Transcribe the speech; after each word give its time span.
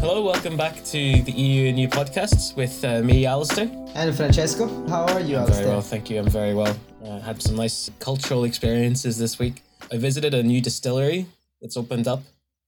Hello, 0.00 0.22
welcome 0.24 0.56
back 0.56 0.76
to 0.84 1.22
the 1.22 1.32
EU 1.32 1.68
and 1.68 1.78
You 1.78 1.88
podcasts 1.88 2.54
with 2.56 2.84
uh, 2.84 3.02
me, 3.02 3.26
Alistair. 3.26 3.68
And 3.94 4.14
Francesco, 4.14 4.66
how 4.88 5.02
are 5.06 5.20
you, 5.20 5.36
I'm 5.36 5.42
Alistair? 5.42 5.62
very 5.64 5.68
well, 5.74 5.80
thank 5.82 6.10
you. 6.10 6.18
I'm 6.18 6.28
very 6.28 6.54
well. 6.54 6.76
Uh, 7.04 7.20
had 7.20 7.40
some 7.42 7.56
nice 7.56 7.90
cultural 7.98 8.44
experiences 8.44 9.18
this 9.18 9.38
week. 9.38 9.62
I 9.92 9.98
visited 9.98 10.34
a 10.34 10.42
new 10.42 10.60
distillery 10.60 11.26
that's 11.60 11.76
opened 11.76 12.08
up 12.08 12.22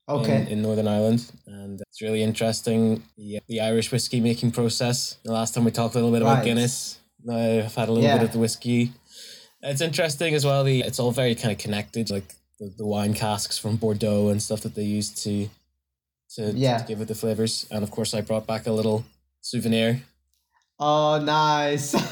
Okay. 0.09 0.43
in, 0.43 0.49
in 0.49 0.63
Northern 0.63 0.87
Ireland, 0.87 1.31
and 1.47 1.81
it's 1.81 2.03
really 2.03 2.23
interesting. 2.23 3.03
The, 3.17 3.41
the 3.49 3.61
Irish 3.61 3.91
whiskey 3.91 4.21
making 4.21 4.53
process. 4.53 5.17
The 5.25 5.33
last 5.33 5.55
time 5.55 5.65
we 5.65 5.71
talked 5.71 5.95
a 5.95 5.99
little 5.99 6.13
bit 6.13 6.23
about 6.23 6.45
Guinness. 6.45 6.99
Now 7.25 7.37
I've 7.37 7.75
had 7.75 7.89
a 7.89 7.93
little 7.93 8.09
Yeah. 8.09 8.19
bit 8.19 8.27
of 8.27 8.33
the 8.33 8.39
whiskey. 8.39 8.93
It's 9.63 9.81
interesting 9.81 10.35
as 10.35 10.45
well. 10.45 10.63
The 10.65 10.83
it's 10.83 10.99
all 11.01 11.11
very 11.11 11.35
kind 11.35 11.53
of 11.53 11.59
connected, 11.59 12.11
like 12.11 12.35
the, 12.61 12.71
the 12.77 12.87
wine 12.87 13.15
casks 13.15 13.57
from 13.59 13.77
Bordeaux 13.77 14.29
and 14.29 14.43
stuff 14.43 14.61
that 14.61 14.75
they 14.75 14.83
use 14.85 15.09
to 15.25 15.49
to, 16.37 16.53
Yeah. 16.53 16.79
to 16.79 16.85
give 16.85 17.01
it 17.01 17.09
the 17.09 17.15
flavors. 17.15 17.67
And 17.71 17.83
of 17.83 17.91
course, 17.91 18.15
I 18.15 18.21
brought 18.21 18.47
back 18.47 18.67
a 18.67 18.73
little 18.73 19.05
souvenir. 19.41 20.03
oh, 20.79 21.19
nice. 21.23 21.95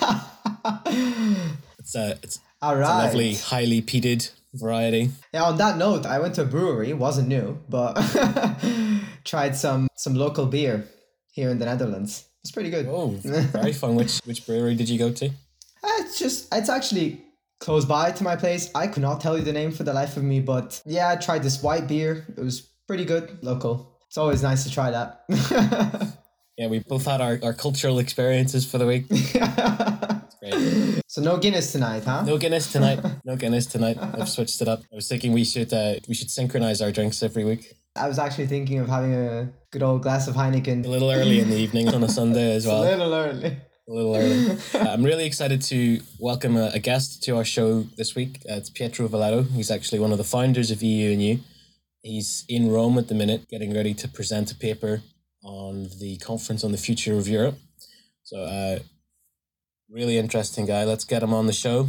It's 1.79 1.95
a 1.97 2.19
it's, 2.23 2.39
All 2.61 2.77
it's 2.79 2.89
a 2.89 2.93
lovely, 3.05 3.35
highly 3.35 3.83
peated 3.83 4.31
variety. 4.55 5.11
Yeah, 5.35 5.45
on 5.45 5.57
that 5.59 5.77
note, 5.79 6.07
I 6.07 6.21
went 6.21 6.35
to 6.37 6.43
a 6.43 6.45
brewery, 6.45 6.93
wasn't 6.93 7.29
new, 7.29 7.59
but 7.69 7.95
tried 9.25 9.57
some 9.57 9.89
some 9.97 10.15
local 10.15 10.47
beer 10.47 10.87
here 11.33 11.51
in 11.51 11.59
the 11.59 11.65
Netherlands. 11.65 12.25
It's 12.45 12.53
pretty 12.53 12.71
good. 12.71 12.87
Oh, 12.89 13.09
very 13.53 13.73
fun. 13.73 13.95
Which 13.97 14.19
which 14.25 14.47
brewery 14.47 14.75
did 14.77 14.89
you 14.89 14.99
go 14.99 15.11
to? 15.13 15.27
Uh, 15.27 15.99
It's 16.01 16.19
just 16.19 16.55
it's 16.55 16.69
actually 16.69 17.21
close 17.59 17.85
by 17.85 18.13
to 18.13 18.23
my 18.25 18.37
place. 18.37 18.71
I 18.75 18.87
could 18.87 19.03
not 19.03 19.21
tell 19.21 19.37
you 19.37 19.45
the 19.45 19.53
name 19.53 19.73
for 19.73 19.83
the 19.85 19.93
life 19.93 20.17
of 20.17 20.23
me, 20.23 20.41
but 20.41 20.81
yeah, 20.87 21.09
I 21.11 21.17
tried 21.17 21.43
this 21.43 21.63
white 21.63 21.89
beer. 21.89 22.25
It 22.37 22.43
was 22.45 22.61
pretty 22.87 23.05
good, 23.05 23.39
local. 23.43 23.92
It's 24.13 24.19
always 24.19 24.43
nice 24.43 24.65
to 24.65 24.71
try 24.71 24.91
that. 24.91 26.19
Yeah, 26.59 26.67
we 26.67 26.81
both 26.81 27.07
had 27.07 27.23
our, 27.23 27.39
our 27.43 27.55
cultural 27.55 27.99
experiences 27.99 28.71
for 28.71 28.77
the 28.77 28.87
week. 28.87 29.09
Great. 30.39 31.01
so 31.09 31.23
no 31.23 31.39
Guinness 31.39 31.73
tonight, 31.73 32.05
huh? 32.05 32.23
No 32.25 32.37
Guinness 32.37 32.71
tonight. 32.71 33.01
No 33.25 33.37
Guinness 33.37 33.65
tonight. 33.65 33.97
I've 33.99 34.29
switched 34.29 34.61
it 34.61 34.69
up. 34.69 34.83
I 34.93 34.95
was 34.95 35.09
thinking 35.09 35.33
we 35.33 35.45
should 35.45 35.73
uh, 35.73 35.95
we 36.07 36.13
should 36.15 36.31
synchronize 36.31 36.83
our 36.83 36.93
drinks 36.93 37.23
every 37.23 37.43
week. 37.43 37.73
I 37.97 38.07
was 38.07 38.19
actually 38.19 38.49
thinking 38.49 38.81
of 38.81 38.89
having 38.89 39.15
a 39.15 39.51
good 39.71 39.83
old 39.83 40.03
glass 40.03 40.29
of 40.29 40.35
Heineken. 40.35 40.85
A 40.85 40.89
little 40.89 41.11
early 41.11 41.41
in 41.41 41.49
the 41.49 41.57
evening 41.57 41.89
on 41.89 42.05
a 42.05 42.09
Sunday 42.09 42.55
as 42.55 42.67
It's 42.67 42.73
a 42.73 42.81
little 42.81 43.15
early. 43.15 43.57
A 43.89 43.93
little 43.93 44.15
early. 44.15 44.59
I'm 44.75 45.03
really 45.03 45.25
excited 45.25 45.63
to 45.63 46.03
welcome 46.19 46.59
a, 46.59 46.71
a 46.75 46.79
guest 46.79 47.23
to 47.23 47.39
our 47.39 47.45
show 47.47 47.85
this 47.97 48.15
week. 48.15 48.43
Uh, 48.49 48.57
it's 48.57 48.69
Pietro 48.69 49.09
Valletto. 49.09 49.51
He's 49.53 49.71
actually 49.71 50.01
one 50.01 50.13
of 50.13 50.19
the 50.19 50.25
founders 50.25 50.71
of 50.71 50.83
EU 50.83 51.13
and 51.13 51.23
U. 51.23 51.41
He's 52.03 52.45
in 52.49 52.71
Rome 52.71 52.99
at 52.99 53.09
the 53.09 53.15
minute, 53.15 53.49
getting 53.49 53.73
ready 53.75 53.95
to 53.95 54.09
present 54.09 54.51
a 54.51 54.57
paper 54.57 55.03
on 55.45 55.89
the 56.01 56.17
conference 56.19 56.65
on 56.65 56.73
the 56.73 56.79
future 56.79 57.17
of 57.17 57.29
Europe. 57.29 57.59
So, 58.25 58.39
uh, 58.43 58.79
really 59.89 60.19
interesting 60.19 60.67
guy. 60.67 60.85
Let's 60.85 61.05
get 61.05 61.23
him 61.23 61.33
on 61.33 61.47
the 61.47 61.53
show. 61.53 61.89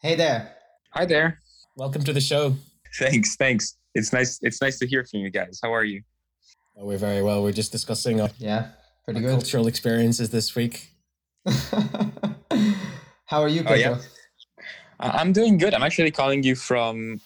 Hey 0.00 0.16
there. 0.16 0.52
Hi 0.90 1.04
there. 1.04 1.38
Welcome 1.76 2.02
to 2.04 2.12
the 2.12 2.20
show. 2.20 2.56
Thanks, 2.98 3.36
thanks. 3.36 3.76
It's 3.94 4.12
nice. 4.12 4.38
It's 4.42 4.60
nice 4.60 4.78
to 4.80 4.86
hear 4.86 5.04
from 5.04 5.20
you 5.20 5.30
guys. 5.30 5.60
How 5.62 5.72
are 5.72 5.84
you? 5.84 6.02
Oh, 6.76 6.86
we're 6.86 6.98
very 6.98 7.22
well. 7.22 7.42
We're 7.42 7.52
just 7.52 7.70
discussing 7.70 8.20
our, 8.20 8.30
Yeah, 8.38 8.68
pretty 9.04 9.20
our 9.20 9.26
good. 9.26 9.30
cultural 9.32 9.68
experiences 9.68 10.30
this 10.30 10.54
week. 10.56 10.88
How 13.26 13.40
are 13.42 13.48
you, 13.48 13.62
Oh, 13.66 13.74
yeah. 13.74 13.94
Pietro? 13.94 14.02
I'm 15.00 15.32
doing 15.32 15.58
good. 15.58 15.74
I'm 15.74 15.82
actually 15.82 16.10
calling 16.10 16.42
you 16.42 16.54
from 16.56 17.20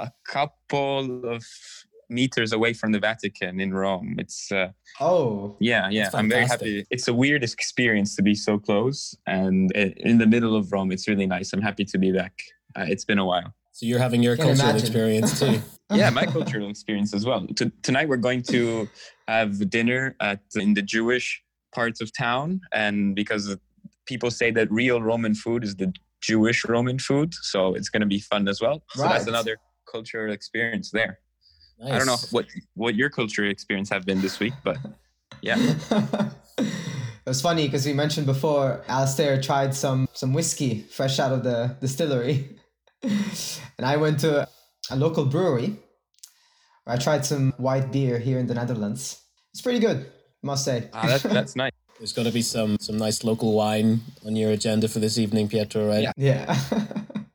a 0.00 0.12
couple 0.26 1.24
of 1.34 1.44
meters 2.08 2.52
away 2.52 2.72
from 2.72 2.90
the 2.92 2.98
Vatican 2.98 3.60
in 3.60 3.72
Rome. 3.72 4.16
It's 4.18 4.50
uh, 4.50 4.68
Oh, 5.00 5.56
yeah, 5.60 5.88
yeah. 5.90 6.10
I'm 6.12 6.28
very 6.28 6.46
happy. 6.46 6.84
It's 6.90 7.06
a 7.08 7.14
weird 7.14 7.42
experience 7.44 8.16
to 8.16 8.22
be 8.22 8.34
so 8.34 8.58
close 8.58 9.14
and 9.26 9.70
in 10.10 10.18
the 10.18 10.26
middle 10.26 10.56
of 10.56 10.72
Rome. 10.72 10.90
It's 10.90 11.06
really 11.06 11.26
nice. 11.26 11.52
I'm 11.52 11.62
happy 11.62 11.84
to 11.84 11.98
be 11.98 12.10
back. 12.12 12.34
Uh, 12.76 12.86
it's 12.88 13.04
been 13.04 13.18
a 13.18 13.24
while. 13.24 13.54
So 13.72 13.86
you're 13.86 14.00
having 14.00 14.22
your 14.22 14.36
Can't 14.36 14.48
cultural 14.58 14.70
imagine. 14.70 14.86
experience 14.86 15.40
too. 15.40 15.60
yeah 16.00 16.10
my 16.10 16.24
cultural 16.24 16.68
experience 16.70 17.12
as 17.14 17.24
well 17.26 17.44
T- 17.56 17.72
tonight 17.82 18.08
we're 18.08 18.24
going 18.28 18.42
to 18.54 18.88
have 19.26 19.52
dinner 19.70 20.14
at 20.20 20.40
in 20.54 20.74
the 20.74 20.82
jewish 20.82 21.42
parts 21.74 22.00
of 22.00 22.08
town 22.16 22.60
and 22.72 23.16
because 23.16 23.56
people 24.06 24.30
say 24.30 24.52
that 24.52 24.70
real 24.70 25.02
roman 25.02 25.34
food 25.34 25.64
is 25.64 25.74
the 25.82 25.92
jewish 26.20 26.64
roman 26.74 26.98
food 27.00 27.34
so 27.50 27.74
it's 27.74 27.88
going 27.88 28.04
to 28.06 28.06
be 28.16 28.20
fun 28.20 28.46
as 28.46 28.60
well 28.60 28.76
so 28.90 29.02
that's 29.02 29.26
another 29.26 29.56
cultural 29.90 30.32
experience 30.32 30.90
there 30.90 31.18
i 31.84 31.96
don't 31.98 32.06
know 32.06 32.16
what 32.30 32.46
what 32.74 32.94
your 32.94 33.10
cultural 33.10 33.50
experience 33.50 33.88
have 33.88 34.04
been 34.04 34.20
this 34.20 34.38
week 34.38 34.54
but 34.62 34.78
yeah 35.42 35.56
it 36.58 37.28
was 37.28 37.40
funny 37.40 37.66
because 37.66 37.84
we 37.86 37.92
mentioned 37.92 38.26
before 38.26 38.82
Alistair 38.88 39.40
tried 39.40 39.74
some 39.74 40.08
some 40.12 40.32
whiskey 40.32 40.80
fresh 40.90 41.18
out 41.18 41.32
of 41.32 41.44
the 41.44 41.76
distillery, 41.80 42.48
and 43.02 43.84
I 43.84 43.96
went 43.96 44.20
to 44.20 44.48
a 44.90 44.96
local 44.96 45.26
brewery 45.26 45.76
where 46.84 46.96
I 46.96 46.98
tried 46.98 47.24
some 47.26 47.52
white 47.58 47.92
beer 47.92 48.18
here 48.18 48.38
in 48.38 48.46
the 48.46 48.54
Netherlands. 48.54 49.22
It's 49.52 49.60
pretty 49.60 49.80
good, 49.80 50.10
must 50.42 50.64
say. 50.64 50.88
ah, 50.92 51.06
that's, 51.06 51.22
that's 51.22 51.56
nice 51.56 51.72
There's 51.98 52.14
got 52.14 52.24
to 52.24 52.32
be 52.32 52.42
some 52.42 52.78
some 52.80 52.96
nice 52.96 53.22
local 53.24 53.52
wine 53.52 54.00
on 54.24 54.34
your 54.34 54.50
agenda 54.50 54.88
for 54.88 55.00
this 55.00 55.18
evening, 55.18 55.48
Pietro. 55.48 55.86
Right? 55.86 56.02
Yeah. 56.02 56.12
yeah. 56.16 56.58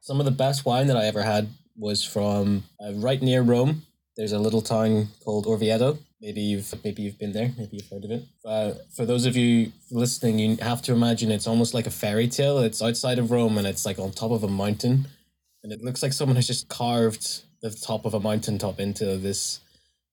Some 0.02 0.20
of 0.20 0.26
the 0.26 0.32
best 0.32 0.66
wine 0.66 0.88
that 0.88 0.98
I 0.98 1.06
ever 1.06 1.22
had 1.22 1.50
was 1.78 2.04
from 2.04 2.64
uh, 2.84 2.94
right 2.96 3.22
near 3.22 3.42
Rome. 3.42 3.84
There's 4.18 4.32
a 4.32 4.40
little 4.40 4.62
town 4.62 5.10
called 5.24 5.46
Orvieto. 5.46 5.98
Maybe 6.22 6.42
you've 6.42 6.74
maybe 6.84 7.02
you've 7.04 7.20
been 7.20 7.34
there. 7.34 7.52
Maybe 7.58 7.78
you've 7.78 7.90
heard 7.90 8.06
of 8.06 8.12
it. 8.12 8.24
Uh, 8.46 8.74
for 8.96 9.06
those 9.06 9.26
of 9.26 9.36
you 9.36 9.72
listening, 9.92 10.40
you 10.40 10.56
have 10.58 10.82
to 10.84 10.94
imagine 10.94 11.32
it's 11.32 11.48
almost 11.48 11.74
like 11.74 11.86
a 11.88 11.92
fairy 11.92 12.28
tale. 12.28 12.60
It's 12.60 12.82
outside 12.82 13.20
of 13.20 13.32
Rome 13.32 13.58
and 13.58 13.68
it's 13.68 13.86
like 13.86 14.00
on 14.00 14.12
top 14.12 14.32
of 14.32 14.44
a 14.44 14.48
mountain, 14.48 15.08
and 15.64 15.74
it 15.74 15.82
looks 15.84 16.02
like 16.02 16.14
someone 16.14 16.38
has 16.38 16.48
just 16.48 16.70
carved 16.70 17.42
the 17.62 17.70
top 17.72 18.06
of 18.06 18.14
a 18.14 18.20
mountaintop 18.20 18.80
into 18.80 19.18
this 19.18 19.60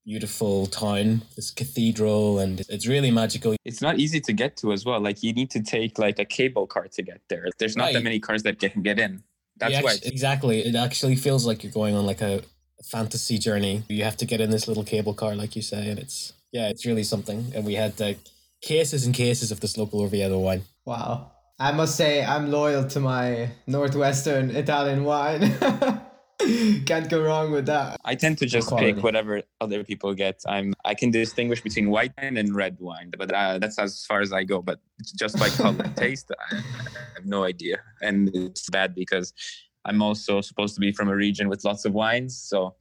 beautiful 0.04 0.66
town, 0.66 1.22
this 1.36 1.52
cathedral, 1.52 2.40
and 2.40 2.60
it's 2.68 2.88
really 2.88 3.10
magical. 3.12 3.54
it's 3.64 3.80
not 3.80 3.98
easy 4.00 4.20
to 4.20 4.32
get 4.32 4.56
to 4.56 4.72
as 4.72 4.84
well 4.84 4.98
like 5.00 5.22
you 5.22 5.32
need 5.32 5.48
to 5.50 5.62
take 5.62 5.96
like 5.98 6.18
a 6.18 6.24
cable 6.24 6.66
car 6.66 6.88
to 6.88 7.02
get 7.02 7.20
there 7.28 7.46
there's 7.60 7.76
not 7.76 7.84
Right. 7.84 7.94
that 7.94 8.02
many 8.02 8.18
cars 8.18 8.42
that 8.42 8.58
can 8.58 8.82
get 8.82 8.98
in 8.98 9.22
that's 9.62 9.78
You 9.78 9.84
why 9.84 9.96
exactly. 10.02 10.60
It 10.60 10.74
actually 10.74 11.16
feels 11.16 11.46
like 11.46 11.62
you're 11.62 11.72
going 11.72 11.94
on 11.94 12.06
like 12.06 12.20
a, 12.20 12.42
a 12.80 12.82
fantasy 12.84 13.38
journey. 13.38 13.82
You 13.88 14.04
have 14.04 14.16
to 14.18 14.26
get 14.26 14.40
in 14.40 14.50
this 14.50 14.68
little 14.68 14.84
cable 14.84 15.14
car, 15.14 15.34
like 15.34 15.56
you 15.56 15.62
say, 15.62 15.88
and 15.90 15.98
it's 15.98 16.32
yeah, 16.52 16.68
it's 16.68 16.84
really 16.84 17.02
something. 17.04 17.52
And 17.54 17.64
we 17.64 17.74
had 17.74 17.98
like 18.00 18.18
cases 18.62 19.06
and 19.06 19.14
cases 19.14 19.50
of 19.52 19.60
this 19.60 19.76
local 19.76 20.00
Orvieto 20.00 20.40
wine. 20.40 20.62
wow. 20.84 21.28
I 21.60 21.70
must 21.70 21.96
say 21.96 22.24
I'm 22.24 22.50
loyal 22.50 22.88
to 22.88 22.98
my 22.98 23.50
northwestern 23.68 24.50
Italian 24.50 25.04
wine. 25.04 25.42
Can't 26.86 27.08
go 27.08 27.22
wrong 27.22 27.50
with 27.52 27.66
that. 27.66 28.00
I 28.04 28.14
tend 28.14 28.38
to 28.38 28.46
just 28.46 28.68
quality. 28.68 28.94
pick 28.94 29.02
whatever 29.02 29.42
other 29.60 29.84
people 29.84 30.14
get. 30.14 30.40
I'm 30.46 30.74
I 30.84 30.94
can 30.94 31.10
distinguish 31.10 31.60
between 31.60 31.90
white 31.90 32.12
wine 32.20 32.36
and 32.36 32.54
red 32.54 32.76
wine, 32.80 33.12
but 33.16 33.32
uh, 33.32 33.58
that's 33.58 33.78
as 33.78 34.04
far 34.06 34.20
as 34.20 34.32
I 34.32 34.44
go. 34.44 34.62
But 34.62 34.80
just 35.16 35.38
by 35.38 35.48
color, 35.48 35.90
taste, 35.96 36.30
I, 36.30 36.56
I 36.56 36.60
have 37.14 37.26
no 37.26 37.44
idea, 37.44 37.78
and 38.00 38.30
it's 38.34 38.68
bad 38.70 38.94
because 38.94 39.32
I'm 39.84 40.02
also 40.02 40.40
supposed 40.40 40.74
to 40.74 40.80
be 40.80 40.92
from 40.92 41.08
a 41.08 41.16
region 41.16 41.48
with 41.48 41.64
lots 41.64 41.84
of 41.84 41.92
wines. 41.92 42.36
So 42.36 42.74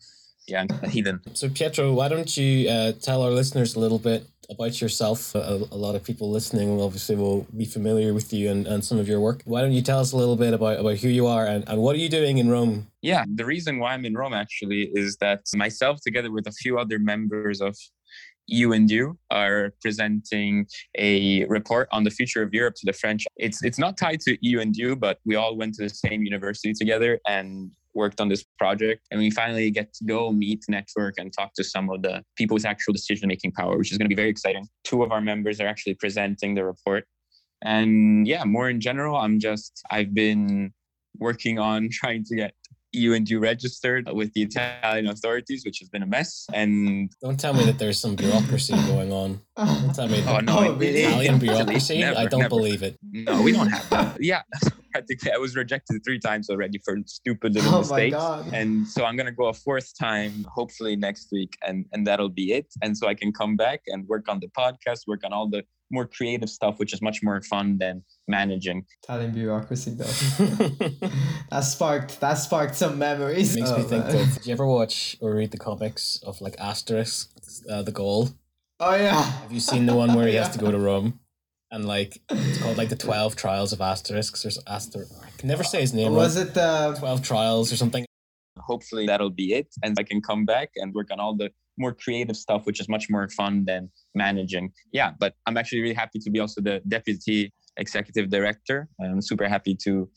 yeah, 0.52 0.66
I'm 0.70 0.80
a 0.84 0.90
heathen. 0.90 1.22
So 1.34 1.50
Pietro, 1.50 1.94
why 1.94 2.10
don't 2.10 2.36
you 2.36 2.70
uh, 2.70 2.92
tell 2.94 3.22
our 3.24 3.32
listeners 3.32 3.76
a 3.76 3.80
little 3.80 4.00
bit 4.00 4.28
about 4.50 4.82
yourself? 4.82 5.34
A, 5.34 5.66
a 5.72 5.78
lot 5.78 5.96
of 5.96 6.04
people 6.04 6.30
listening 6.30 6.80
obviously 6.80 7.16
will 7.16 7.48
be 7.56 7.66
familiar 7.66 8.14
with 8.14 8.34
you 8.34 8.52
and, 8.52 8.68
and 8.68 8.84
some 8.84 9.00
of 9.00 9.08
your 9.08 9.22
work. 9.22 9.42
Why 9.46 9.62
don't 9.62 9.72
you 9.72 9.82
tell 9.82 10.00
us 10.00 10.12
a 10.12 10.18
little 10.18 10.36
bit 10.36 10.54
about, 10.54 10.80
about 10.80 10.98
who 10.98 11.08
you 11.08 11.26
are 11.28 11.46
and, 11.48 11.68
and 11.68 11.82
what 11.82 11.96
are 11.96 12.00
you 12.00 12.10
doing 12.10 12.38
in 12.38 12.50
Rome? 12.50 12.88
Yeah, 13.02 13.24
the 13.34 13.46
reason 13.46 13.80
why 13.80 13.94
I'm 13.94 14.06
in 14.06 14.14
Rome 14.14 14.34
actually 14.34 14.92
is 14.94 15.16
that 15.18 15.42
myself, 15.56 16.02
together 16.02 16.32
with 16.32 16.48
a 16.48 16.52
few 16.52 16.78
other 16.78 17.00
members 17.00 17.62
of 17.62 17.76
EU 18.48 18.74
and 18.74 18.92
you 18.92 19.18
are 19.30 19.74
presenting 19.82 20.66
a 20.98 21.46
report 21.46 21.88
on 21.92 22.04
the 22.04 22.10
future 22.10 22.44
of 22.44 22.54
Europe 22.54 22.76
to 22.76 22.86
the 22.86 22.92
French. 22.92 23.26
It's 23.38 23.64
it's 23.64 23.80
not 23.80 23.98
tied 23.98 24.20
to 24.22 24.38
EU 24.42 24.60
and 24.60 24.76
you, 24.76 24.96
but 24.96 25.20
we 25.26 25.36
all 25.36 25.56
went 25.56 25.76
to 25.76 25.84
the 25.84 25.90
same 25.90 26.24
university 26.24 26.74
together 26.74 27.20
and 27.28 27.72
worked 27.94 28.22
on 28.22 28.30
this 28.30 28.44
project. 28.58 29.02
And 29.12 29.20
we 29.20 29.30
finally 29.32 29.70
get 29.72 29.94
to 29.96 30.06
go 30.06 30.32
meet, 30.32 30.64
network, 30.68 31.16
and 31.18 31.32
talk 31.32 31.54
to 31.56 31.64
some 31.64 31.90
of 31.90 32.02
the 32.02 32.24
people 32.36 32.56
with 32.56 32.66
actual 32.66 32.94
decision 32.94 33.28
making 33.28 33.52
power, 33.52 33.78
which 33.78 33.92
is 33.92 33.98
going 33.98 34.06
to 34.06 34.16
be 34.16 34.20
very 34.20 34.30
exciting. 34.30 34.68
Two 34.84 35.04
of 35.04 35.12
our 35.12 35.22
members 35.22 35.60
are 35.60 35.68
actually 35.68 35.96
presenting 35.96 36.56
the 36.56 36.64
report. 36.64 37.06
And 37.64 38.28
yeah, 38.28 38.44
more 38.44 38.70
in 38.70 38.80
general, 38.80 39.16
I'm 39.16 39.40
just 39.40 39.82
I've 39.92 40.14
been 40.14 40.74
working 41.18 41.60
on 41.60 41.90
trying 41.92 42.24
to 42.26 42.36
get 42.36 42.54
EU 42.94 43.14
and 43.14 43.30
you 43.30 43.40
registered 43.40 44.10
with 44.12 44.34
the 44.34 44.42
Italian 44.42 45.08
authorities, 45.08 45.64
which 45.66 45.80
has 45.80 45.90
been 45.90 46.04
a 46.04 46.06
mess. 46.06 46.46
And 46.54 47.10
Don't 47.22 47.40
tell 47.40 47.54
me 47.54 47.64
that 47.66 47.80
there's 47.80 48.00
some 48.00 48.16
bureaucracy 48.16 48.74
going 48.88 49.14
on. 49.14 49.42
Don't 49.56 49.96
tell 49.96 50.08
me 50.08 50.24
oh 50.28 50.40
no? 50.40 50.78
Italian 50.80 51.40
bureaucracy. 51.40 52.00
never, 52.00 52.20
I 52.20 52.26
don't 52.26 52.42
never. 52.42 52.50
believe 52.50 52.84
it. 52.84 52.98
No, 53.12 53.42
we 53.42 53.54
don't 53.54 53.70
have 53.70 53.90
that. 53.90 54.22
Yeah, 54.22 54.42
practically 54.92 55.32
I 55.32 55.38
was 55.38 55.56
rejected 55.56 56.02
three 56.06 56.20
times 56.20 56.50
already 56.50 56.80
for 56.86 56.96
stupid 57.06 57.54
little 57.56 57.76
Oh 57.76 57.80
mistakes. 57.80 58.18
And 58.54 58.88
so 58.88 59.06
I'm 59.06 59.16
gonna 59.18 59.32
go 59.32 59.48
a 59.48 59.54
fourth 59.54 59.90
time, 59.98 60.46
hopefully 60.54 60.96
next 60.96 61.30
week, 61.32 61.58
and 61.68 61.86
and 61.94 62.06
that'll 62.08 62.30
be 62.30 62.54
it. 62.54 62.68
And 62.84 62.98
so 62.98 63.08
I 63.08 63.16
can 63.16 63.32
come 63.32 63.56
back 63.56 63.82
and 63.88 64.08
work 64.08 64.28
on 64.30 64.40
the 64.40 64.48
podcast, 64.50 65.08
work 65.08 65.22
on 65.24 65.34
all 65.34 65.48
the 65.50 65.64
more 65.94 66.06
creative 66.08 66.50
stuff, 66.50 66.80
which 66.80 66.94
is 66.94 67.02
much 67.02 67.20
more 67.22 67.42
fun 67.42 67.78
than 67.78 68.02
managing. 68.28 68.86
Italian 69.04 69.32
bureaucracy 69.32 69.92
though. 69.92 70.06
that 71.52 71.62
sparked 71.62 72.20
that 72.22 72.36
sparked 72.36 72.76
some 72.76 72.98
memories. 72.98 73.56
Makes 73.56 73.72
Oh, 73.72 73.78
me 73.78 73.84
think 73.84 74.06
man. 74.06 74.16
of. 74.16 74.34
Did 74.36 74.46
you 74.48 74.54
ever 74.54 74.66
watch 74.68 75.18
or 75.22 75.36
read 75.36 75.52
the 75.52 75.58
comics 75.58 76.20
of 76.26 76.40
like 76.42 76.56
Asterisk, 76.60 77.30
uh, 77.70 77.82
the 77.82 77.92
Gaul? 77.92 78.30
Oh 78.80 78.96
yeah. 78.96 79.22
Have 79.22 79.52
you 79.52 79.60
seen 79.60 79.86
the 79.86 79.96
one 79.96 80.14
where 80.14 80.28
he 80.28 80.36
has 80.36 80.50
to 80.56 80.60
go 80.60 80.72
to 80.72 80.80
Rome? 80.90 81.20
And 81.72 81.86
like 81.86 82.22
it's 82.30 82.62
called 82.62 82.78
like 82.78 82.90
the 82.90 82.98
Twelve 82.98 83.36
Trials 83.36 83.72
of 83.72 83.80
Asterix. 83.80 84.46
or 84.46 84.72
Aster. 84.72 85.06
I 85.24 85.30
can 85.38 85.48
never 85.48 85.64
say 85.64 85.82
his 85.82 85.94
name. 85.94 86.14
Was 86.14 86.38
right. 86.38 86.48
it 86.48 86.54
the 86.54 86.96
Twelve 87.00 87.24
Trials 87.24 87.72
or 87.72 87.78
something? 87.78 88.06
Hopefully 88.58 89.06
that'll 89.06 89.30
be 89.30 89.54
it, 89.54 89.68
and 89.82 89.96
I 89.98 90.04
can 90.04 90.22
come 90.22 90.46
back 90.46 90.72
and 90.76 90.94
work 90.94 91.10
on 91.12 91.20
all 91.20 91.36
the 91.36 91.50
more 91.78 91.94
creative 91.94 92.36
stuff, 92.36 92.66
which 92.66 92.80
is 92.82 92.90
much 92.90 93.10
more 93.10 93.28
fun 93.30 93.64
than 93.66 93.90
managing. 94.14 94.72
Yeah, 94.92 95.12
but 95.18 95.36
I'm 95.46 95.58
actually 95.58 95.82
really 95.82 95.96
happy 95.96 96.20
to 96.20 96.30
be 96.30 96.40
also 96.40 96.62
the 96.62 96.82
deputy 96.88 97.54
executive 97.78 98.30
director. 98.30 98.90
I'm 99.02 99.22
super 99.22 99.48
happy 99.48 99.76
to 99.84 100.10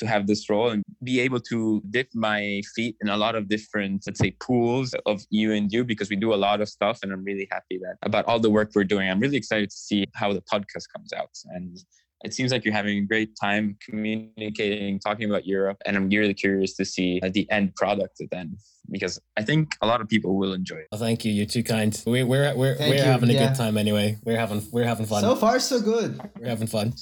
to 0.00 0.06
have 0.06 0.26
this 0.26 0.50
role 0.50 0.70
and 0.70 0.82
be 1.04 1.20
able 1.20 1.40
to 1.40 1.82
dip 1.90 2.08
my 2.14 2.60
feet 2.74 2.96
in 3.00 3.08
a 3.08 3.16
lot 3.16 3.34
of 3.36 3.48
different, 3.48 4.02
let's 4.06 4.18
say, 4.18 4.32
pools 4.40 4.94
of 5.06 5.22
EU 5.30 5.52
and 5.52 5.72
you 5.72 5.84
because 5.84 6.10
we 6.10 6.16
do 6.16 6.34
a 6.34 6.40
lot 6.46 6.60
of 6.60 6.68
stuff, 6.68 6.98
and 7.02 7.12
I'm 7.12 7.22
really 7.22 7.48
happy 7.50 7.78
that 7.78 7.96
about 8.02 8.24
all 8.26 8.40
the 8.40 8.50
work 8.50 8.70
we're 8.74 8.84
doing. 8.84 9.08
I'm 9.08 9.20
really 9.20 9.36
excited 9.36 9.70
to 9.70 9.76
see 9.76 10.06
how 10.14 10.32
the 10.32 10.42
podcast 10.42 10.84
comes 10.94 11.12
out 11.12 11.30
and. 11.50 11.78
It 12.22 12.34
seems 12.34 12.52
like 12.52 12.66
you're 12.66 12.74
having 12.74 12.98
a 12.98 13.06
great 13.06 13.30
time 13.40 13.78
communicating, 13.82 14.98
talking 15.00 15.26
about 15.30 15.46
Europe, 15.46 15.78
and 15.86 15.96
I'm 15.96 16.10
really 16.10 16.34
curious 16.34 16.76
to 16.76 16.84
see 16.84 17.18
uh, 17.22 17.30
the 17.32 17.50
end 17.50 17.74
product 17.76 18.20
then, 18.30 18.58
because 18.90 19.18
I 19.38 19.42
think 19.42 19.72
a 19.80 19.86
lot 19.86 20.02
of 20.02 20.08
people 20.10 20.36
will 20.36 20.52
enjoy 20.52 20.80
it. 20.80 20.88
Oh, 20.92 20.98
thank 20.98 21.24
you. 21.24 21.32
You're 21.32 21.46
too 21.46 21.62
kind. 21.62 21.98
We, 22.06 22.22
we're 22.22 22.54
we're 22.54 22.76
Thank 22.76 22.90
we're 22.90 22.96
you, 22.98 23.04
having 23.04 23.30
a 23.30 23.32
yeah. 23.32 23.48
good 23.48 23.56
time 23.56 23.78
anyway. 23.78 24.18
We're 24.22 24.36
having 24.36 24.62
we're 24.70 24.84
having 24.84 25.06
fun. 25.06 25.22
so 25.22 25.34
far 25.34 25.58
so 25.60 25.80
good. 25.80 26.20
we're 26.38 26.48
having 26.48 26.66
fun. 26.66 26.92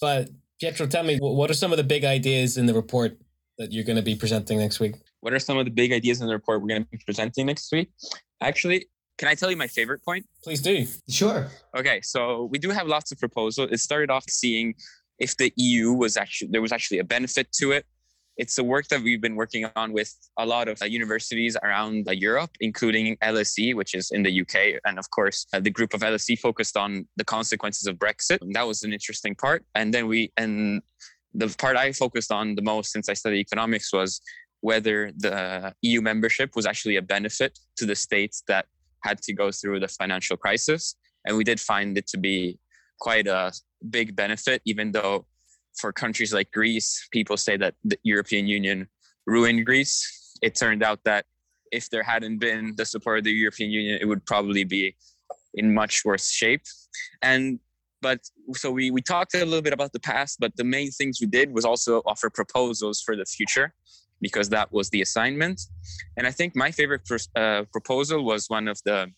But 0.00 0.28
Pietro, 0.60 0.86
tell 0.86 1.04
me, 1.04 1.18
what 1.20 1.50
are 1.50 1.54
some 1.54 1.72
of 1.72 1.76
the 1.76 1.84
big 1.84 2.04
ideas 2.04 2.58
in 2.58 2.66
the 2.66 2.74
report 2.74 3.16
that 3.58 3.72
you're 3.72 3.84
going 3.84 3.96
to 3.96 4.02
be 4.02 4.16
presenting 4.16 4.58
next 4.58 4.80
week? 4.80 4.96
What 5.20 5.32
are 5.32 5.38
some 5.38 5.56
of 5.56 5.64
the 5.64 5.70
big 5.70 5.92
ideas 5.92 6.20
in 6.20 6.26
the 6.26 6.32
report 6.32 6.62
we're 6.62 6.68
going 6.68 6.84
to 6.84 6.88
be 6.90 6.98
presenting 7.04 7.46
next 7.46 7.70
week? 7.72 7.90
Actually, 8.40 8.86
can 9.18 9.28
I 9.28 9.34
tell 9.34 9.50
you 9.50 9.56
my 9.56 9.66
favorite 9.68 10.04
point? 10.04 10.26
Please 10.42 10.60
do. 10.60 10.86
Sure. 11.08 11.48
Okay, 11.76 12.00
so 12.02 12.48
we 12.50 12.58
do 12.58 12.70
have 12.70 12.86
lots 12.86 13.12
of 13.12 13.18
proposals. 13.18 13.70
It 13.70 13.78
started 13.78 14.10
off 14.10 14.24
seeing 14.28 14.74
if 15.18 15.36
the 15.36 15.52
EU 15.56 15.92
was 15.92 16.16
actually 16.16 16.48
there 16.52 16.62
was 16.62 16.72
actually 16.72 16.98
a 16.98 17.04
benefit 17.04 17.52
to 17.54 17.72
it. 17.72 17.84
It's 18.38 18.56
a 18.56 18.64
work 18.64 18.86
that 18.88 19.02
we've 19.02 19.20
been 19.20 19.34
working 19.34 19.66
on 19.74 19.92
with 19.92 20.14
a 20.38 20.46
lot 20.46 20.68
of 20.68 20.80
uh, 20.80 20.84
universities 20.84 21.56
around 21.62 22.08
uh, 22.08 22.12
Europe, 22.12 22.50
including 22.60 23.16
LSE, 23.16 23.74
which 23.74 23.94
is 23.94 24.12
in 24.12 24.22
the 24.22 24.40
UK, 24.42 24.80
and 24.86 24.96
of 24.98 25.10
course 25.10 25.46
uh, 25.52 25.58
the 25.58 25.70
group 25.70 25.92
of 25.92 26.02
LSE 26.02 26.38
focused 26.38 26.76
on 26.76 27.06
the 27.16 27.24
consequences 27.24 27.88
of 27.88 27.96
Brexit. 27.96 28.40
And 28.40 28.54
that 28.54 28.66
was 28.66 28.84
an 28.84 28.92
interesting 28.92 29.34
part. 29.34 29.64
And 29.74 29.92
then 29.92 30.06
we 30.06 30.32
and 30.36 30.82
the 31.34 31.54
part 31.58 31.76
I 31.76 31.92
focused 31.92 32.30
on 32.30 32.54
the 32.54 32.62
most 32.62 32.92
since 32.92 33.08
I 33.08 33.14
studied 33.14 33.40
economics 33.40 33.92
was 33.92 34.20
whether 34.60 35.12
the 35.16 35.74
EU 35.82 36.00
membership 36.00 36.56
was 36.56 36.66
actually 36.66 36.96
a 36.96 37.02
benefit 37.02 37.58
to 37.76 37.86
the 37.86 37.94
states 37.94 38.42
that 38.48 38.66
had 39.04 39.20
to 39.22 39.32
go 39.32 39.50
through 39.50 39.80
the 39.80 39.88
financial 39.88 40.36
crisis. 40.36 40.96
And 41.24 41.36
we 41.36 41.44
did 41.44 41.60
find 41.60 41.98
it 41.98 42.06
to 42.08 42.18
be 42.18 42.58
quite 43.00 43.26
a 43.26 43.52
big 43.90 44.16
benefit, 44.16 44.62
even 44.64 44.92
though 44.92 45.26
for 45.78 45.92
countries 45.92 46.32
like 46.32 46.50
Greece, 46.52 47.08
people 47.10 47.36
say 47.36 47.56
that 47.56 47.74
the 47.84 47.98
European 48.02 48.46
Union 48.46 48.88
ruined 49.26 49.64
Greece. 49.66 50.36
It 50.42 50.54
turned 50.54 50.82
out 50.82 51.00
that 51.04 51.24
if 51.72 51.90
there 51.90 52.02
hadn't 52.02 52.38
been 52.38 52.74
the 52.76 52.84
support 52.84 53.18
of 53.18 53.24
the 53.24 53.32
European 53.32 53.70
Union, 53.70 53.98
it 54.00 54.06
would 54.06 54.24
probably 54.26 54.64
be 54.64 54.96
in 55.54 55.74
much 55.74 56.04
worse 56.04 56.30
shape. 56.30 56.62
And 57.22 57.60
but 58.00 58.20
so 58.54 58.70
we, 58.70 58.90
we 58.90 59.02
talked 59.02 59.34
a 59.34 59.44
little 59.44 59.62
bit 59.62 59.72
about 59.72 59.92
the 59.92 60.00
past, 60.00 60.38
but 60.38 60.56
the 60.56 60.64
main 60.64 60.90
things 60.90 61.18
we 61.20 61.26
did 61.26 61.52
was 61.52 61.64
also 61.64 62.00
offer 62.06 62.30
proposals 62.30 63.00
for 63.00 63.16
the 63.16 63.24
future 63.24 63.74
because 64.20 64.48
that 64.50 64.72
was 64.72 64.90
the 64.90 65.02
assignment. 65.02 65.60
And 66.16 66.26
I 66.26 66.30
think 66.30 66.54
my 66.54 66.70
favorite 66.70 67.04
pros- 67.04 67.28
uh, 67.34 67.64
proposal 67.72 68.24
was 68.24 68.48
one 68.48 68.68
of 68.68 68.80
the 68.84 69.10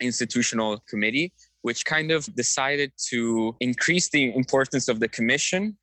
institutional 0.00 0.82
committee, 0.88 1.32
which 1.62 1.84
kind 1.84 2.10
of 2.10 2.34
decided 2.34 2.92
to 3.10 3.56
increase 3.60 4.10
the 4.10 4.34
importance 4.34 4.88
of 4.88 5.00
the 5.00 5.08
commission 5.08 5.76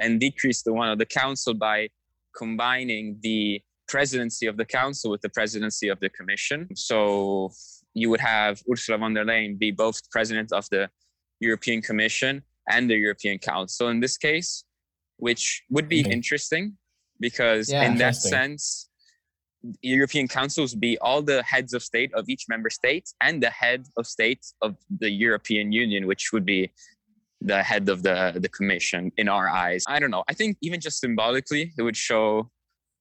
and 0.00 0.18
decrease 0.18 0.62
the 0.62 0.72
one 0.72 0.88
of 0.90 0.98
the 0.98 1.06
council 1.06 1.54
by 1.54 1.88
combining 2.36 3.18
the 3.22 3.60
presidency 3.86 4.46
of 4.46 4.56
the 4.56 4.64
council 4.64 5.10
with 5.10 5.20
the 5.20 5.28
presidency 5.28 5.88
of 5.88 5.98
the 6.00 6.08
commission. 6.08 6.68
So 6.74 7.50
you 7.94 8.08
would 8.10 8.20
have 8.20 8.62
Ursula 8.70 8.98
von 8.98 9.14
der 9.14 9.24
Leyen 9.24 9.58
be 9.58 9.70
both 9.70 9.98
president 10.10 10.52
of 10.52 10.64
the 10.70 10.88
European 11.40 11.82
Commission 11.82 12.42
and 12.68 12.88
the 12.88 12.96
European 12.96 13.38
Council 13.38 13.88
in 13.88 14.00
this 14.00 14.16
case, 14.16 14.64
which 15.16 15.62
would 15.70 15.88
be 15.88 16.00
Okay. 16.00 16.12
interesting 16.12 16.76
because 17.18 17.68
Yeah. 17.68 17.84
in 17.86 17.96
that 17.98 18.16
sense, 18.16 18.88
European 19.82 20.26
councils 20.28 20.74
be 20.74 20.96
all 20.98 21.20
the 21.22 21.42
heads 21.42 21.74
of 21.74 21.82
state 21.82 22.10
of 22.14 22.24
each 22.28 22.44
member 22.48 22.70
state 22.70 23.06
and 23.20 23.42
the 23.42 23.50
head 23.50 23.86
of 23.98 24.06
state 24.06 24.42
of 24.62 24.76
the 25.02 25.10
European 25.10 25.72
Union, 25.72 26.06
which 26.06 26.32
would 26.32 26.46
be 26.46 26.70
the 27.40 27.62
head 27.62 27.88
of 27.88 28.02
the, 28.02 28.34
the 28.36 28.48
commission 28.48 29.10
in 29.16 29.28
our 29.28 29.48
eyes. 29.48 29.84
I 29.88 29.98
don't 29.98 30.10
know. 30.10 30.24
I 30.28 30.34
think 30.34 30.56
even 30.60 30.80
just 30.80 31.00
symbolically, 31.00 31.72
it 31.78 31.82
would 31.82 31.96
show 31.96 32.50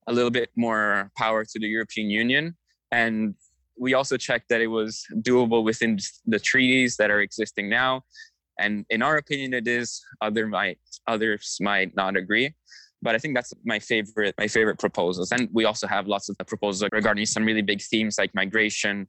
a 0.07 0.13
little 0.13 0.31
bit 0.31 0.49
more 0.55 1.11
power 1.17 1.43
to 1.43 1.59
the 1.59 1.67
European 1.67 2.09
Union. 2.09 2.55
And 2.91 3.35
we 3.77 3.93
also 3.93 4.17
checked 4.17 4.49
that 4.49 4.61
it 4.61 4.67
was 4.67 5.05
doable 5.17 5.63
within 5.63 5.99
the 6.25 6.39
treaties 6.39 6.97
that 6.97 7.11
are 7.11 7.21
existing 7.21 7.69
now. 7.69 8.03
And 8.59 8.85
in 8.89 9.01
our 9.01 9.17
opinion, 9.17 9.53
it 9.53 9.67
is. 9.67 10.01
Other 10.21 10.47
might 10.47 10.79
others 11.07 11.57
might 11.61 11.95
not 11.95 12.17
agree 12.17 12.53
but 13.01 13.15
I 13.15 13.17
think 13.17 13.35
that's 13.35 13.53
my 13.63 13.79
favorite 13.79 14.35
my 14.37 14.47
favorite 14.47 14.79
proposals. 14.79 15.31
And 15.31 15.49
we 15.53 15.65
also 15.65 15.87
have 15.87 16.07
lots 16.07 16.29
of 16.29 16.37
proposals 16.47 16.89
regarding 16.91 17.25
some 17.25 17.45
really 17.45 17.61
big 17.61 17.81
themes 17.81 18.17
like 18.17 18.33
migration, 18.35 19.07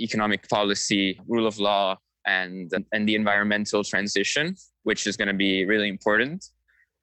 economic 0.00 0.48
policy, 0.48 1.20
rule 1.28 1.46
of 1.46 1.58
law, 1.58 1.98
and 2.26 2.70
and 2.92 3.08
the 3.08 3.14
environmental 3.14 3.84
transition, 3.84 4.56
which 4.82 5.06
is 5.06 5.16
going 5.16 5.28
to 5.28 5.34
be 5.34 5.64
really 5.64 5.88
important. 5.88 6.44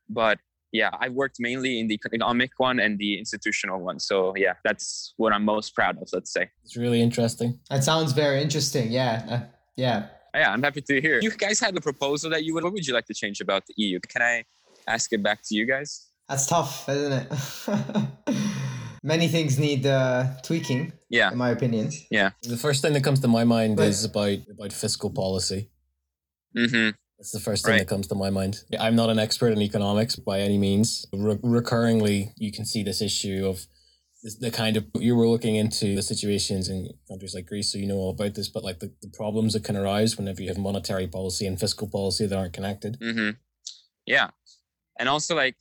But 0.09 0.39
yeah, 0.71 0.91
I've 0.99 1.13
worked 1.13 1.37
mainly 1.39 1.79
in 1.79 1.87
the 1.87 1.95
economic 1.95 2.51
one 2.57 2.79
and 2.79 2.97
the 2.99 3.17
institutional 3.17 3.79
one. 3.79 3.99
So 3.99 4.33
yeah, 4.35 4.53
that's 4.63 5.13
what 5.17 5.33
I'm 5.33 5.43
most 5.43 5.73
proud 5.75 5.97
of. 6.01 6.07
Let's 6.13 6.31
say. 6.31 6.49
It's 6.63 6.77
really 6.77 7.01
interesting. 7.01 7.59
That 7.69 7.83
sounds 7.83 8.11
very 8.13 8.41
interesting. 8.41 8.91
Yeah. 8.91 9.25
Uh, 9.29 9.39
yeah. 9.75 10.07
Yeah, 10.35 10.51
I'm 10.51 10.61
happy 10.61 10.81
to 10.81 11.01
hear. 11.01 11.19
You 11.21 11.31
guys 11.31 11.59
had 11.59 11.75
a 11.75 11.81
proposal 11.81 12.29
that 12.29 12.43
you 12.43 12.53
would. 12.53 12.63
What 12.63 12.73
would 12.73 12.85
you 12.85 12.93
like 12.93 13.07
to 13.07 13.15
change 13.15 13.41
about 13.41 13.65
the 13.65 13.73
EU? 13.77 13.99
Can 14.07 14.21
I 14.21 14.43
ask 14.87 15.11
it 15.11 15.23
back 15.23 15.39
to 15.45 15.55
you 15.55 15.65
guys? 15.65 16.07
That's 16.27 16.45
tough, 16.45 16.87
isn't 16.87 17.13
it? 17.13 18.35
Many 19.03 19.27
things 19.27 19.57
need 19.57 19.85
uh, 19.85 20.25
tweaking, 20.43 20.93
Yeah. 21.09 21.31
in 21.31 21.37
my 21.37 21.49
opinion. 21.51 21.91
Yeah. 22.11 22.31
The 22.43 22.57
first 22.57 22.81
thing 22.81 22.93
that 22.93 23.03
comes 23.03 23.19
to 23.21 23.27
my 23.27 23.43
mind 23.43 23.77
But- 23.77 23.87
is 23.87 24.03
about 24.03 24.39
about 24.49 24.73
fiscal 24.73 25.09
policy. 25.09 25.69
Mm-hmm. 26.57 26.89
That's 27.17 27.31
the 27.31 27.39
first 27.39 27.65
thing 27.65 27.73
Right. 27.73 27.79
that 27.79 27.87
comes 27.87 28.07
to 28.07 28.15
my 28.15 28.29
mind. 28.29 28.63
I'm 28.79 28.95
not 28.95 29.09
an 29.09 29.19
expert 29.19 29.51
in 29.51 29.61
economics 29.61 30.15
by 30.15 30.39
any 30.39 30.57
means. 30.57 31.05
Re- 31.13 31.35
recurringly, 31.35 32.31
you 32.37 32.51
can 32.51 32.65
see 32.65 32.81
this 32.83 33.01
issue 33.01 33.45
of 33.45 33.67
this, 34.23 34.35
the 34.35 34.51
kind 34.51 34.77
of 34.77 34.85
you 34.95 35.15
were 35.15 35.27
looking 35.27 35.55
into 35.55 35.95
the 35.95 36.01
situations 36.01 36.69
in 36.69 36.89
countries 37.09 37.35
like 37.35 37.45
Greece, 37.45 37.71
so 37.71 37.77
you 37.77 37.87
know 37.87 37.97
all 37.97 38.11
about 38.11 38.35
this. 38.35 38.49
But 38.49 38.63
like 38.63 38.79
the, 38.79 38.91
the 39.01 39.09
problems 39.09 39.53
that 39.53 39.63
can 39.65 39.75
arise 39.77 40.17
whenever 40.17 40.41
you 40.41 40.47
have 40.49 40.57
monetary 40.57 41.07
policy 41.07 41.45
and 41.45 41.59
fiscal 41.59 41.87
policy 41.89 42.25
that 42.25 42.37
aren't 42.37 42.53
connected. 42.53 42.97
Mm-hmm. 43.01 43.31
Yeah, 44.05 44.29
and 44.97 45.07
also 45.09 45.35
like 45.35 45.55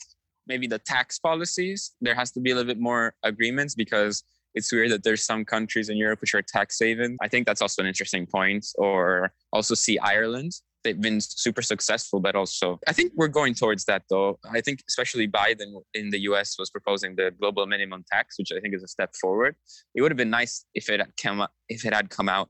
maybe 0.49 0.67
the 0.67 0.79
tax 0.79 1.19
policies. 1.19 1.93
There 2.01 2.15
has 2.15 2.31
to 2.33 2.41
be 2.41 2.51
a 2.51 2.55
little 2.55 2.73
bit 2.73 2.81
more 2.81 3.15
agreements 3.23 3.75
because 3.75 4.25
it's 4.55 4.73
weird 4.73 4.91
that 4.91 5.05
there's 5.05 5.25
some 5.25 5.45
countries 5.45 5.89
in 5.89 5.97
Europe 5.97 6.21
which 6.21 6.35
are 6.35 6.43
tax 6.43 6.79
haven. 6.81 7.17
I 7.23 7.29
think 7.29 7.47
that's 7.47 7.63
also 7.63 7.83
an 7.83 7.89
interesting 7.89 8.27
point. 8.27 8.67
Or 8.77 9.33
also 9.53 9.75
see 9.75 9.99
Ireland. 9.99 10.53
They've 10.85 11.01
been 11.01 11.21
super 11.21 11.61
successful, 11.61 12.21
but 12.21 12.35
also 12.35 12.79
I 12.87 12.93
think 12.93 13.13
we're 13.15 13.29
going 13.29 13.55
towards 13.55 13.85
that 13.87 14.03
though. 14.09 14.39
I 14.51 14.61
think 14.61 14.81
especially 14.89 15.29
Biden 15.29 15.73
in 15.93 16.11
the 16.11 16.21
U.S. 16.21 16.57
was 16.59 16.71
proposing 16.71 17.17
the 17.17 17.33
global 17.39 17.67
minimum 17.67 18.05
tax, 18.11 18.39
which 18.39 18.53
I 18.57 18.61
think 18.61 18.75
is 18.75 18.83
a 18.83 18.89
step 18.89 19.15
forward. 19.21 19.57
It 19.95 20.03
would 20.03 20.11
have 20.11 20.17
been 20.17 20.31
nice 20.31 20.65
if 20.75 20.89
it 20.89 21.01
had 21.01 21.13
come 21.21 21.47
if 21.69 21.85
it 21.85 21.93
had 21.93 22.11
come 22.11 22.29
out 22.29 22.49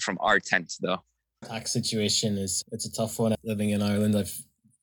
from 0.00 0.16
our 0.20 0.38
tent 0.40 0.72
though. 0.80 1.02
Tax 1.44 1.72
situation 1.72 2.38
is 2.38 2.62
it's 2.72 2.86
a 2.86 2.92
tough 2.92 3.18
one. 3.18 3.34
Living 3.44 3.70
in 3.70 3.82
Ireland, 3.82 4.16
I've 4.16 4.36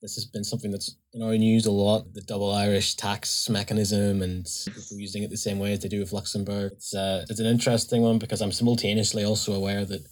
this 0.04 0.16
has 0.16 0.26
been 0.26 0.44
something 0.44 0.70
that's 0.70 0.96
in 1.14 1.22
our 1.22 1.34
news 1.38 1.64
a 1.64 1.70
lot. 1.70 2.12
The 2.12 2.20
double 2.20 2.52
Irish 2.52 2.94
tax 2.94 3.48
mechanism 3.48 4.20
and 4.20 4.46
people 4.66 4.98
using 4.98 5.22
it 5.22 5.30
the 5.30 5.36
same 5.38 5.58
way 5.58 5.72
as 5.72 5.80
they 5.80 5.88
do 5.88 5.98
with 5.98 6.12
Luxembourg. 6.12 6.72
It's 6.72 6.94
uh, 6.94 7.24
it's 7.30 7.40
an 7.40 7.46
interesting 7.46 8.02
one 8.02 8.18
because 8.18 8.42
I'm 8.42 8.52
simultaneously 8.52 9.24
also 9.24 9.54
aware 9.54 9.86
that 9.86 10.02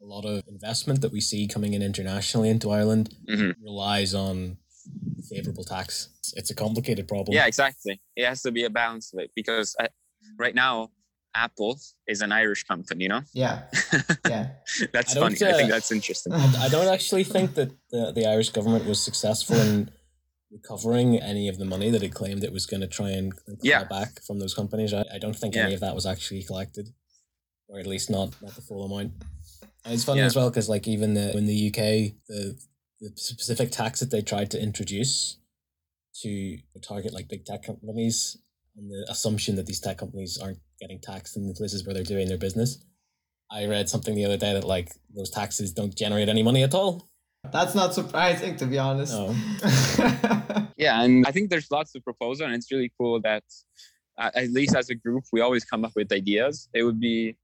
a 0.00 0.04
lot 0.04 0.24
of 0.24 0.44
investment 0.46 1.00
that 1.00 1.10
we 1.10 1.20
see 1.20 1.48
coming 1.48 1.74
in 1.74 1.82
internationally 1.82 2.50
into 2.50 2.70
Ireland 2.70 3.12
Mhm. 3.28 3.56
relies 3.60 4.14
on 4.14 4.58
favorable 5.28 5.64
tax. 5.64 6.08
It's, 6.36 6.50
a 6.50 6.54
complicated 6.54 7.08
problem. 7.08 7.34
Yeah, 7.34 7.46
exactly. 7.46 8.00
It 8.16 8.24
has 8.26 8.42
to 8.42 8.52
be 8.52 8.64
a 8.64 8.70
balance 8.70 9.12
of 9.12 9.18
it 9.18 9.32
because 9.34 9.74
uh, 9.80 9.88
right 10.38 10.54
now 10.54 10.90
Apple 11.34 11.78
is 12.06 12.20
an 12.22 12.32
Irish 12.32 12.64
company, 12.64 13.04
you 13.04 13.08
know? 13.08 13.22
Yeah. 13.32 13.62
Yeah. 14.28 14.48
that's 14.92 15.12
I 15.16 15.20
don't, 15.20 15.36
funny. 15.38 15.52
I 15.52 15.56
think 15.56 15.70
uh, 15.70 15.74
that's 15.74 15.90
interesting. 15.92 16.32
I 16.32 16.68
don't 16.68 16.88
actually 16.92 17.24
think 17.24 17.54
that 17.54 17.70
the, 17.90 18.12
the 18.12 18.26
Irish 18.26 18.50
government 18.50 18.84
was 18.86 19.02
successful 19.02 19.56
in 19.56 19.90
recovering 20.50 21.18
any 21.20 21.48
of 21.48 21.58
the 21.58 21.64
money 21.64 21.90
that 21.90 22.02
it 22.02 22.12
claimed 22.14 22.42
it 22.44 22.52
was 22.52 22.66
going 22.66 22.80
to 22.80 22.86
try 22.88 23.10
and 23.10 23.34
claw 23.36 23.54
Yeah. 23.62 23.84
back 23.84 24.20
from 24.22 24.38
those 24.40 24.54
companies. 24.54 24.92
I, 24.92 25.04
I 25.14 25.18
don't 25.18 25.36
think 25.36 25.54
Yeah. 25.54 25.64
any 25.66 25.74
of 25.74 25.80
that 25.80 25.94
was 25.94 26.06
actually 26.06 26.42
collected, 26.42 26.88
or 27.68 27.78
at 27.78 27.86
least 27.86 28.10
not 28.10 28.34
not 28.42 28.54
the 28.54 28.62
full 28.62 28.84
amount. 28.84 29.12
And 29.84 29.94
it's 29.94 30.04
funny 30.04 30.20
Yeah. 30.20 30.26
as 30.26 30.36
well 30.36 30.50
because 30.50 30.68
like 30.68 30.86
even 30.88 31.14
the, 31.14 31.36
in 31.36 31.46
the 31.46 31.68
UK, 31.68 32.14
the 32.28 32.58
the 33.00 33.12
specific 33.16 33.70
tax 33.70 34.00
that 34.00 34.10
they 34.10 34.20
tried 34.22 34.50
to 34.50 34.60
introduce 34.60 35.38
to 36.22 36.58
target 36.82 37.14
like 37.14 37.28
big 37.28 37.44
tech 37.46 37.62
companies 37.62 38.36
on 38.76 38.88
the 38.88 39.06
assumption 39.08 39.56
that 39.56 39.66
these 39.66 39.80
tech 39.80 39.96
companies 39.98 40.36
aren't 40.36 40.58
getting 40.80 41.00
taxed 41.00 41.36
in 41.36 41.46
the 41.46 41.54
places 41.54 41.84
where 41.84 41.94
they're 41.94 42.02
doing 42.02 42.28
their 42.28 42.38
business. 42.38 42.78
I 43.52 43.66
read 43.66 43.88
something 43.88 44.14
the 44.14 44.24
other 44.24 44.36
day 44.36 44.52
that 44.54 44.64
like 44.64 44.92
those 45.14 45.30
taxes 45.30 45.72
don't 45.72 45.94
generate 45.94 46.28
any 46.28 46.42
money 46.42 46.62
at 46.62 46.74
all. 46.74 47.08
That's 47.52 47.74
not 47.74 47.94
surprising, 47.94 48.56
to 48.56 48.66
be 48.66 48.78
honest. 48.78 49.12
No. 49.12 49.34
Yeah, 50.80 51.02
and 51.02 51.26
I 51.26 51.30
think 51.30 51.50
there's 51.50 51.70
lots 51.70 51.94
of 51.94 52.02
proposal, 52.02 52.46
and 52.46 52.54
it's 52.54 52.72
really 52.72 52.90
cool 52.98 53.20
that 53.20 53.44
uh, 54.18 54.30
at 54.34 54.48
least 54.50 54.74
as 54.74 54.88
a 54.88 54.94
group, 54.94 55.24
we 55.30 55.42
always 55.42 55.62
come 55.62 55.84
up 55.84 55.92
with 55.94 56.10
ideas. 56.10 56.70
It 56.72 56.84
would 56.84 56.98
be 56.98 57.36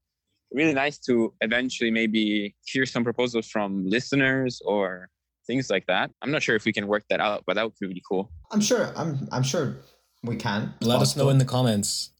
really 0.50 0.72
nice 0.72 0.96
to 1.00 1.34
eventually 1.42 1.90
maybe 1.90 2.54
hear 2.64 2.86
some 2.86 3.04
proposals 3.04 3.46
from 3.46 3.86
listeners 3.86 4.62
or 4.64 5.10
things 5.46 5.68
like 5.68 5.84
that. 5.86 6.10
I'm 6.22 6.30
not 6.30 6.42
sure 6.42 6.56
if 6.56 6.64
we 6.64 6.72
can 6.72 6.86
work 6.86 7.04
that 7.10 7.20
out, 7.20 7.44
but 7.46 7.56
that 7.56 7.64
would 7.64 7.74
be 7.78 7.88
really 7.88 8.02
cool. 8.08 8.32
I'm 8.52 8.62
sure. 8.62 8.90
I'm. 8.96 9.28
I'm 9.30 9.42
sure 9.42 9.76
we 10.22 10.36
can. 10.36 10.72
It's 10.80 10.86
Let 10.86 11.02
us 11.02 11.14
know 11.14 11.28
in 11.28 11.36
the 11.36 11.44
comments 11.44 12.12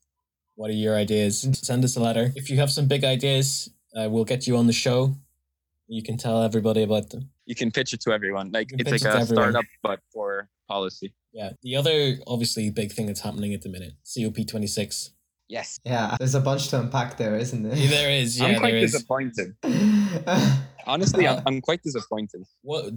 what 0.56 0.70
are 0.70 0.74
your 0.74 0.96
ideas. 0.96 1.46
Send 1.62 1.84
us 1.84 1.96
a 1.96 2.00
letter. 2.00 2.32
If 2.34 2.50
you 2.50 2.56
have 2.58 2.70
some 2.70 2.86
big 2.88 3.04
ideas, 3.04 3.70
uh, 3.94 4.08
we'll 4.10 4.24
get 4.24 4.46
you 4.46 4.56
on 4.56 4.66
the 4.66 4.72
show. 4.72 5.14
You 5.86 6.02
can 6.02 6.16
tell 6.16 6.42
everybody 6.42 6.82
about 6.82 7.10
them. 7.10 7.30
You 7.44 7.54
can 7.54 7.70
pitch 7.70 7.92
it 7.94 8.00
to 8.02 8.10
everyone. 8.12 8.50
Like 8.52 8.72
it's 8.72 8.90
like 8.90 9.00
it 9.02 9.06
a 9.06 9.08
everyone. 9.10 9.26
startup, 9.26 9.64
but 9.82 10.00
for 10.12 10.48
policy. 10.68 11.14
Yeah. 11.32 11.50
The 11.62 11.76
other 11.76 12.16
obviously 12.26 12.70
big 12.70 12.90
thing 12.92 13.06
that's 13.06 13.20
happening 13.20 13.54
at 13.54 13.62
the 13.62 13.68
minute, 13.68 13.92
COP26. 14.04 15.10
Yes. 15.48 15.78
Yeah, 15.84 16.16
there's 16.18 16.34
a 16.34 16.40
bunch 16.40 16.68
to 16.70 16.80
unpack 16.80 17.18
there, 17.18 17.36
isn't 17.36 17.62
there? 17.62 17.76
There 17.76 18.10
is, 18.10 18.36
yeah, 18.40 18.46
I'm 18.46 18.58
quite 18.58 18.70
there 18.72 18.78
is. 18.78 18.92
disappointed. 18.92 19.54
Honestly, 20.86 21.28
I'm, 21.28 21.38
Uh, 21.38 21.42
I'm 21.46 21.60
quite 21.60 21.82
disappointed. 21.84 22.42
What 22.62 22.92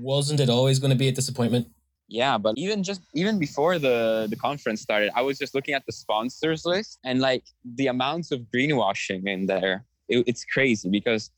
wasn't 0.00 0.38
it 0.40 0.48
always 0.48 0.78
going 0.78 0.90
to 0.92 0.96
be 0.96 1.08
a 1.08 1.12
disappointment? 1.12 1.68
Yeah, 2.08 2.36
but 2.36 2.58
even 2.58 2.82
just 2.82 3.00
even 3.14 3.38
before 3.38 3.78
the 3.78 4.26
the 4.28 4.36
conference 4.36 4.82
started, 4.82 5.10
I 5.14 5.22
was 5.22 5.38
just 5.38 5.54
looking 5.54 5.74
at 5.74 5.86
the 5.86 5.92
sponsors 5.92 6.64
list 6.66 6.98
and 7.04 7.20
like 7.20 7.44
the 7.64 7.86
amounts 7.86 8.30
of 8.30 8.40
greenwashing 8.54 9.26
in 9.26 9.46
there. 9.46 9.84
It, 10.08 10.24
it's 10.26 10.44
crazy 10.44 10.90
because 10.90 11.30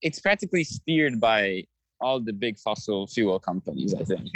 it's 0.00 0.18
practically 0.18 0.64
steered 0.64 1.20
by 1.20 1.64
all 2.00 2.18
the 2.18 2.32
big 2.32 2.58
fossil 2.58 3.06
fuel 3.06 3.38
companies. 3.38 3.94
I 3.94 4.04
think. 4.04 4.32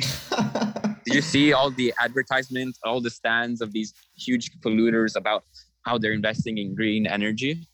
Did 1.07 1.15
you 1.15 1.23
see 1.23 1.55
all 1.55 1.71
the 1.71 1.95
advertisements, 1.99 2.79
all 2.85 3.01
the 3.01 3.11
stands 3.11 3.63
of 3.63 3.73
these 3.73 3.95
huge 4.17 4.61
polluters 4.61 5.17
about 5.17 5.45
how 5.87 5.97
they're 5.97 6.13
investing 6.13 6.59
in 6.59 6.75
green 6.75 7.07
energy? 7.07 7.67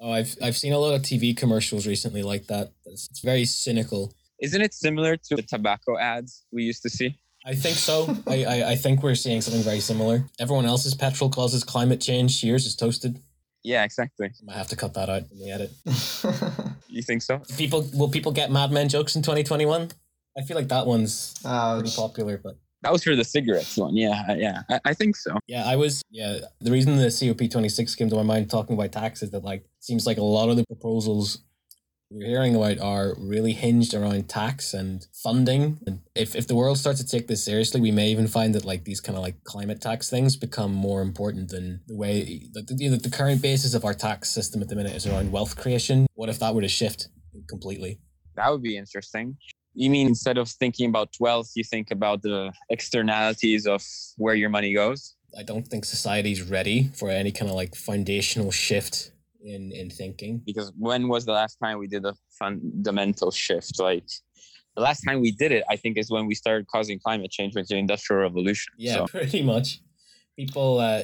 Oh, 0.00 0.10
I've 0.10 0.36
I've 0.42 0.56
seen 0.56 0.74
a 0.74 0.78
lot 0.78 0.94
of 0.94 1.00
TV 1.00 1.34
commercials 1.34 1.86
recently 1.86 2.22
like 2.22 2.46
that. 2.48 2.72
It's, 2.84 3.08
it's 3.08 3.20
very 3.20 3.46
cynical. 3.46 4.12
Isn't 4.40 4.60
it 4.62 4.74
similar 4.74 5.16
to 5.16 5.36
the 5.36 5.42
tobacco 5.42 5.98
ads 5.98 6.44
we 6.52 6.64
used 6.64 6.82
to 6.82 6.90
see? 6.90 7.18
I 7.44 7.54
think 7.54 7.76
so. 7.76 8.14
I, 8.26 8.44
I 8.44 8.70
I 8.72 8.76
think 8.76 9.02
we're 9.02 9.14
seeing 9.14 9.40
something 9.40 9.62
very 9.62 9.80
similar. 9.80 10.24
Everyone 10.40 10.66
else's 10.66 10.94
petrol 10.94 11.30
causes 11.30 11.62
climate 11.64 12.00
change. 12.00 12.42
Yours 12.42 12.66
is 12.66 12.74
toasted. 12.74 13.20
Yeah, 13.62 13.84
exactly. 13.84 14.26
I 14.26 14.44
might 14.44 14.56
have 14.56 14.68
to 14.68 14.76
cut 14.76 14.94
that 14.94 15.08
out 15.08 15.22
in 15.30 15.38
the 15.38 15.50
edit. 15.50 15.70
You 16.88 17.02
think 17.02 17.20
so? 17.20 17.42
People 17.58 17.86
will 17.92 18.08
people 18.08 18.32
get 18.32 18.50
Mad 18.50 18.72
Men 18.72 18.88
jokes 18.88 19.16
in 19.16 19.22
2021? 19.22 19.90
I 20.38 20.42
feel 20.42 20.56
like 20.56 20.68
that 20.68 20.86
one's 20.86 21.34
oh, 21.44 21.80
pretty 21.80 21.94
popular, 21.94 22.40
but 22.42 22.56
That 22.82 22.92
was 22.92 23.04
for 23.04 23.14
the 23.14 23.24
cigarettes 23.24 23.76
one. 23.76 23.94
Yeah, 23.96 24.34
yeah, 24.34 24.62
I, 24.70 24.80
I 24.86 24.94
think 24.94 25.14
so. 25.16 25.38
yeah, 25.46 25.64
I 25.66 25.76
was 25.76 26.02
yeah. 26.10 26.38
The 26.60 26.70
reason 26.70 26.96
the 26.96 27.08
COP26 27.08 27.96
came 27.98 28.08
to 28.08 28.16
my 28.16 28.22
mind 28.22 28.48
talking 28.50 28.74
about 28.74 28.92
tax 28.92 29.22
is 29.22 29.30
that 29.30 29.44
like 29.44 29.66
seems 29.80 30.06
like 30.06 30.16
a 30.16 30.22
lot 30.22 30.48
of 30.48 30.56
the 30.56 30.64
proposals 30.64 31.42
we're 32.10 32.26
hearing 32.26 32.54
about 32.54 32.78
are 32.78 33.14
really 33.18 33.52
hinged 33.52 33.92
around 33.92 34.28
tax 34.28 34.72
and 34.72 35.06
funding. 35.12 35.78
And 35.86 36.00
if 36.14 36.36
if 36.36 36.46
the 36.46 36.54
world 36.54 36.78
starts 36.78 37.00
to 37.00 37.06
take 37.06 37.26
this 37.26 37.44
seriously, 37.44 37.80
we 37.80 37.90
may 37.90 38.10
even 38.10 38.28
find 38.28 38.54
that 38.54 38.64
like 38.64 38.84
these 38.84 39.00
kind 39.00 39.16
of 39.16 39.22
like 39.22 39.42
climate 39.44 39.80
tax 39.80 40.08
things 40.08 40.36
become 40.36 40.72
more 40.72 41.02
important 41.02 41.50
than 41.50 41.80
the 41.86 41.96
way 41.96 42.48
the, 42.52 42.62
the, 42.62 42.74
you 42.78 42.90
know, 42.90 42.96
the 42.96 43.10
current 43.10 43.42
basis 43.42 43.74
of 43.74 43.84
our 43.84 43.94
tax 43.94 44.30
system 44.30 44.62
at 44.62 44.68
the 44.68 44.76
minute 44.76 44.94
is 44.94 45.06
around 45.06 45.32
wealth 45.32 45.56
creation. 45.56 46.06
What 46.14 46.28
if 46.28 46.38
that 46.38 46.54
were 46.54 46.62
to 46.62 46.68
shift 46.68 47.08
completely? 47.48 47.98
That 48.36 48.50
would 48.50 48.62
be 48.62 48.76
interesting. 48.76 49.36
You 49.74 49.90
mean 49.90 50.06
instead 50.06 50.38
of 50.38 50.48
thinking 50.48 50.88
about 50.88 51.10
wealth, 51.20 51.50
you 51.54 51.64
think 51.64 51.90
about 51.90 52.22
the 52.22 52.52
externalities 52.70 53.66
of 53.66 53.82
where 54.16 54.34
your 54.34 54.48
money 54.48 54.72
goes? 54.74 55.16
I 55.38 55.42
don't 55.42 55.68
think 55.68 55.84
society's 55.84 56.40
ready 56.40 56.90
for 56.94 57.10
any 57.10 57.30
kind 57.30 57.50
of 57.50 57.56
like 57.56 57.74
foundational 57.74 58.50
shift 58.50 59.10
in 59.46 59.72
in 59.72 59.88
thinking. 59.90 60.42
Because 60.44 60.72
when 60.78 61.08
was 61.08 61.24
the 61.24 61.32
last 61.32 61.56
time 61.62 61.78
we 61.78 61.86
did 61.86 62.04
a 62.04 62.14
fundamental 62.38 63.30
shift? 63.30 63.78
Like 63.80 64.04
the 64.76 64.82
last 64.82 65.00
time 65.06 65.20
we 65.20 65.30
did 65.32 65.52
it, 65.52 65.64
I 65.70 65.76
think, 65.76 65.96
is 65.96 66.10
when 66.10 66.26
we 66.26 66.34
started 66.34 66.66
causing 66.68 66.98
climate 66.98 67.30
change 67.30 67.54
with 67.54 67.68
the 67.68 67.76
industrial 67.76 68.22
revolution. 68.22 68.74
Yeah, 68.76 68.96
So, 68.96 69.06
pretty 69.06 69.42
much. 69.42 69.80
People, 70.36 70.80
uh, 70.80 71.02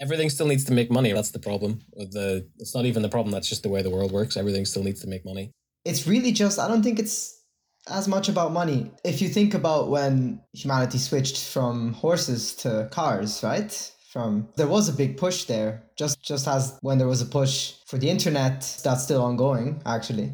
everything 0.00 0.28
still 0.28 0.46
needs 0.46 0.64
to 0.66 0.72
make 0.72 0.90
money. 0.90 1.12
That's 1.12 1.30
the 1.30 1.38
problem. 1.38 1.80
Or 1.92 2.04
the 2.04 2.46
it's 2.58 2.74
not 2.74 2.84
even 2.84 3.02
the 3.02 3.08
problem. 3.08 3.32
That's 3.32 3.48
just 3.48 3.62
the 3.62 3.70
way 3.70 3.80
the 3.82 3.90
world 3.90 4.12
works. 4.12 4.36
Everything 4.36 4.64
still 4.66 4.82
needs 4.84 5.00
to 5.02 5.06
make 5.08 5.24
money. 5.24 5.52
it's 5.86 6.06
really 6.06 6.32
just 6.32 6.58
I 6.58 6.66
don't 6.68 6.82
think 6.82 6.98
it's 6.98 7.40
as 7.88 8.08
much 8.08 8.28
about 8.28 8.52
money. 8.52 8.90
If 9.04 9.20
you 9.22 9.28
think 9.28 9.54
about 9.54 9.90
when 9.90 10.40
humanity 10.52 10.98
switched 10.98 11.38
from 11.54 11.92
horses 11.92 12.54
to 12.62 12.88
cars, 12.90 13.42
right? 13.42 13.72
From 14.14 14.48
there 14.54 14.68
was 14.68 14.88
a 14.88 14.92
big 14.92 15.16
push 15.16 15.42
there. 15.46 15.82
Just 15.96 16.22
just 16.22 16.46
as 16.46 16.78
when 16.82 16.98
there 16.98 17.08
was 17.08 17.20
a 17.20 17.26
push 17.26 17.74
for 17.84 17.98
the 17.98 18.08
internet, 18.08 18.60
that's 18.84 19.02
still 19.02 19.20
ongoing 19.20 19.82
actually. 19.84 20.32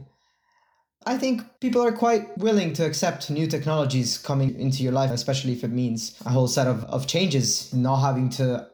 I 1.06 1.16
think 1.16 1.40
people 1.62 1.80
are 1.80 1.90
quite 1.90 2.36
willing 2.36 2.74
to 2.74 2.84
accept 2.84 3.30
new 3.30 3.46
technologies 3.46 4.18
coming 4.18 4.54
into 4.60 4.82
your 4.82 4.92
life, 4.92 5.10
especially 5.10 5.54
if 5.54 5.64
it 5.64 5.70
means 5.70 6.14
a 6.26 6.28
whole 6.28 6.46
set 6.46 6.66
of, 6.66 6.84
of 6.84 7.06
changes, 7.06 7.72
not 7.72 8.02
having 8.02 8.28
to, 8.38 8.68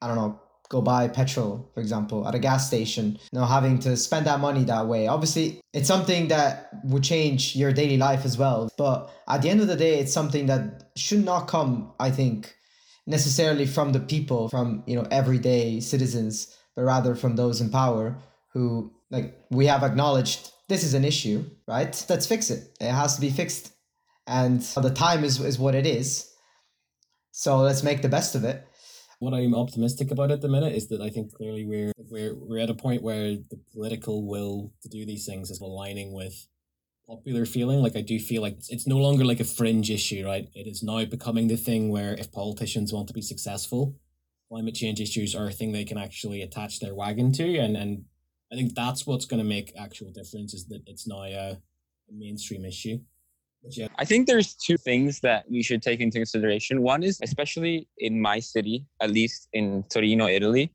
I 0.00 0.06
don't 0.06 0.16
know, 0.16 0.40
go 0.68 0.80
buy 0.80 1.08
petrol, 1.08 1.68
for 1.74 1.80
example, 1.80 2.28
at 2.28 2.36
a 2.36 2.38
gas 2.38 2.68
station, 2.68 3.18
not 3.32 3.48
having 3.48 3.80
to 3.80 3.96
spend 3.96 4.24
that 4.26 4.38
money 4.38 4.62
that 4.62 4.86
way. 4.86 5.08
Obviously, 5.08 5.60
it's 5.72 5.88
something 5.88 6.28
that 6.28 6.70
would 6.84 7.02
change 7.02 7.56
your 7.56 7.72
daily 7.72 7.96
life 7.96 8.24
as 8.24 8.38
well. 8.38 8.70
But 8.78 9.10
at 9.26 9.42
the 9.42 9.50
end 9.50 9.60
of 9.60 9.66
the 9.66 9.76
day, 9.76 9.98
it's 9.98 10.12
something 10.12 10.46
that 10.46 10.92
should 10.96 11.24
not 11.24 11.48
come, 11.48 11.92
I 11.98 12.12
think, 12.12 12.54
necessarily 13.06 13.66
from 13.66 13.92
the 13.92 14.00
people, 14.00 14.48
from, 14.48 14.82
you 14.86 14.96
know, 14.96 15.06
everyday 15.10 15.80
citizens, 15.80 16.56
but 16.74 16.82
rather 16.82 17.14
from 17.14 17.36
those 17.36 17.60
in 17.60 17.70
power 17.70 18.16
who, 18.52 18.92
like, 19.10 19.38
we 19.50 19.66
have 19.66 19.82
acknowledged 19.82 20.50
this 20.68 20.84
is 20.84 20.94
an 20.94 21.04
issue, 21.04 21.44
right? 21.68 22.04
Let's 22.08 22.26
fix 22.26 22.50
it. 22.50 22.76
It 22.80 22.90
has 22.90 23.16
to 23.16 23.20
be 23.20 23.30
fixed. 23.30 23.72
And 24.26 24.62
the 24.62 24.90
time 24.90 25.24
is, 25.24 25.40
is 25.40 25.58
what 25.58 25.74
it 25.74 25.86
is. 25.86 26.30
So 27.32 27.58
let's 27.58 27.82
make 27.82 28.00
the 28.00 28.08
best 28.08 28.34
of 28.34 28.44
it. 28.44 28.66
What 29.18 29.34
I'm 29.34 29.54
optimistic 29.54 30.10
about 30.10 30.30
at 30.30 30.40
the 30.40 30.48
minute 30.48 30.74
is 30.74 30.88
that 30.88 31.00
I 31.00 31.10
think 31.10 31.34
clearly 31.34 31.64
we're 31.64 31.92
we're 32.10 32.34
we're 32.34 32.58
at 32.58 32.70
a 32.70 32.74
point 32.74 33.02
where 33.02 33.36
the 33.36 33.60
political 33.72 34.26
will 34.26 34.72
to 34.82 34.88
do 34.88 35.06
these 35.06 35.26
things 35.26 35.50
is 35.50 35.60
aligning 35.60 36.12
with 36.12 36.46
popular 37.06 37.44
feeling. 37.46 37.82
Like 37.82 37.96
I 37.96 38.00
do 38.00 38.18
feel 38.18 38.42
like 38.42 38.58
it's, 38.68 38.86
no 38.86 38.98
longer 38.98 39.24
like 39.24 39.40
a 39.40 39.44
fringe 39.44 39.90
issue, 39.90 40.24
right? 40.24 40.48
It 40.54 40.66
is 40.66 40.82
now 40.82 41.04
becoming 41.04 41.48
the 41.48 41.56
thing 41.56 41.90
where 41.90 42.14
if 42.14 42.32
politicians 42.32 42.92
want 42.92 43.08
to 43.08 43.14
be 43.14 43.22
successful, 43.22 43.96
climate 44.48 44.74
change 44.74 45.00
issues 45.00 45.34
are 45.34 45.48
a 45.48 45.52
thing 45.52 45.72
they 45.72 45.84
can 45.84 45.98
actually 45.98 46.42
attach 46.42 46.80
their 46.80 46.94
wagon 46.94 47.32
to, 47.32 47.58
and 47.58 47.76
and 47.76 48.04
I 48.52 48.56
think 48.56 48.74
that's 48.74 49.06
what's 49.06 49.24
going 49.24 49.42
to 49.42 49.48
make 49.48 49.72
actual 49.76 50.10
difference 50.12 50.54
is 50.54 50.66
that 50.68 50.82
it's 50.86 51.06
now 51.06 51.22
a, 51.24 51.58
a 52.08 52.12
mainstream 52.12 52.64
issue. 52.64 52.98
I 53.96 54.04
think 54.04 54.26
there's 54.26 54.54
two 54.54 54.76
things 54.76 55.20
that 55.20 55.50
we 55.50 55.62
should 55.62 55.82
take 55.82 56.00
into 56.00 56.18
consideration. 56.18 56.82
One 56.82 57.02
is, 57.02 57.18
especially 57.22 57.88
in 57.98 58.20
my 58.20 58.38
city, 58.38 58.86
at 59.00 59.10
least 59.10 59.48
in 59.54 59.84
Torino, 59.84 60.26
Italy, 60.26 60.70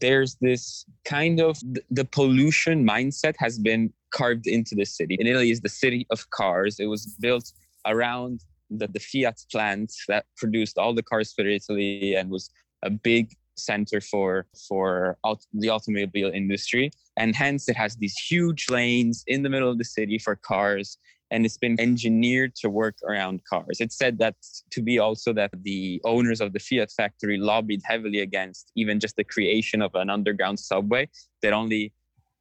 there's 0.00 0.34
this 0.40 0.84
kind 1.04 1.40
of 1.40 1.56
the 1.90 2.04
pollution 2.04 2.84
mindset 2.84 3.34
has 3.38 3.58
been 3.58 3.92
carved 4.16 4.46
into 4.46 4.74
the 4.74 4.86
city. 4.86 5.16
In 5.20 5.26
Italy 5.26 5.50
is 5.50 5.60
the 5.60 5.76
city 5.84 6.06
of 6.10 6.30
cars. 6.30 6.80
It 6.80 6.86
was 6.86 7.02
built 7.20 7.52
around 7.86 8.40
the, 8.70 8.88
the 8.88 9.00
Fiat 9.00 9.38
plant 9.52 9.92
that 10.08 10.24
produced 10.36 10.78
all 10.78 10.94
the 10.94 11.02
cars 11.02 11.32
for 11.32 11.46
Italy 11.46 12.14
and 12.16 12.30
was 12.30 12.50
a 12.82 12.90
big 12.90 13.32
center 13.58 14.00
for 14.00 14.46
for 14.68 15.16
aut- 15.22 15.46
the 15.54 15.70
automobile 15.70 16.30
industry 16.30 16.90
and 17.16 17.34
hence 17.34 17.70
it 17.70 17.76
has 17.76 17.96
these 17.96 18.14
huge 18.18 18.68
lanes 18.68 19.24
in 19.26 19.42
the 19.42 19.48
middle 19.48 19.70
of 19.70 19.78
the 19.78 19.90
city 19.98 20.18
for 20.18 20.36
cars 20.36 20.98
and 21.30 21.46
it's 21.46 21.56
been 21.56 21.80
engineered 21.80 22.54
to 22.54 22.68
work 22.68 22.96
around 23.08 23.40
cars. 23.50 23.80
It 23.80 23.92
said 23.92 24.18
that 24.18 24.36
to 24.70 24.82
be 24.82 24.98
also 24.98 25.32
that 25.32 25.50
the 25.62 26.00
owners 26.04 26.40
of 26.40 26.52
the 26.52 26.60
Fiat 26.60 26.90
factory 26.92 27.38
lobbied 27.38 27.82
heavily 27.84 28.20
against 28.20 28.70
even 28.76 29.00
just 29.00 29.16
the 29.16 29.24
creation 29.24 29.80
of 29.82 29.92
an 29.94 30.10
underground 30.10 30.60
subway 30.60 31.08
that 31.42 31.52
only 31.52 31.92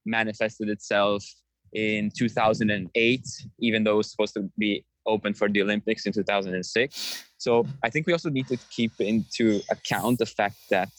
manifested 0.05 0.69
itself 0.69 1.23
in 1.75 2.09
2008, 2.17 3.27
even 3.59 3.83
though 3.83 3.93
it 3.93 3.97
was 3.97 4.09
supposed 4.09 4.33
to 4.33 4.49
be 4.57 4.83
open 5.05 5.33
for 5.33 5.47
the 5.47 5.61
Olympics 5.61 6.05
in 6.05 6.13
2006. 6.13 7.25
So 7.37 7.65
I 7.83 7.89
think 7.89 8.07
we 8.07 8.13
also 8.13 8.29
need 8.29 8.47
to 8.47 8.57
keep 8.71 8.93
into 8.99 9.61
account 9.69 10.17
the 10.19 10.25
fact 10.25 10.55
that 10.71 10.89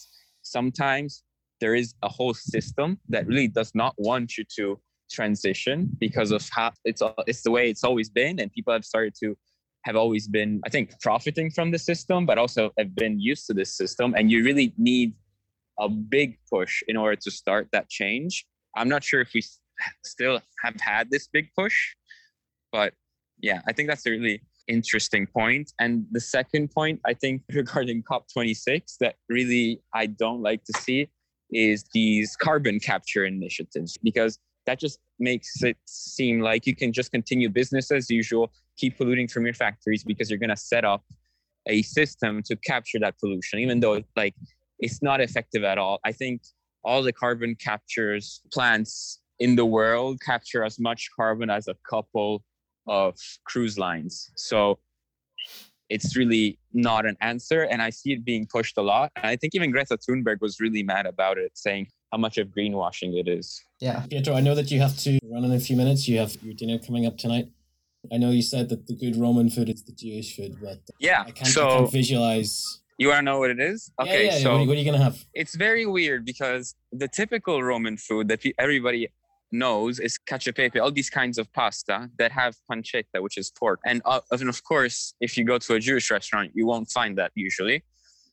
sometimes 0.42 1.24
there 1.60 1.74
is 1.74 1.94
a 2.02 2.08
whole 2.08 2.34
system 2.34 3.00
that 3.08 3.26
really 3.26 3.48
does 3.48 3.74
not 3.74 3.94
want 3.98 4.36
you 4.36 4.44
to 4.56 4.78
transition 5.10 5.90
because 5.98 6.30
of 6.30 6.46
how 6.50 6.72
it's 6.84 7.02
it's 7.26 7.42
the 7.42 7.50
way 7.50 7.70
it's 7.70 7.84
always 7.84 8.10
been 8.10 8.40
and 8.40 8.52
people 8.52 8.72
have 8.72 8.84
started 8.84 9.14
to 9.14 9.36
have 9.84 9.94
always 9.94 10.26
been 10.26 10.60
i 10.66 10.68
think 10.68 11.00
profiting 11.00 11.48
from 11.48 11.70
the 11.70 11.78
system 11.78 12.26
but 12.26 12.38
also 12.38 12.72
have 12.76 12.92
been 12.96 13.18
used 13.20 13.46
to 13.46 13.54
this 13.54 13.76
system 13.76 14.14
and 14.16 14.32
you 14.32 14.42
really 14.42 14.74
need 14.76 15.14
a 15.78 15.88
big 15.88 16.36
push 16.50 16.82
in 16.88 16.96
order 16.96 17.14
to 17.14 17.30
start 17.30 17.68
that 17.70 17.88
change 17.88 18.44
i'm 18.76 18.88
not 18.88 19.04
sure 19.04 19.20
if 19.20 19.32
we 19.32 19.40
still 20.04 20.40
have 20.62 20.74
had 20.80 21.10
this 21.10 21.28
big 21.32 21.48
push 21.56 21.94
but 22.72 22.92
yeah 23.40 23.60
i 23.66 23.72
think 23.72 23.88
that's 23.88 24.06
a 24.06 24.10
really 24.10 24.40
interesting 24.68 25.28
point. 25.28 25.72
and 25.78 26.04
the 26.10 26.20
second 26.20 26.70
point 26.70 27.00
i 27.06 27.14
think 27.14 27.42
regarding 27.52 28.02
cop26 28.02 28.96
that 29.00 29.14
really 29.28 29.80
i 29.94 30.06
don't 30.06 30.42
like 30.42 30.64
to 30.64 30.72
see 30.80 31.08
is 31.52 31.84
these 31.92 32.36
carbon 32.36 32.80
capture 32.80 33.24
initiatives 33.24 33.96
because 34.02 34.38
that 34.66 34.78
just 34.78 34.98
makes 35.18 35.62
it 35.62 35.76
seem 35.86 36.40
like 36.40 36.66
you 36.66 36.76
can 36.76 36.92
just 36.92 37.10
continue 37.12 37.48
business 37.48 37.90
as 37.90 38.10
usual, 38.10 38.52
keep 38.76 38.98
polluting 38.98 39.28
from 39.28 39.44
your 39.44 39.54
factories 39.54 40.04
because 40.04 40.28
you're 40.28 40.38
going 40.38 40.50
to 40.50 40.56
set 40.56 40.84
up 40.84 41.04
a 41.66 41.82
system 41.82 42.42
to 42.44 42.56
capture 42.56 42.98
that 42.98 43.18
pollution, 43.18 43.58
even 43.60 43.80
though 43.80 44.02
like 44.16 44.34
it's 44.78 45.02
not 45.02 45.20
effective 45.20 45.64
at 45.64 45.78
all. 45.78 46.00
I 46.04 46.12
think 46.12 46.42
all 46.84 47.02
the 47.02 47.12
carbon 47.12 47.56
captures 47.56 48.42
plants 48.52 49.20
in 49.38 49.56
the 49.56 49.64
world 49.64 50.20
capture 50.20 50.64
as 50.64 50.78
much 50.78 51.08
carbon 51.14 51.50
as 51.50 51.68
a 51.68 51.74
couple 51.88 52.42
of 52.86 53.18
cruise 53.44 53.78
lines. 53.78 54.30
So 54.36 54.78
it's 55.88 56.16
really 56.16 56.58
not 56.72 57.06
an 57.06 57.16
answer. 57.20 57.62
And 57.62 57.80
I 57.80 57.90
see 57.90 58.12
it 58.12 58.24
being 58.24 58.46
pushed 58.46 58.76
a 58.78 58.82
lot. 58.82 59.12
And 59.16 59.26
I 59.26 59.36
think 59.36 59.54
even 59.54 59.70
Greta 59.70 59.98
Thunberg 59.98 60.40
was 60.40 60.58
really 60.60 60.82
mad 60.82 61.06
about 61.06 61.38
it, 61.38 61.52
saying 61.54 61.88
how 62.12 62.18
much 62.18 62.38
of 62.38 62.48
greenwashing 62.48 63.18
it 63.18 63.28
is. 63.28 63.62
Yeah. 63.80 64.04
Pietro, 64.08 64.34
I 64.34 64.40
know 64.40 64.54
that 64.54 64.70
you 64.70 64.80
have 64.80 64.96
to 64.98 65.18
run 65.24 65.44
in 65.44 65.52
a 65.52 65.60
few 65.60 65.76
minutes. 65.76 66.08
You 66.08 66.18
have 66.18 66.36
your 66.42 66.54
dinner 66.54 66.78
coming 66.78 67.06
up 67.06 67.18
tonight. 67.18 67.48
I 68.12 68.18
know 68.18 68.30
you 68.30 68.42
said 68.42 68.68
that 68.68 68.86
the 68.86 68.94
good 68.94 69.16
Roman 69.16 69.50
food 69.50 69.68
is 69.68 69.84
the 69.84 69.92
Jewish 69.92 70.36
food, 70.36 70.56
but 70.62 70.78
yeah, 71.00 71.24
I 71.26 71.32
can't, 71.32 71.48
so 71.48 71.68
I 71.68 71.76
can't 71.78 71.92
visualize. 71.92 72.80
You 72.98 73.08
want 73.08 73.18
to 73.18 73.22
know 73.24 73.40
what 73.40 73.50
it 73.50 73.60
is? 73.60 73.90
Okay, 74.00 74.26
yeah, 74.26 74.32
yeah, 74.36 74.38
so 74.38 74.52
what 74.52 74.60
are, 74.60 74.66
what 74.68 74.76
are 74.76 74.80
you 74.80 74.84
gonna 74.84 75.02
have? 75.02 75.24
It's 75.34 75.56
very 75.56 75.86
weird 75.86 76.24
because 76.24 76.76
the 76.92 77.08
typical 77.08 77.62
Roman 77.62 77.96
food 77.96 78.28
that 78.28 78.40
everybody 78.58 79.08
knows 79.52 80.00
is 80.00 80.18
cacio 80.28 80.80
all 80.80 80.90
these 80.90 81.10
kinds 81.10 81.38
of 81.38 81.52
pasta 81.52 82.10
that 82.18 82.32
have 82.32 82.54
pancetta, 82.70 83.20
which 83.20 83.36
is 83.38 83.50
pork. 83.50 83.80
And, 83.86 84.02
uh, 84.04 84.20
and 84.30 84.48
of 84.48 84.62
course, 84.64 85.14
if 85.20 85.36
you 85.36 85.44
go 85.44 85.58
to 85.58 85.74
a 85.74 85.80
Jewish 85.80 86.10
restaurant, 86.10 86.52
you 86.54 86.66
won't 86.66 86.90
find 86.90 87.16
that 87.18 87.32
usually. 87.34 87.84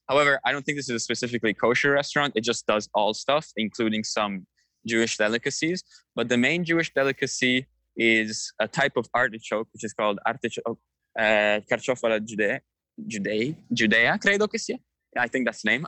However, 0.10 0.40
I 0.46 0.52
don't 0.52 0.64
think 0.64 0.78
this 0.78 0.90
is 0.90 0.96
a 0.96 1.00
specifically 1.00 1.54
kosher 1.54 1.92
restaurant. 1.92 2.34
It 2.36 2.44
just 2.44 2.66
does 2.68 2.90
all 2.94 3.14
stuff, 3.14 3.48
including 3.56 4.04
some 4.04 4.46
Jewish 4.86 5.18
delicacies. 5.18 5.84
But 6.16 6.30
the 6.30 6.38
main 6.38 6.66
Jewish 6.66 6.94
delicacy 6.94 7.68
is 7.96 8.52
a 8.60 8.68
type 8.68 8.98
of 8.98 9.08
artichoke, 9.14 9.68
which 9.74 9.84
is 9.84 9.94
called 9.94 10.20
artichoke, 10.26 10.80
uh, 11.18 11.62
carciofola 11.72 12.26
judea, 12.26 12.60
judea, 13.08 13.56
judea, 13.72 14.18
credo 14.18 14.48
che 14.48 14.58
sia. 14.58 14.78
I 15.18 15.28
think 15.28 15.46
that's 15.46 15.62
the 15.62 15.70
name. 15.70 15.88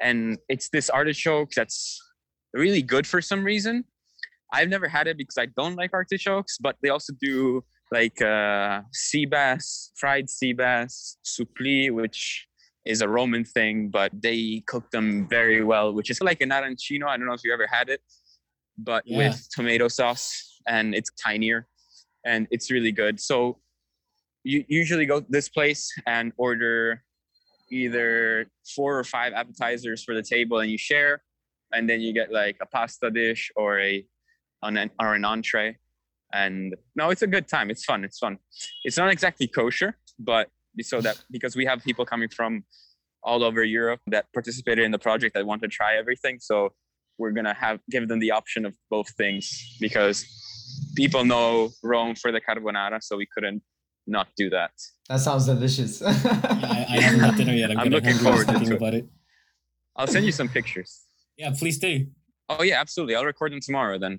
And 0.00 0.38
it's 0.48 0.68
this 0.68 0.90
artichoke 0.90 1.50
that's 1.52 2.00
really 2.52 2.82
good 2.82 3.06
for 3.06 3.20
some 3.20 3.44
reason. 3.44 3.84
I've 4.52 4.68
never 4.68 4.86
had 4.86 5.06
it 5.06 5.16
because 5.16 5.38
I 5.38 5.46
don't 5.46 5.76
like 5.76 5.90
artichokes, 5.94 6.58
but 6.58 6.76
they 6.82 6.90
also 6.90 7.14
do 7.20 7.64
like 7.90 8.20
uh, 8.20 8.82
sea 8.92 9.26
bass, 9.26 9.90
fried 9.96 10.28
sea 10.28 10.52
bass, 10.52 11.16
supplì, 11.24 11.90
which 11.90 12.46
is 12.84 13.00
a 13.00 13.08
Roman 13.08 13.44
thing, 13.44 13.88
but 13.88 14.10
they 14.12 14.62
cook 14.66 14.90
them 14.90 15.26
very 15.28 15.62
well, 15.62 15.92
which 15.92 16.10
is 16.10 16.20
like 16.20 16.40
an 16.40 16.50
arancino. 16.50 17.06
I 17.06 17.16
don't 17.16 17.26
know 17.26 17.32
if 17.32 17.42
you 17.44 17.52
ever 17.52 17.66
had 17.66 17.88
it, 17.88 18.00
but 18.76 19.04
yeah. 19.06 19.18
with 19.18 19.48
tomato 19.54 19.88
sauce, 19.88 20.60
and 20.66 20.94
it's 20.94 21.10
tinier, 21.22 21.66
and 22.26 22.46
it's 22.50 22.70
really 22.70 22.92
good. 22.92 23.20
So 23.20 23.58
you 24.44 24.64
usually 24.68 25.06
go 25.06 25.20
to 25.20 25.26
this 25.28 25.48
place 25.48 25.90
and 26.06 26.32
order 26.36 27.02
either 27.70 28.46
four 28.74 28.98
or 28.98 29.04
five 29.04 29.32
appetizers 29.32 30.02
for 30.02 30.14
the 30.14 30.22
table, 30.22 30.58
and 30.60 30.70
you 30.70 30.78
share, 30.78 31.22
and 31.72 31.88
then 31.88 32.00
you 32.00 32.12
get 32.12 32.32
like 32.32 32.56
a 32.60 32.66
pasta 32.66 33.10
dish 33.10 33.50
or 33.54 33.80
a 33.80 34.04
an 34.62 34.90
or 35.00 35.14
an 35.14 35.24
entree. 35.24 35.76
And 36.32 36.74
no, 36.96 37.10
it's 37.10 37.22
a 37.22 37.26
good 37.26 37.48
time. 37.48 37.70
It's 37.70 37.84
fun. 37.84 38.04
It's 38.04 38.18
fun. 38.18 38.38
It's 38.84 38.96
not 38.96 39.10
exactly 39.10 39.46
kosher, 39.46 39.98
but 40.18 40.48
so 40.80 41.00
that 41.02 41.22
because 41.30 41.54
we 41.54 41.66
have 41.66 41.82
people 41.82 42.06
coming 42.06 42.28
from 42.28 42.64
all 43.22 43.44
over 43.44 43.62
Europe 43.62 44.00
that 44.06 44.26
participated 44.32 44.84
in 44.84 44.90
the 44.90 44.98
project 44.98 45.34
that 45.34 45.46
want 45.46 45.62
to 45.62 45.68
try 45.68 45.96
everything. 45.96 46.38
So 46.40 46.72
we're 47.18 47.32
gonna 47.32 47.54
have 47.54 47.80
give 47.90 48.08
them 48.08 48.18
the 48.18 48.30
option 48.30 48.64
of 48.64 48.74
both 48.90 49.10
things 49.10 49.76
because 49.80 50.26
people 50.96 51.24
know 51.24 51.70
Rome 51.82 52.14
for 52.14 52.32
the 52.32 52.40
carbonara, 52.40 53.02
so 53.02 53.16
we 53.16 53.26
couldn't 53.26 53.62
not 54.06 54.28
do 54.36 54.50
that. 54.50 54.72
That 55.08 55.20
sounds 55.20 55.46
delicious. 55.46 56.00
yeah, 56.00 56.08
I, 56.34 56.86
I, 56.88 57.00
haven't 57.00 57.20
had 57.20 57.36
dinner 57.36 57.52
yet. 57.52 57.70
I'm, 57.70 57.78
I'm 57.78 57.88
looking 57.88 58.14
forward 58.14 58.48
to 58.48 58.56
it. 58.56 58.70
about 58.72 58.94
it. 58.94 59.06
I'll 59.94 60.06
send 60.06 60.24
you 60.24 60.32
some 60.32 60.48
pictures. 60.48 61.02
Yeah, 61.36 61.52
please 61.56 61.78
do. 61.78 62.06
Oh 62.48 62.62
yeah, 62.62 62.80
absolutely. 62.80 63.14
I'll 63.14 63.24
record 63.24 63.52
them 63.52 63.60
tomorrow 63.60 63.98
then. 63.98 64.18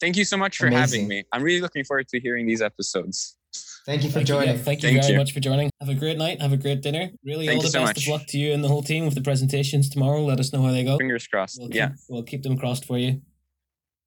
Thank 0.00 0.16
you 0.16 0.24
so 0.24 0.36
much 0.36 0.58
for 0.58 0.66
Amazing. 0.66 1.00
having 1.00 1.08
me. 1.08 1.24
I'm 1.32 1.42
really 1.42 1.60
looking 1.60 1.84
forward 1.84 2.08
to 2.08 2.20
hearing 2.20 2.46
these 2.46 2.62
episodes. 2.62 3.36
Thank 3.84 4.02
you 4.02 4.10
for 4.10 4.16
thank 4.16 4.26
joining. 4.26 4.48
You, 4.50 4.54
yeah, 4.56 4.62
thank 4.62 4.82
you 4.82 4.90
thank 4.90 5.00
very 5.00 5.12
you. 5.14 5.18
much 5.18 5.32
for 5.32 5.40
joining. 5.40 5.70
Have 5.80 5.88
a 5.88 5.94
great 5.94 6.18
night. 6.18 6.42
Have 6.42 6.52
a 6.52 6.58
great 6.58 6.82
dinner. 6.82 7.08
Really, 7.24 7.46
thank 7.46 7.56
all 7.56 7.62
the 7.62 7.70
so 7.70 7.80
best 7.80 7.96
much. 7.96 8.06
of 8.06 8.12
luck 8.12 8.26
to 8.28 8.38
you 8.38 8.52
and 8.52 8.62
the 8.62 8.68
whole 8.68 8.82
team 8.82 9.06
with 9.06 9.14
the 9.14 9.22
presentations 9.22 9.88
tomorrow. 9.88 10.22
Let 10.22 10.38
us 10.38 10.52
know 10.52 10.62
how 10.62 10.72
they 10.72 10.84
go. 10.84 10.98
Fingers 10.98 11.26
crossed. 11.26 11.58
We'll 11.58 11.70
yeah. 11.74 11.88
Keep, 11.88 11.96
we'll 12.10 12.22
keep 12.22 12.42
them 12.42 12.58
crossed 12.58 12.84
for 12.84 12.98
you. 12.98 13.22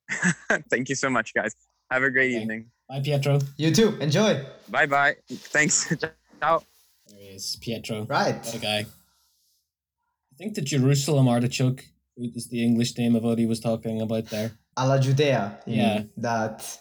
thank 0.69 0.89
you 0.89 0.95
so 0.95 1.09
much, 1.09 1.33
guys. 1.33 1.55
Have 1.89 2.03
a 2.03 2.11
great 2.11 2.33
okay. 2.33 2.41
evening. 2.41 2.67
Bye, 2.87 3.01
Pietro. 3.03 3.39
You 3.57 3.73
too. 3.73 3.97
Enjoy. 3.99 4.45
Bye 4.69 4.85
bye. 4.85 5.15
Thanks. 5.29 5.91
Ciao. 6.39 6.63
There 7.07 7.17
he 7.19 7.25
is, 7.29 7.57
Pietro. 7.59 8.05
Right. 8.05 8.35
What 8.35 8.53
a 8.53 8.59
guy. 8.59 8.79
I 8.79 10.35
think 10.37 10.53
the 10.53 10.61
Jerusalem 10.61 11.27
artichoke 11.27 11.85
is 12.17 12.49
the 12.49 12.63
English 12.63 12.97
name 12.97 13.15
of 13.15 13.23
what 13.23 13.39
he 13.39 13.45
was 13.45 13.59
talking 13.59 14.01
about 14.01 14.27
there. 14.27 14.51
Alla 14.77 14.99
Judea. 14.99 15.59
Yeah. 15.65 16.03
That 16.17 16.79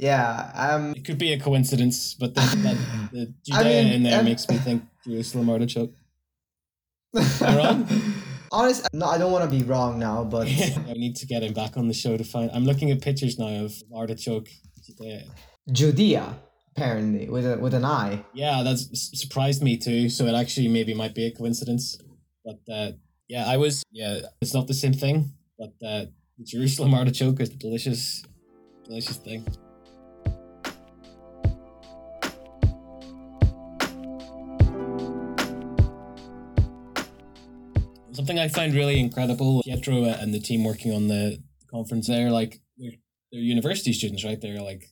yeah, 0.00 0.50
um, 0.54 0.94
it 0.96 1.04
could 1.04 1.18
be 1.18 1.34
a 1.34 1.38
coincidence, 1.38 2.14
but 2.14 2.34
the, 2.34 2.40
the, 2.40 3.08
the 3.12 3.34
Judea 3.44 3.60
I 3.60 3.84
mean, 3.84 3.92
in 3.92 4.02
there 4.02 4.22
makes 4.22 4.48
me 4.48 4.56
think 4.56 4.82
Jerusalem 5.06 5.50
artichoke. 5.50 5.92
Am 7.14 7.56
wrong? 7.56 7.88
Honest, 8.52 8.88
no, 8.94 9.06
I 9.06 9.18
don't 9.18 9.30
want 9.30 9.48
to 9.48 9.56
be 9.56 9.62
wrong 9.62 9.98
now, 9.98 10.24
but 10.24 10.46
I 10.88 10.94
need 10.94 11.16
to 11.16 11.26
get 11.26 11.42
him 11.42 11.52
back 11.52 11.76
on 11.76 11.86
the 11.86 11.92
show 11.92 12.16
to 12.16 12.24
find. 12.24 12.50
I'm 12.54 12.64
looking 12.64 12.90
at 12.90 13.02
pictures 13.02 13.38
now 13.38 13.64
of 13.64 13.74
artichoke 13.94 14.48
Judea. 14.86 15.24
Judea, 15.70 16.34
apparently, 16.74 17.28
with 17.28 17.44
a 17.44 17.58
with 17.58 17.74
an 17.74 17.84
eye. 17.84 18.24
Yeah, 18.32 18.62
that's 18.62 18.88
surprised 19.20 19.62
me 19.62 19.76
too. 19.76 20.08
So 20.08 20.24
it 20.24 20.34
actually 20.34 20.68
maybe 20.68 20.94
might 20.94 21.14
be 21.14 21.26
a 21.26 21.30
coincidence, 21.30 21.98
but 22.42 22.60
uh, 22.72 22.92
yeah, 23.28 23.44
I 23.46 23.58
was 23.58 23.82
yeah, 23.92 24.20
it's 24.40 24.54
not 24.54 24.66
the 24.66 24.74
same 24.74 24.94
thing, 24.94 25.34
but 25.58 25.74
uh, 25.86 26.06
Jerusalem 26.44 26.94
artichoke 26.94 27.40
is 27.40 27.50
a 27.50 27.56
delicious, 27.56 28.22
delicious 28.84 29.16
thing. 29.16 29.46
something 38.12 38.38
I 38.38 38.48
find 38.48 38.74
really 38.74 39.00
incredible, 39.00 39.62
Pietro 39.62 40.04
and 40.04 40.34
the 40.34 40.40
team 40.40 40.62
working 40.62 40.92
on 40.92 41.08
the 41.08 41.42
conference 41.70 42.06
there, 42.06 42.30
like 42.30 42.60
they're, 42.76 42.92
they're 43.32 43.40
university 43.40 43.92
students, 43.94 44.24
right? 44.24 44.38
They're 44.40 44.60
like 44.60 44.90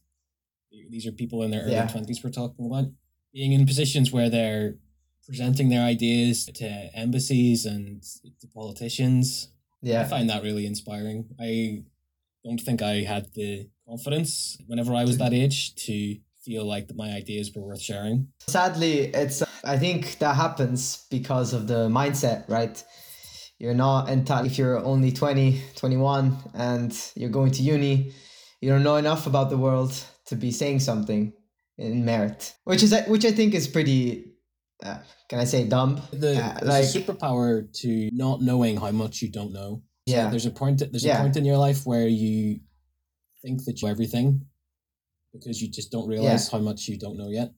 these 0.90 1.06
are 1.06 1.12
people 1.12 1.42
in 1.42 1.50
their 1.50 1.62
early 1.62 1.88
twenties 1.88 2.22
we're 2.24 2.30
talking 2.30 2.66
about 2.66 2.86
being 3.32 3.52
in 3.52 3.66
positions 3.66 4.10
where 4.10 4.30
they're 4.30 4.76
presenting 5.26 5.68
their 5.68 5.82
ideas 5.82 6.46
to 6.46 6.66
embassies 6.94 7.66
and 7.66 8.02
to 8.40 8.46
politicians. 8.48 9.48
Yeah, 9.82 10.02
I 10.02 10.04
find 10.04 10.28
that 10.30 10.42
really 10.42 10.66
inspiring. 10.66 11.26
I 11.40 11.84
don't 12.44 12.60
think 12.60 12.82
I 12.82 13.02
had 13.02 13.32
the 13.34 13.68
confidence 13.88 14.58
whenever 14.66 14.94
I 14.94 15.04
was 15.04 15.18
that 15.18 15.32
age 15.32 15.74
to 15.86 16.16
feel 16.44 16.64
like 16.64 16.90
my 16.94 17.10
ideas 17.10 17.52
were 17.54 17.62
worth 17.62 17.80
sharing. 17.80 18.28
Sadly, 18.46 19.08
it's 19.14 19.42
I 19.64 19.78
think 19.78 20.18
that 20.18 20.36
happens 20.36 21.06
because 21.10 21.52
of 21.52 21.66
the 21.66 21.88
mindset, 21.88 22.48
right? 22.48 22.82
you're 23.60 23.74
not 23.74 24.08
entirely 24.08 24.46
if 24.48 24.56
you're 24.56 24.78
only 24.84 25.10
20 25.10 25.60
21 25.74 26.36
and 26.54 27.10
you're 27.16 27.28
going 27.28 27.50
to 27.50 27.60
uni 27.60 28.12
you 28.60 28.70
don't 28.70 28.82
know 28.82 28.96
enough 28.96 29.26
about 29.26 29.50
the 29.50 29.56
world 29.56 29.92
to 30.26 30.36
be 30.36 30.50
saying 30.50 30.80
something 30.80 31.32
in 31.76 32.04
merit, 32.04 32.54
which 32.64 32.82
is 32.82 32.94
which 33.06 33.24
I 33.24 33.30
think 33.30 33.54
is 33.54 33.68
pretty. 33.68 34.27
Uh, 34.82 34.98
can 35.28 35.40
I 35.40 35.44
say 35.44 35.66
dumb? 35.66 36.00
The 36.12 36.36
Uh, 36.36 36.58
like- 36.62 36.84
a 36.84 36.86
superpower 36.86 37.70
to 37.82 38.10
not 38.12 38.40
knowing 38.42 38.76
how 38.76 38.90
much 38.92 39.22
you 39.22 39.28
don't 39.30 39.52
know. 39.52 39.82
So 40.08 40.14
Yeah. 40.14 40.30
there's 40.30 40.46
a 40.46 40.50
point. 40.50 40.78
There's 40.78 41.04
Yeah. 41.04 41.18
a 41.18 41.22
point 41.22 41.36
in 41.36 41.44
your 41.44 41.58
life 41.58 41.84
where 41.84 42.06
you 42.08 42.60
think 43.42 43.64
that 43.64 43.80
you 43.80 43.86
know 43.88 43.92
everything 43.92 44.46
because 45.32 45.60
you 45.60 45.68
just 45.68 45.90
don't 45.90 46.08
realize 46.08 46.48
how 46.48 46.58
much 46.58 46.88
you 46.88 46.96
don't 46.98 47.16
know 47.18 47.28
yet. 47.28 47.52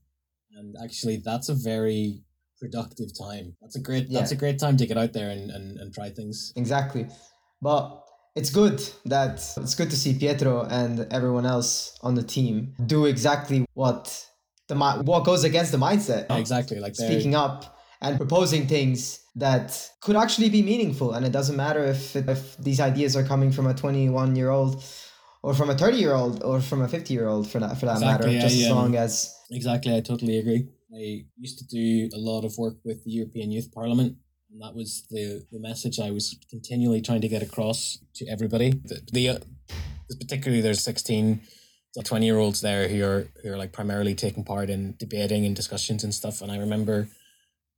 And 0.56 0.74
actually, 0.83 1.18
that's 1.18 1.48
a 1.48 1.54
very 1.54 2.22
productive 2.59 3.11
time. 3.18 3.56
That's 3.61 3.76
a 3.76 3.80
great. 3.80 4.11
That's 4.11 4.33
a 4.33 4.37
great 4.37 4.59
time 4.59 4.76
to 4.78 4.87
get 4.87 4.98
out 4.98 5.12
there 5.12 5.30
and, 5.30 5.50
and, 5.50 5.78
and 5.78 5.94
try 5.94 6.11
things. 6.11 6.52
Exactly. 6.56 7.06
But 7.62 8.02
it's 8.35 8.50
good 8.50 8.83
that 9.06 9.35
it's 9.56 9.74
good 9.74 9.90
to 9.90 9.96
see 9.96 10.14
Pietro 10.18 10.64
and 10.64 11.00
everyone 11.12 11.46
else 11.46 11.94
on 12.02 12.14
the 12.14 12.22
team 12.22 12.74
do 12.87 13.06
exactly 13.06 13.64
what 13.74 14.26
the 14.70 15.02
what 15.04 15.24
goes 15.24 15.44
against 15.44 15.72
the 15.72 15.78
mindset. 15.78 16.26
Yeah, 16.30 16.38
exactly, 16.38 16.80
like 16.80 16.94
speaking 16.94 17.35
up 17.35 17.78
and 18.00 18.16
proposing 18.16 18.66
things 18.66 19.20
that 19.37 19.90
could 20.00 20.16
actually 20.16 20.48
be 20.48 20.62
meaningful. 20.62 21.12
And 21.12 21.26
it 21.26 21.33
doesn't 21.33 21.56
matter 21.56 21.85
if 21.85 22.16
it, 22.16 22.28
if 22.28 22.56
these 22.56 22.80
ideas 22.80 23.14
are 23.16 23.24
coming 23.24 23.52
from 23.52 23.66
a 23.66 23.74
21 23.74 24.35
year 24.35 24.48
old 24.48 24.83
or 25.42 25.52
from 25.52 25.68
a 25.68 25.76
30 25.76 25.98
year 25.98 26.14
old 26.14 26.42
or 26.42 26.61
from 26.61 26.80
a 26.80 26.88
50 26.88 27.12
year 27.12 27.28
old 27.28 27.50
for 27.50 27.59
that 27.61 27.78
for 27.78 27.87
that 27.87 27.98
exactly, 27.98 28.28
matter. 28.28 28.30
Yeah, 28.30 28.40
just 28.40 28.56
yeah. 28.56 28.66
as 28.66 28.72
um, 28.72 28.78
long 28.78 28.96
as 28.96 29.37
exactly, 29.50 29.94
I 29.94 30.00
totally 30.00 30.38
agree. 30.38 30.68
I 30.94 31.26
used 31.37 31.59
to 31.59 31.66
do 31.66 32.09
a 32.16 32.18
lot 32.18 32.44
of 32.44 32.56
work 32.56 32.78
with 32.85 33.04
the 33.04 33.11
European 33.11 33.52
Youth 33.52 33.70
Parliament 33.72 34.16
and 34.52 34.61
that 34.61 34.74
was 34.74 35.06
the, 35.11 35.46
the 35.52 35.61
message 35.61 36.00
I 36.00 36.11
was 36.11 36.37
continually 36.50 37.00
trying 37.00 37.20
to 37.20 37.28
get 37.28 37.42
across 37.42 37.98
to 38.16 38.26
everybody. 38.26 38.70
The, 38.70 39.00
the 39.12 39.28
uh, 39.28 39.38
particularly 40.20 40.61
there's 40.61 40.83
16 40.83 41.40
20 42.05 42.24
year 42.24 42.38
olds 42.38 42.61
there 42.61 42.88
who 42.88 43.05
are 43.05 43.26
who 43.42 43.53
are 43.53 43.57
like 43.57 43.72
primarily 43.72 44.14
taking 44.14 44.44
part 44.44 44.70
in 44.70 44.94
debating 44.98 45.44
and 45.44 45.57
discussions 45.57 46.05
and 46.05 46.14
stuff 46.14 46.40
and 46.40 46.53
i 46.53 46.57
remember 46.57 47.09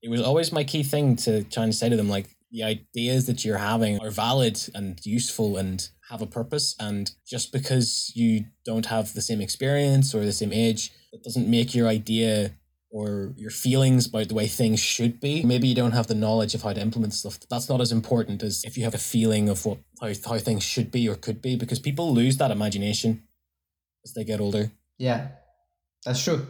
it 0.03 0.11
was 0.11 0.21
always 0.21 0.53
my 0.53 0.65
key 0.65 0.83
thing 0.83 1.17
to 1.17 1.45
try 1.45 1.65
and 1.65 1.75
say 1.75 1.89
to 1.89 1.97
them 1.97 2.09
like 2.09 2.29
the 2.51 2.63
ideas 2.63 3.27
that 3.27 3.45
you're 3.45 3.59
having 3.59 3.99
are 4.01 4.11
valid 4.11 4.61
and 4.75 5.01
useful 5.07 5.57
and 5.57 5.89
have 6.11 6.21
a 6.21 6.27
purpose 6.27 6.77
and 6.79 7.13
just 7.27 7.51
because 7.51 8.13
you 8.15 8.45
don't 8.67 8.87
have 8.87 9.15
the 9.15 9.23
same 9.23 9.41
experience 9.41 10.15
or 10.15 10.21
the 10.25 10.33
same 10.33 10.53
age 10.53 10.93
that 11.13 11.23
doesn't 11.23 11.49
make 11.49 11.75
your 11.75 11.89
idea 11.89 12.53
or 12.91 13.33
your 13.37 13.51
feelings 13.51 14.07
about 14.07 14.29
the 14.29 14.35
way 14.35 14.47
things 14.47 14.79
should 14.79 15.19
be. 15.19 15.43
Maybe 15.43 15.67
you 15.67 15.75
don't 15.75 15.93
have 15.93 16.09
the 16.09 16.15
knowledge 16.15 16.55
of 16.55 16.63
how 16.63 16.75
to 16.75 16.81
implement 16.81 17.15
stuff. 17.15 17.41
That's 17.49 17.71
not 17.71 17.81
as 17.81 17.91
important 17.91 18.43
as 18.43 18.63
if 18.65 18.77
you 18.77 18.85
have 18.85 18.95
a 18.95 18.99
feeling 18.99 19.49
of 19.49 19.65
what 19.65 19.79
how, 20.01 20.13
how 20.27 20.39
things 20.39 20.63
should 20.63 20.91
be 20.91 21.09
or 21.09 21.15
could 21.15 21.41
be 21.41 21.57
because 21.57 21.79
people 21.79 22.13
lose 22.13 22.37
that 22.37 22.51
imagination 22.51 23.23
as 24.05 24.15
they 24.15 24.25
get 24.25 24.41
older 24.41 24.71
yeah 24.99 25.29
that's 26.05 26.23
true 26.23 26.47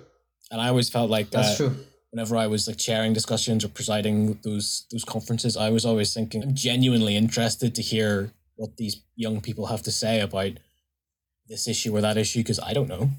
and 0.51 0.61
i 0.61 0.69
always 0.69 0.89
felt 0.89 1.11
like 1.11 1.31
that's 1.31 1.61
uh, 1.61 1.69
true 1.69 1.77
whenever 2.13 2.37
I 2.37 2.47
was 2.47 2.69
like 2.69 2.77
chairing 2.77 3.15
discussions 3.15 3.65
or 3.65 3.69
presiding 3.69 4.39
those 4.45 4.87
those 4.93 5.05
conferences, 5.05 5.57
I 5.57 5.71
was 5.71 5.85
always 5.85 6.15
thinking 6.15 6.43
I'm 6.43 6.55
genuinely 6.55 7.17
interested 7.17 7.75
to 7.75 7.83
hear 7.83 8.33
what 8.57 8.77
these 8.77 9.03
young 9.17 9.41
people 9.41 9.67
have 9.67 9.83
to 9.83 9.91
say 9.91 10.21
about 10.21 10.53
this 11.49 11.67
issue 11.67 11.97
or 11.97 12.01
that 12.03 12.19
issue 12.19 12.41
because 12.41 12.61
I 12.61 12.75
don't 12.75 12.89
know. 12.89 13.11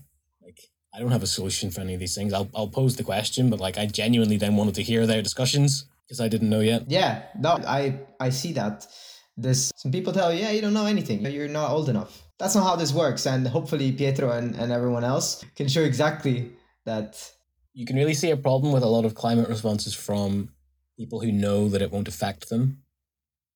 Like 0.42 0.60
I 0.94 1.00
don't 1.00 1.12
have 1.12 1.24
a 1.24 1.28
solution 1.28 1.72
for 1.72 1.82
any 1.82 1.96
of 1.96 2.00
these 2.00 2.16
things. 2.16 2.34
I'll 2.34 2.50
I'll 2.56 2.68
pose 2.68 2.96
the 2.96 3.04
question, 3.04 3.50
but 3.50 3.60
like 3.60 3.78
I 3.78 3.88
genuinely 3.88 4.38
then 4.38 4.56
wanted 4.56 4.76
to 4.76 4.84
hear 4.84 5.06
their 5.08 5.22
discussions 5.22 5.86
because 6.06 6.22
I 6.22 6.28
didn't 6.28 6.50
know 6.50 6.62
yet. 6.62 6.84
Yeah, 6.88 7.24
no, 7.40 7.60
I 7.68 8.00
I 8.20 8.30
see 8.30 8.54
that. 8.54 8.88
This 9.36 9.72
some 9.76 9.92
people 9.92 10.14
tell 10.14 10.32
you, 10.32 10.42
yeah, 10.42 10.52
you 10.52 10.62
don't 10.62 10.76
know 10.76 10.86
anything. 10.86 11.26
You're 11.26 11.48
not 11.48 11.72
old 11.72 11.90
enough. 11.90 12.23
That's 12.40 12.56
not 12.56 12.64
how 12.64 12.76
this 12.76 12.94
works. 12.94 13.26
And 13.26 13.48
hopefully 13.48 13.92
Pietro 13.92 14.32
and, 14.32 14.56
and 14.56 14.72
everyone 14.72 15.04
else 15.04 15.44
can 15.56 15.68
show 15.68 15.82
exactly 15.82 16.52
that. 16.86 17.32
You 17.74 17.86
can 17.86 17.96
really 17.96 18.14
see 18.14 18.32
a 18.32 18.38
problem 18.38 18.74
with 18.74 18.84
a 18.84 18.88
lot 18.88 19.06
of 19.06 19.16
climate 19.16 19.50
responses 19.50 19.94
from 19.94 20.50
people 20.98 21.20
who 21.22 21.32
know 21.32 21.70
that 21.70 21.82
it 21.82 21.92
won't 21.92 22.08
affect 22.08 22.50
them. 22.50 22.84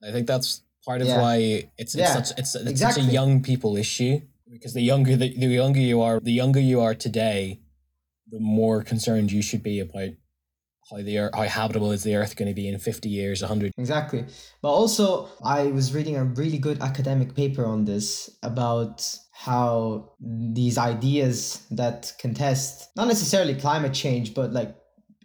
I 0.03 0.11
think 0.11 0.27
that's 0.27 0.61
part 0.85 1.01
of 1.01 1.07
Yeah. 1.07 1.21
why 1.21 1.35
it's, 1.77 1.93
it's 1.93 1.95
Yeah, 1.95 2.13
such 2.13 2.37
it's, 2.39 2.55
it's 2.55 2.79
such 2.81 2.97
a 2.97 3.01
young 3.01 3.43
people 3.43 3.75
issue 3.75 4.21
because 4.49 4.73
the 4.73 4.81
younger 4.81 5.15
the, 5.17 5.37
the 5.37 5.47
younger 5.47 5.79
you 5.81 6.01
are 6.01 6.19
the 6.19 6.31
younger 6.31 6.59
you 6.61 6.79
are 6.79 6.95
today 6.95 7.59
the 8.29 8.39
more 8.39 8.81
concerned 8.83 9.31
you 9.31 9.41
should 9.41 9.61
be 9.61 9.79
about 9.79 10.11
how 10.89 10.97
the 10.97 11.17
earth, 11.19 11.35
how 11.35 11.43
habitable 11.43 11.91
is 11.91 12.03
the 12.03 12.15
earth 12.15 12.35
going 12.35 12.47
to 12.47 12.53
be 12.53 12.67
in 12.67 12.79
50 12.79 13.09
years 13.09 13.41
100 13.41 13.73
Exactly. 13.77 14.25
But 14.61 14.69
also, 14.69 15.29
I 15.43 15.67
was 15.67 15.93
reading 15.93 16.15
a 16.15 16.23
really 16.23 16.57
good 16.57 16.81
academic 16.81 17.35
paper 17.35 17.65
on 17.65 17.85
this 17.85 18.29
about 18.43 19.17
how 19.31 20.13
these 20.19 20.77
ideas 20.77 21.65
that 21.71 22.13
contest 22.19 22.89
not 22.95 23.07
necessarily 23.07 23.53
climate 23.53 23.93
change, 23.93 24.33
but 24.33 24.51
like 24.51 24.75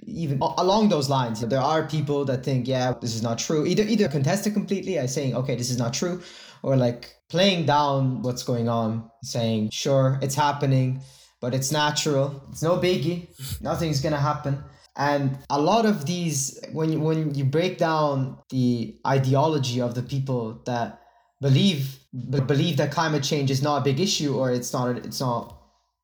even 0.05 0.39
along 0.59 0.89
those 0.89 1.09
lines, 1.09 1.41
there 1.41 1.61
are 1.61 1.87
people 1.87 2.25
that 2.25 2.45
think, 2.45 2.67
yeah, 2.67 2.93
this 3.01 3.15
is 3.15 3.23
not 3.23 3.39
true. 3.39 3.65
Either 3.65 3.85
either 3.85 4.09
contest 4.09 4.47
it 4.47 4.51
completely 4.51 4.99
as 4.99 5.15
saying, 5.15 5.35
okay, 5.35 5.55
this 5.55 5.71
is 5.71 5.79
not 5.79 5.95
true, 5.95 6.21
or 6.63 6.77
like 6.77 7.15
playing 7.29 7.67
down 7.67 8.21
what's 8.23 8.43
going 8.43 8.69
on, 8.69 9.09
saying, 9.23 9.71
sure, 9.71 10.19
it's 10.21 10.35
happening, 10.35 11.01
but 11.41 11.55
it's 11.55 11.73
natural. 11.73 12.43
It's 12.51 12.63
no 12.63 12.79
biggie. 12.79 13.29
Nothing's 13.61 14.01
gonna 14.01 14.21
happen. 14.21 14.63
And 14.97 15.39
a 15.49 15.61
lot 15.61 15.87
of 15.87 16.07
these, 16.07 16.61
when 16.73 16.93
you, 16.93 17.01
when 17.01 17.35
you 17.35 17.45
break 17.45 17.79
down 17.79 18.39
the 18.51 18.99
ideology 19.07 19.81
of 19.81 19.95
the 19.95 20.03
people 20.03 20.61
that 20.67 21.01
believe 21.41 21.99
be- 22.31 22.41
believe 22.41 22.77
that 22.77 22.93
climate 22.93 23.23
change 23.23 23.51
is 23.51 23.63
not 23.63 23.79
a 23.79 23.85
big 23.85 23.99
issue 23.99 24.37
or 24.37 24.53
it's 24.53 24.73
not 24.73 24.97
it's 24.99 25.21
not 25.21 25.59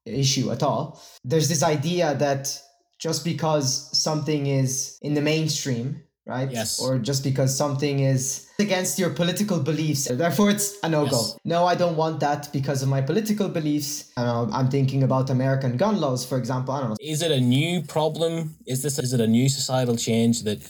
an 0.07 0.15
issue 0.15 0.51
at 0.51 0.63
all, 0.63 1.01
there's 1.25 1.49
this 1.49 1.63
idea 1.63 2.15
that 2.17 2.61
just 2.99 3.25
because 3.25 3.97
something 3.97 4.47
is 4.47 4.99
in 5.03 5.15
the 5.15 5.21
mainstream, 5.21 6.03
right? 6.29 6.51
Yes. 6.51 6.79
Or 6.81 6.99
just 6.99 7.25
because 7.25 7.57
something 7.57 8.01
is 8.01 8.49
against 8.61 8.99
your 8.99 9.11
political 9.11 9.59
beliefs, 9.59 10.07
therefore 10.09 10.51
it's 10.51 10.79
a 10.83 10.89
no 10.89 11.07
go. 11.07 11.17
Yes. 11.17 11.39
No, 11.45 11.65
I 11.65 11.75
don't 11.75 11.97
want 11.97 12.21
that 12.21 12.53
because 12.53 12.83
of 12.83 12.89
my 12.89 13.01
political 13.01 13.49
beliefs. 13.49 14.13
I 14.17 14.25
don't 14.25 14.51
know, 14.51 14.57
I'm 14.57 14.71
thinking 14.71 15.03
about 15.03 15.31
American 15.31 15.77
gun 15.77 16.01
laws, 16.01 16.25
for 16.27 16.39
example. 16.39 16.75
I 16.75 16.81
don't 16.81 16.91
know. 16.91 16.97
is 17.01 17.23
it 17.23 17.33
a 17.33 17.41
new 17.41 17.83
problem 17.83 18.57
is 18.67 18.83
this 18.83 18.99
is 18.99 19.13
it 19.13 19.21
a 19.21 19.27
new 19.27 19.49
societal 19.49 19.97
change 19.97 20.43
that 20.43 20.61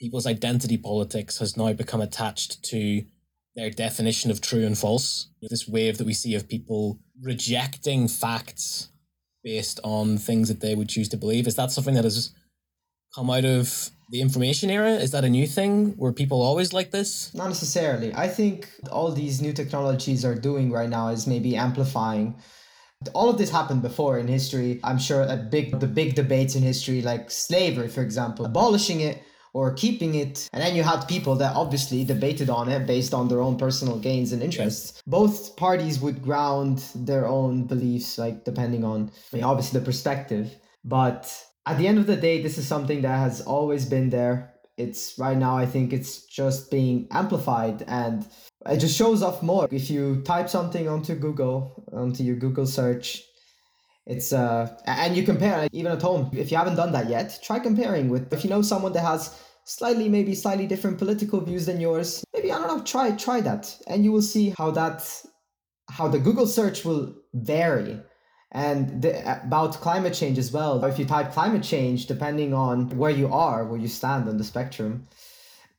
people's 0.00 0.26
identity 0.26 0.78
politics 0.78 1.38
has 1.38 1.56
now 1.56 1.72
become 1.72 2.00
attached 2.00 2.62
to 2.64 3.04
their 3.54 3.70
definition 3.70 4.30
of 4.30 4.40
true 4.40 4.64
and 4.64 4.78
false 4.78 5.28
this 5.42 5.68
wave 5.68 5.98
that 5.98 6.06
we 6.06 6.14
see 6.14 6.34
of 6.34 6.48
people 6.48 6.98
rejecting 7.22 8.08
facts 8.08 8.88
based 9.44 9.78
on 9.84 10.16
things 10.16 10.48
that 10.48 10.60
they 10.60 10.74
would 10.74 10.88
choose 10.88 11.08
to 11.10 11.16
believe 11.16 11.46
is 11.46 11.56
that 11.56 11.70
something 11.70 11.94
that 11.94 12.04
has 12.04 12.32
come 13.14 13.28
out 13.30 13.44
of 13.44 13.90
the 14.12 14.20
information 14.20 14.68
era 14.68 14.90
is 14.90 15.10
that 15.10 15.24
a 15.24 15.30
new 15.30 15.46
thing 15.46 15.96
were 15.96 16.12
people 16.12 16.42
always 16.42 16.72
like 16.72 16.90
this 16.90 17.34
Not 17.34 17.48
necessarily. 17.48 18.14
I 18.14 18.28
think 18.28 18.68
all 18.92 19.10
these 19.10 19.40
new 19.40 19.54
technologies 19.54 20.24
are 20.24 20.34
doing 20.34 20.70
right 20.70 20.88
now 20.88 21.08
is 21.08 21.26
maybe 21.26 21.56
amplifying. 21.56 22.36
All 23.14 23.28
of 23.30 23.38
this 23.38 23.50
happened 23.50 23.82
before 23.82 24.18
in 24.18 24.28
history. 24.28 24.78
I'm 24.84 24.98
sure 24.98 25.22
a 25.22 25.36
big 25.36 25.80
the 25.80 25.88
big 25.88 26.14
debates 26.14 26.54
in 26.54 26.62
history, 26.62 27.00
like 27.02 27.30
slavery, 27.30 27.88
for 27.88 28.02
example, 28.02 28.44
abolishing 28.44 29.00
it 29.00 29.22
or 29.54 29.74
keeping 29.74 30.14
it, 30.14 30.48
and 30.52 30.62
then 30.62 30.74
you 30.74 30.82
had 30.82 31.00
people 31.08 31.34
that 31.36 31.54
obviously 31.56 32.04
debated 32.04 32.48
on 32.48 32.70
it 32.70 32.86
based 32.86 33.12
on 33.12 33.28
their 33.28 33.40
own 33.40 33.56
personal 33.58 33.98
gains 33.98 34.32
and 34.32 34.42
interests. 34.42 35.02
Both 35.06 35.56
parties 35.56 36.00
would 36.00 36.22
ground 36.22 36.84
their 36.94 37.26
own 37.26 37.64
beliefs, 37.64 38.18
like 38.18 38.44
depending 38.44 38.84
on 38.84 39.10
I 39.32 39.36
mean, 39.36 39.44
obviously 39.44 39.80
the 39.80 39.84
perspective. 39.84 40.54
But 40.84 41.24
at 41.66 41.78
the 41.78 41.86
end 41.86 41.98
of 41.98 42.06
the 42.06 42.16
day, 42.16 42.42
this 42.42 42.58
is 42.58 42.66
something 42.66 43.02
that 43.02 43.16
has 43.16 43.40
always 43.40 43.84
been 43.86 44.10
there. 44.10 44.52
It's 44.78 45.18
right 45.18 45.36
now 45.36 45.56
i 45.58 45.66
think 45.66 45.92
it's 45.92 46.24
just 46.24 46.70
being 46.70 47.06
amplified 47.10 47.84
and 47.86 48.26
it 48.66 48.78
just 48.78 48.96
shows 48.96 49.22
off 49.22 49.42
more. 49.42 49.68
If 49.70 49.90
you 49.90 50.22
type 50.22 50.48
something 50.48 50.88
onto 50.88 51.14
google 51.14 51.84
onto 51.92 52.22
your 52.22 52.36
google 52.36 52.66
search 52.66 53.22
it's 54.06 54.32
uh 54.32 54.74
and 54.86 55.14
you 55.14 55.24
compare 55.24 55.58
like, 55.58 55.74
even 55.74 55.92
at 55.92 56.00
home 56.00 56.30
if 56.32 56.50
you 56.50 56.56
haven't 56.56 56.76
done 56.76 56.90
that 56.92 57.08
yet 57.08 57.38
try 57.42 57.58
comparing 57.58 58.08
with 58.08 58.32
if 58.32 58.44
you 58.44 58.50
know 58.50 58.62
someone 58.62 58.92
that 58.94 59.04
has 59.04 59.38
slightly 59.64 60.08
maybe 60.08 60.34
slightly 60.34 60.66
different 60.66 60.98
political 60.98 61.40
views 61.40 61.66
than 61.66 61.78
yours 61.78 62.24
maybe 62.34 62.50
i 62.50 62.58
don't 62.58 62.66
know 62.66 62.82
try 62.82 63.10
try 63.12 63.40
that. 63.40 63.76
And 63.86 64.02
you 64.04 64.10
will 64.10 64.22
see 64.22 64.54
how 64.56 64.70
that 64.72 65.06
how 65.90 66.08
the 66.08 66.18
google 66.18 66.46
search 66.46 66.84
will 66.84 67.14
vary 67.34 68.00
and 68.52 69.02
the, 69.02 69.42
about 69.44 69.72
climate 69.80 70.14
change 70.14 70.38
as 70.38 70.52
well. 70.52 70.84
If 70.84 70.98
you 70.98 71.04
type 71.06 71.32
climate 71.32 71.62
change, 71.62 72.06
depending 72.06 72.52
on 72.52 72.88
where 72.96 73.10
you 73.10 73.28
are, 73.32 73.64
where 73.64 73.80
you 73.80 73.88
stand 73.88 74.28
on 74.28 74.36
the 74.36 74.44
spectrum, 74.44 75.08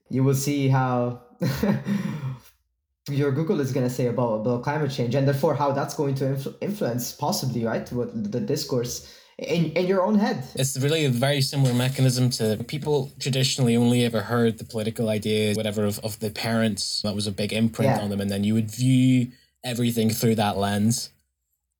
you 0.09 0.23
will 0.23 0.35
see 0.35 0.67
how 0.69 1.21
your 3.09 3.31
Google 3.31 3.59
is 3.59 3.71
going 3.71 3.87
to 3.87 3.93
say 3.93 4.07
about, 4.07 4.41
about 4.41 4.63
climate 4.63 4.91
change 4.91 5.13
and 5.15 5.27
therefore 5.27 5.53
how 5.55 5.71
that's 5.71 5.93
going 5.93 6.15
to 6.15 6.25
influ- 6.25 6.55
influence 6.61 7.11
possibly, 7.11 7.63
right, 7.63 7.91
what 7.91 8.09
the 8.31 8.39
discourse 8.39 9.13
in, 9.37 9.71
in 9.73 9.85
your 9.87 10.01
own 10.03 10.17
head. 10.17 10.43
It's 10.55 10.77
really 10.79 11.05
a 11.05 11.09
very 11.09 11.41
similar 11.41 11.73
mechanism 11.73 12.29
to 12.31 12.63
people 12.67 13.11
traditionally 13.19 13.75
only 13.75 14.03
ever 14.03 14.21
heard 14.21 14.57
the 14.57 14.65
political 14.65 15.09
ideas, 15.09 15.57
whatever, 15.57 15.85
of, 15.85 15.99
of 15.99 16.19
the 16.19 16.29
parents. 16.31 17.01
That 17.03 17.15
was 17.15 17.27
a 17.27 17.31
big 17.31 17.53
imprint 17.53 17.91
Yeah. 17.91 18.01
on 18.01 18.09
them. 18.09 18.21
And 18.21 18.31
then 18.31 18.43
you 18.43 18.53
would 18.55 18.71
view 18.71 19.31
everything 19.63 20.09
through 20.09 20.35
that 20.35 20.57
lens. 20.57 21.09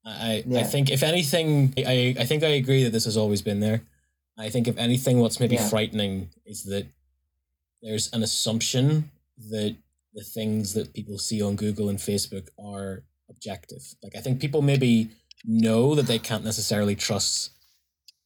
I, 0.06 0.44
I 0.56 0.63
think 0.63 0.89
if 0.92 1.02
anything, 1.02 1.74
I, 1.78 2.16
I 2.20 2.26
think 2.26 2.44
I 2.44 2.48
agree 2.48 2.84
that 2.84 2.92
this 2.92 3.06
has 3.06 3.16
always 3.16 3.42
been 3.42 3.60
there. 3.62 3.82
I 4.38 4.50
think 4.50 4.68
if 4.68 4.78
anything, 4.78 5.20
what's 5.20 5.39
maybe 5.39 5.56
Yeah. 5.56 5.70
frightening 5.70 6.30
is 6.46 6.63
that 6.63 6.88
there's 7.82 8.12
an 8.12 8.24
assumption 8.24 9.12
that 9.50 9.76
the 10.13 10.24
things 10.24 10.74
that 10.74 10.94
people 10.94 11.18
see 11.18 11.42
on 11.42 11.56
Google 11.56 11.89
and 11.89 12.00
Facebook 12.00 12.50
are 12.60 13.04
objective. 13.30 13.96
Like 14.04 14.16
I 14.16 14.20
think 14.22 14.39
people 14.42 14.62
maybe 14.62 15.10
know 15.46 15.96
that 15.96 16.08
they 16.08 16.20
can't 16.20 16.44
necessarily 16.44 16.96
trust 16.96 17.52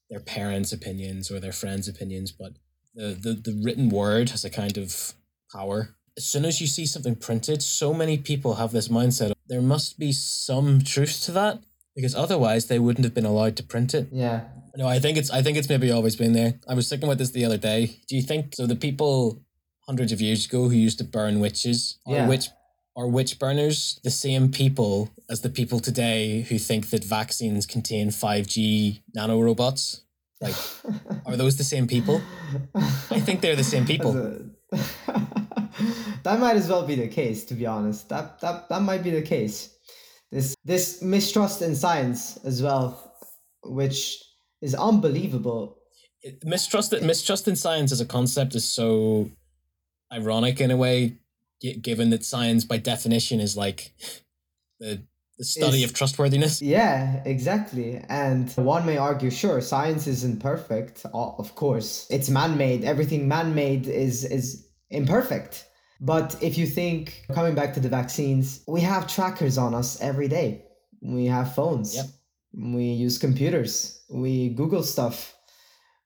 their 0.10 0.20
parents' 0.20 0.72
opinions 0.72 1.30
or 1.30 1.40
their 1.40 1.52
friends' 1.52 1.88
opinions, 1.88 2.32
but 2.32 2.54
the, 2.96 3.08
the, 3.22 3.34
the 3.34 3.62
written 3.64 3.90
word 3.90 4.30
has 4.32 4.44
a 4.46 4.50
kind 4.50 4.78
of 4.78 5.14
power. 5.52 5.96
As 6.18 6.26
soon 6.26 6.46
as 6.46 6.60
you 6.60 6.68
see 6.68 6.86
something 6.86 7.16
printed, 7.16 7.62
so 7.62 7.94
many 7.94 8.18
people 8.18 8.56
have 8.56 8.72
this 8.72 8.88
mindset 8.88 9.32
of 9.32 9.38
there 9.48 9.62
must 9.62 10.00
be 10.00 10.12
some 10.12 10.82
truth 10.82 11.22
to 11.26 11.32
that 11.34 11.60
because 11.98 12.14
otherwise 12.14 12.68
they 12.68 12.78
wouldn't 12.78 13.04
have 13.04 13.16
been 13.16 13.26
allowed 13.26 13.58
to 13.58 13.64
print 13.64 13.96
it. 13.96 14.08
Yeah. 14.12 14.42
No, 14.76 14.88
I 14.88 15.00
think 15.00 15.18
it's 15.18 15.32
I 15.32 15.42
think 15.42 15.58
it's 15.58 15.68
maybe 15.68 15.92
always 15.92 16.16
been 16.16 16.34
there. 16.34 16.54
I 16.70 16.76
was 16.76 16.88
thinking 16.88 17.10
about 17.10 17.18
this 17.18 17.32
the 17.32 17.44
other 17.44 17.58
day. 17.58 17.98
Do 18.08 18.16
you 18.16 18.22
think 18.22 18.54
so? 18.54 18.68
The 18.68 18.76
people 18.76 19.42
hundreds 19.88 20.12
of 20.12 20.22
years 20.22 20.46
ago 20.46 20.70
who 20.70 20.76
used 20.76 21.00
to 21.00 21.04
burn 21.04 21.40
witches 21.40 21.98
are 22.06 22.28
witch 22.28 22.50
are 22.96 23.08
witch 23.08 23.40
burners 23.40 24.00
the 24.04 24.12
same 24.12 24.52
people 24.52 25.10
as 25.30 25.42
the 25.42 25.50
people 25.50 25.80
today 25.80 26.42
who 26.44 26.60
think 26.60 26.92
that 26.92 27.04
vaccines 27.04 27.66
contain 27.66 28.12
five 28.12 28.46
G 28.48 29.02
nanorobots? 29.18 30.02
Like, 30.40 30.56
are 31.26 31.36
those 31.36 31.58
the 31.58 31.64
same 31.64 31.88
people? 31.88 32.22
I 32.76 33.20
think 33.20 33.42
they're 33.42 33.56
the 33.56 33.64
same 33.64 33.86
people. 33.86 34.14
That 36.24 36.40
might 36.40 36.58
as 36.58 36.68
well 36.68 36.86
be 36.86 36.96
the 36.96 37.08
case, 37.08 37.46
to 37.46 37.54
be 37.54 37.66
honest. 37.66 38.10
That 38.10 38.40
that 38.42 38.68
that 38.70 38.82
might 38.82 39.04
be 39.04 39.12
the 39.12 39.22
case. 39.22 39.77
This 40.32 40.56
this 40.66 41.02
mistrust 41.02 41.62
in 41.62 41.76
science 41.76 42.38
as 42.44 42.62
well, 42.62 43.18
which 43.64 44.22
is 44.62 44.76
unbelievable. 44.76 45.78
mistrust 46.44 46.94
mistrust 47.02 47.48
in 47.48 47.56
science 47.56 47.92
as 47.92 48.02
a 48.02 48.06
concept 48.06 48.56
is 48.56 48.66
so 48.66 49.30
ironic 50.12 50.60
in 50.60 50.72
a 50.72 50.78
way 50.78 51.18
given 51.82 52.10
that 52.10 52.24
science 52.24 52.64
by 52.64 52.78
definition 52.78 53.40
is 53.40 53.58
like 53.58 53.92
the 54.80 55.02
the 55.38 55.44
study 55.44 55.84
of 55.84 55.94
trustworthiness 55.94 56.62
Yeah, 56.62 57.22
exactly. 57.24 58.04
And 58.10 58.50
one 58.54 58.86
may 58.86 58.98
argue, 58.98 59.30
sure, 59.30 59.62
science 59.62 60.08
isn't 60.08 60.40
perfect. 60.40 61.06
Of 61.14 61.54
course, 61.56 62.08
it's 62.10 62.30
man-made. 62.30 62.84
Everything 62.84 63.28
man-made 63.28 63.88
is 63.88 64.26
is 64.26 64.68
imperfect. 64.90 65.66
But 66.00 66.36
if 66.42 66.58
you 66.58 66.68
think, 66.68 67.26
coming 67.34 67.56
back 67.56 67.74
to 67.74 67.80
the 67.80 67.90
vaccines, 67.90 68.64
we 68.68 68.82
have 68.82 69.08
trackers 69.08 69.58
on 69.58 69.74
us 69.74 70.00
every 70.02 70.28
day. 70.28 70.66
We 71.02 71.26
have 71.26 71.56
phones. 71.56 71.96
Yep. 71.96 72.06
We 72.74 72.84
use 72.84 73.18
computers. 73.18 74.04
We 74.10 74.50
Google 74.50 74.84
stuff. 74.84 75.36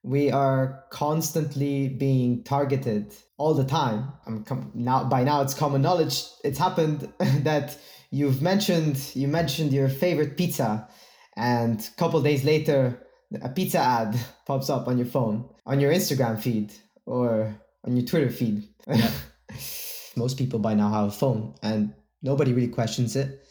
We 0.02 0.30
are 0.30 0.84
constantly 0.90 1.88
being 1.88 2.42
targeted 2.42 3.14
all 3.38 3.54
the 3.54 3.64
time. 3.64 4.12
I'm 4.26 4.44
com- 4.44 4.72
now 4.74 5.04
by 5.04 5.22
now 5.22 5.42
it's 5.42 5.54
common 5.54 5.82
knowledge. 5.82 6.24
It's 6.44 6.58
happened 6.58 7.12
that 7.18 7.78
you've 8.10 8.42
mentioned 8.42 8.98
you 9.14 9.28
mentioned 9.28 9.72
your 9.72 9.88
favorite 9.88 10.36
pizza, 10.36 10.88
and 11.36 11.80
a 11.80 11.98
couple 11.98 12.20
days 12.20 12.44
later 12.44 13.06
a 13.40 13.48
pizza 13.48 13.78
ad 13.78 14.18
pops 14.44 14.68
up 14.68 14.88
on 14.88 14.98
your 14.98 15.06
phone, 15.06 15.48
on 15.64 15.80
your 15.80 15.92
Instagram 15.92 16.40
feed, 16.40 16.72
or 17.06 17.54
on 17.84 17.96
your 17.96 18.04
Twitter 18.04 18.30
feed. 18.30 18.68
Most 20.16 20.38
people 20.38 20.58
by 20.58 20.74
now 20.74 20.90
have 20.90 21.08
a 21.08 21.10
phone, 21.10 21.54
and 21.62 21.94
nobody 22.22 22.52
really 22.52 22.68
questions 22.68 23.16
it, 23.16 23.44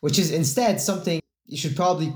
which 0.00 0.18
is 0.18 0.30
instead 0.30 0.80
something 0.80 1.20
you 1.46 1.56
should 1.56 1.76
probably 1.76 2.12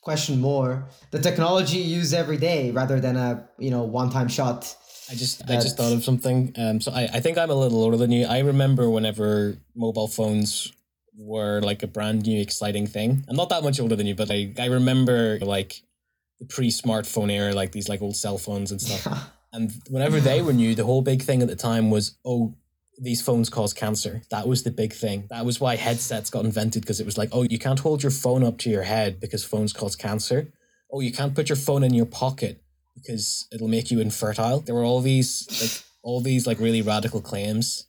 question 0.00 0.40
more. 0.40 0.88
The 1.10 1.18
technology 1.18 1.78
you 1.78 1.96
use 1.98 2.14
every 2.14 2.36
day 2.36 2.70
rather 2.70 3.00
than 3.00 3.16
a 3.16 3.48
you 3.58 3.70
know 3.70 3.82
one-time 3.82 4.28
shot 4.28 4.74
i 5.10 5.14
just 5.14 5.42
i 5.50 5.54
just 5.54 5.76
thought 5.76 5.92
of 5.92 6.04
something. 6.04 6.54
Um 6.56 6.80
so 6.80 6.92
I, 6.92 7.02
I 7.14 7.20
think 7.20 7.36
i'm 7.36 7.50
a 7.50 7.54
little 7.54 7.82
older 7.82 7.96
than 7.96 8.10
you. 8.10 8.26
I 8.26 8.38
remember 8.38 8.88
whenever 8.88 9.58
mobile 9.74 10.08
phones 10.08 10.72
were 11.16 11.60
like 11.60 11.82
a 11.82 11.86
brand 11.86 12.22
new 12.22 12.40
exciting 12.40 12.86
thing. 12.86 13.24
I'm 13.28 13.36
not 13.36 13.50
that 13.50 13.62
much 13.62 13.80
older 13.80 13.96
than 13.96 14.06
you 14.06 14.14
but 14.14 14.30
i 14.30 14.52
i 14.58 14.66
remember 14.66 15.38
like 15.40 15.82
the 16.38 16.46
pre-smartphone 16.46 17.30
era 17.30 17.52
like 17.52 17.72
these 17.72 17.88
like 17.88 18.00
old 18.00 18.16
cell 18.16 18.38
phones 18.38 18.70
and 18.72 18.80
stuff. 18.80 19.30
And 19.52 19.72
whenever 19.88 20.20
they 20.20 20.42
were 20.42 20.52
new, 20.52 20.76
the 20.76 20.84
whole 20.84 21.02
big 21.02 21.22
thing 21.22 21.42
at 21.42 21.48
the 21.48 21.56
time 21.56 21.90
was, 21.90 22.16
oh, 22.24 22.54
these 23.00 23.22
phones 23.22 23.48
cause 23.48 23.72
cancer. 23.72 24.22
That 24.30 24.46
was 24.46 24.62
the 24.62 24.70
big 24.70 24.92
thing. 24.92 25.26
That 25.30 25.46
was 25.46 25.58
why 25.58 25.76
headsets 25.76 26.30
got 26.30 26.44
invented 26.44 26.82
because 26.82 27.00
it 27.00 27.06
was 27.06 27.16
like, 27.16 27.30
oh, 27.32 27.42
you 27.42 27.58
can't 27.58 27.78
hold 27.78 28.02
your 28.02 28.12
phone 28.12 28.44
up 28.44 28.58
to 28.58 28.70
your 28.70 28.82
head 28.82 29.20
because 29.20 29.42
phones 29.42 29.72
cause 29.72 29.96
cancer. 29.96 30.52
Oh, 30.92 31.00
you 31.00 31.12
can't 31.12 31.34
put 31.34 31.48
your 31.48 31.56
phone 31.56 31.82
in 31.82 31.94
your 31.94 32.06
pocket 32.06 32.62
because 32.94 33.46
it'll 33.52 33.68
make 33.68 33.90
you 33.90 34.00
infertile. 34.00 34.60
There 34.60 34.74
were 34.74 34.84
all 34.84 35.00
these 35.00 35.46
like 35.60 35.84
all 36.02 36.20
these 36.20 36.46
like 36.46 36.60
really 36.60 36.82
radical 36.82 37.20
claims. 37.20 37.86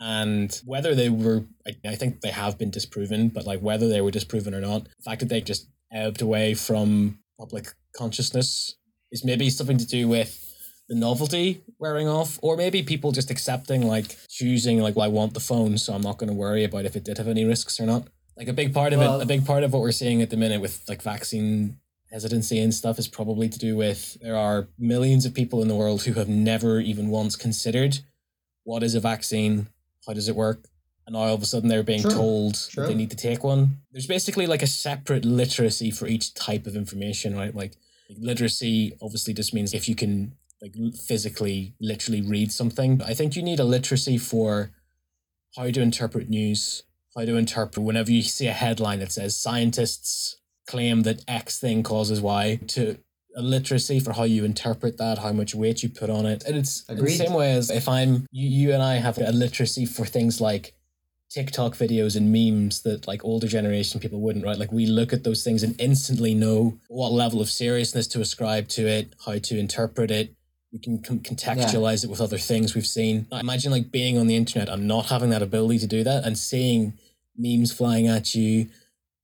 And 0.00 0.60
whether 0.64 0.96
they 0.96 1.08
were, 1.08 1.44
I, 1.64 1.94
think 1.94 2.22
they 2.22 2.32
have 2.32 2.58
been 2.58 2.70
disproven, 2.70 3.28
but 3.28 3.46
like 3.46 3.60
whether 3.60 3.88
they 3.88 4.00
were 4.00 4.10
disproven 4.10 4.52
or 4.52 4.60
not, 4.60 4.84
the 4.84 5.02
fact 5.04 5.20
that 5.20 5.28
they 5.28 5.40
just 5.40 5.68
ebbed 5.92 6.20
away 6.20 6.54
from 6.54 7.20
public 7.38 7.68
consciousness 7.94 8.74
is 9.12 9.24
maybe 9.24 9.48
something 9.48 9.78
to 9.78 9.86
do 9.86 10.08
with 10.08 10.51
the 10.88 10.94
novelty 10.94 11.62
wearing 11.78 12.08
off, 12.08 12.38
or 12.42 12.56
maybe 12.56 12.82
people 12.82 13.12
just 13.12 13.30
accepting 13.30 13.86
like 13.86 14.16
choosing 14.28 14.80
like 14.80 14.96
well, 14.96 15.04
I 15.04 15.08
want 15.08 15.34
the 15.34 15.40
phone, 15.40 15.78
so 15.78 15.92
I'm 15.94 16.02
not 16.02 16.18
going 16.18 16.28
to 16.28 16.34
worry 16.36 16.64
about 16.64 16.84
if 16.84 16.96
it 16.96 17.04
did 17.04 17.18
have 17.18 17.28
any 17.28 17.44
risks 17.44 17.80
or 17.80 17.86
not. 17.86 18.08
Like 18.36 18.48
a 18.48 18.52
big 18.52 18.72
part 18.74 18.92
of 18.92 18.98
Well- 18.98 19.20
it, 19.20 19.24
a 19.24 19.26
big 19.26 19.46
part 19.46 19.62
of 19.62 19.72
what 19.72 19.82
we're 19.82 19.92
seeing 19.92 20.22
at 20.22 20.30
the 20.30 20.36
minute 20.36 20.60
with 20.60 20.82
like 20.88 21.02
vaccine 21.02 21.78
hesitancy 22.10 22.58
and 22.58 22.74
stuff 22.74 22.98
is 22.98 23.08
probably 23.08 23.48
to 23.48 23.58
do 23.58 23.74
with 23.76 24.18
there 24.20 24.36
are 24.36 24.68
millions 24.78 25.24
of 25.24 25.32
people 25.32 25.62
in 25.62 25.68
the 25.68 25.74
world 25.74 26.02
who 26.02 26.12
have 26.12 26.28
never 26.28 26.78
even 26.78 27.08
once 27.08 27.36
considered 27.36 28.00
what 28.64 28.82
is 28.82 28.94
a 28.94 29.00
vaccine, 29.00 29.68
how 30.06 30.12
does 30.12 30.28
it 30.28 30.36
work, 30.36 30.68
and 31.06 31.14
now 31.14 31.20
all 31.20 31.34
of 31.34 31.42
a 31.42 31.46
sudden 31.46 31.68
they're 31.70 31.82
being 31.82 32.02
True. 32.02 32.10
told 32.10 32.54
True. 32.70 32.82
that 32.82 32.88
they 32.90 32.94
need 32.94 33.10
to 33.10 33.16
take 33.16 33.42
one. 33.42 33.78
There's 33.92 34.06
basically 34.06 34.46
like 34.46 34.62
a 34.62 34.66
separate 34.66 35.24
literacy 35.24 35.90
for 35.90 36.06
each 36.06 36.34
type 36.34 36.66
of 36.66 36.76
information, 36.76 37.34
right? 37.34 37.54
Like 37.54 37.72
literacy 38.16 38.96
obviously 39.00 39.34
just 39.34 39.54
means 39.54 39.72
if 39.74 39.88
you 39.88 39.94
can 39.94 40.32
like 40.62 40.74
physically 40.94 41.74
literally 41.80 42.22
read 42.22 42.52
something 42.52 43.02
i 43.02 43.12
think 43.12 43.34
you 43.36 43.42
need 43.42 43.60
a 43.60 43.64
literacy 43.64 44.16
for 44.16 44.70
how 45.56 45.70
to 45.70 45.80
interpret 45.80 46.30
news 46.30 46.84
how 47.16 47.24
to 47.24 47.36
interpret 47.36 47.84
whenever 47.84 48.10
you 48.10 48.22
see 48.22 48.46
a 48.46 48.52
headline 48.52 49.00
that 49.00 49.12
says 49.12 49.36
scientists 49.36 50.36
claim 50.66 51.02
that 51.02 51.22
x 51.26 51.58
thing 51.58 51.82
causes 51.82 52.20
y 52.20 52.60
to 52.68 52.96
a 53.34 53.42
literacy 53.42 53.98
for 53.98 54.12
how 54.12 54.22
you 54.22 54.44
interpret 54.44 54.98
that 54.98 55.18
how 55.18 55.32
much 55.32 55.54
weight 55.54 55.82
you 55.82 55.88
put 55.88 56.08
on 56.08 56.26
it 56.26 56.44
and 56.44 56.56
it's 56.56 56.84
the 56.84 57.08
same 57.08 57.32
way 57.32 57.52
as 57.52 57.70
if 57.70 57.88
i'm 57.88 58.26
you, 58.30 58.48
you 58.48 58.72
and 58.72 58.82
i 58.82 58.94
have 58.94 59.18
a 59.18 59.32
literacy 59.32 59.84
for 59.84 60.06
things 60.06 60.40
like 60.40 60.74
TikTok 61.32 61.72
videos 61.72 62.14
and 62.14 62.30
memes 62.30 62.82
that 62.82 63.08
like 63.08 63.24
older 63.24 63.46
generation 63.46 64.00
people 64.00 64.20
wouldn't, 64.20 64.44
right? 64.44 64.58
Like 64.58 64.70
we 64.70 64.84
look 64.84 65.14
at 65.14 65.24
those 65.24 65.42
things 65.42 65.62
and 65.62 65.80
instantly 65.80 66.34
know 66.34 66.78
what 66.88 67.10
level 67.10 67.40
of 67.40 67.48
seriousness 67.48 68.06
to 68.08 68.20
ascribe 68.20 68.68
to 68.68 68.86
it, 68.86 69.14
how 69.24 69.38
to 69.38 69.58
interpret 69.58 70.10
it. 70.10 70.34
We 70.72 70.78
can 70.78 71.02
con- 71.02 71.20
contextualize 71.20 72.02
it 72.02 72.10
with 72.10 72.20
other 72.20 72.38
things 72.38 72.74
we've 72.74 72.86
seen. 72.86 73.26
I 73.30 73.40
imagine 73.40 73.70
like 73.70 73.90
being 73.92 74.16
on 74.16 74.26
the 74.26 74.36
internet 74.36 74.70
and 74.70 74.88
not 74.88 75.06
having 75.06 75.30
that 75.30 75.42
ability 75.42 75.78
to 75.80 75.86
do 75.86 76.02
that 76.04 76.24
and 76.24 76.38
seeing 76.38 76.94
memes 77.36 77.72
flying 77.72 78.08
at 78.08 78.34
you, 78.34 78.68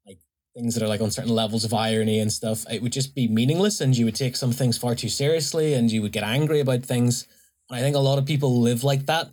like 0.07 0.19
things 0.55 0.75
that 0.75 0.83
are 0.83 0.89
like 0.89 1.01
on 1.01 1.11
certain 1.11 1.35
levels 1.35 1.65
of 1.65 1.73
irony 1.73 2.19
and 2.21 2.31
stuff. 2.31 2.67
It 2.71 2.83
would 2.83 2.93
just 2.93 3.15
be 3.15 3.29
meaningless 3.29 3.81
and 3.81 3.97
you 3.97 4.05
would 4.05 4.15
take 4.15 4.37
some 4.37 4.53
things 4.53 4.77
far 4.77 4.95
too 4.95 5.09
seriously 5.09 5.73
and 5.73 5.91
you 5.91 6.03
would 6.03 6.13
get 6.13 6.23
angry 6.23 6.61
about 6.61 6.83
things. 6.83 7.27
And 7.71 7.79
I 7.79 7.81
think 7.81 7.97
a 7.97 8.01
lot 8.01 8.19
of 8.19 8.27
people 8.27 8.61
live 8.61 8.85
like 8.85 9.07
that, 9.07 9.31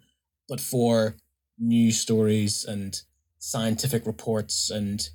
but 0.48 0.62
for 0.62 1.16
news 1.60 2.00
stories 2.00 2.64
and 2.64 3.02
scientific 3.40 4.06
reports 4.06 4.70
and 4.70 5.10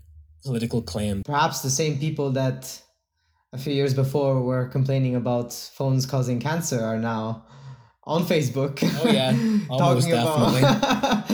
political 0.45 0.81
claim. 0.83 1.23
perhaps 1.23 1.61
the 1.61 1.71
same 1.71 1.99
people 1.99 2.31
that 2.31 2.81
a 3.53 3.59
few 3.59 3.73
years 3.73 3.95
before 3.95 4.41
were 4.41 4.67
complaining 4.67 5.17
about 5.17 5.53
phones 5.53 6.07
causing 6.07 6.39
cancer 6.41 6.81
are 6.81 6.99
now 6.99 7.45
on 8.05 8.25
Facebook. 8.25 8.79
Oh, 8.83 9.11
yeah. 9.11 9.35
Almost 9.71 10.09
about 10.09 11.31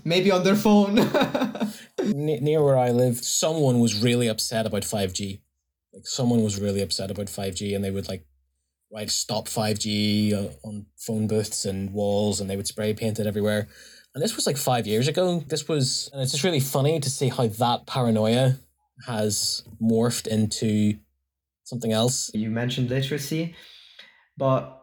maybe 0.04 0.30
on 0.30 0.44
their 0.44 0.56
phone. 0.56 0.96
Ne- 2.02 2.40
near 2.40 2.62
where 2.62 2.78
I 2.78 2.90
lived, 2.90 3.24
someone 3.24 3.78
was 3.78 4.02
really 4.02 4.26
upset 4.26 4.66
about 4.66 4.82
5G. 4.82 5.40
Like 5.92 6.06
someone 6.06 6.42
was 6.42 6.60
really 6.60 6.80
upset 6.80 7.10
about 7.10 7.26
5G 7.26 7.74
and 7.74 7.84
they 7.84 7.90
would 7.90 8.08
like 8.08 8.24
write 8.92 9.10
stop 9.10 9.46
5G 9.46 10.32
uh, 10.32 10.48
on 10.66 10.86
phone 10.96 11.26
booths 11.26 11.64
and 11.64 11.92
walls 11.92 12.40
and 12.40 12.48
they 12.48 12.56
would 12.56 12.66
spray 12.66 12.94
paint 12.94 13.18
it 13.18 13.26
everywhere. 13.26 13.68
And 14.14 14.22
this 14.22 14.34
was 14.34 14.46
like 14.46 14.56
five 14.56 14.86
years 14.86 15.08
ago. 15.08 15.44
This 15.46 15.68
was, 15.68 16.08
and 16.12 16.22
it's 16.22 16.32
just 16.32 16.44
really 16.44 16.60
funny 16.60 17.00
to 17.00 17.10
see 17.10 17.28
how 17.28 17.46
that 17.46 17.86
paranoia 17.86 18.56
has 19.06 19.64
morphed 19.80 20.26
into 20.26 20.98
something 21.64 21.92
else. 21.92 22.30
you 22.34 22.50
mentioned 22.50 22.90
literacy, 22.90 23.54
but 24.36 24.80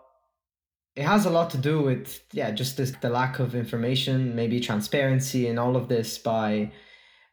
it 0.95 1.03
has 1.03 1.25
a 1.25 1.29
lot 1.29 1.51
to 1.51 1.57
do 1.57 1.81
with 1.81 2.21
yeah, 2.31 2.51
just 2.51 2.77
this 2.77 2.91
the 3.01 3.09
lack 3.09 3.39
of 3.39 3.55
information, 3.55 4.35
maybe 4.35 4.59
transparency 4.59 5.47
and 5.47 5.59
all 5.59 5.75
of 5.75 5.87
this 5.87 6.17
by 6.17 6.71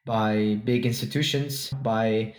by 0.04 0.60
big 0.64 0.84
institutions, 0.84 1.70
by 1.82 2.34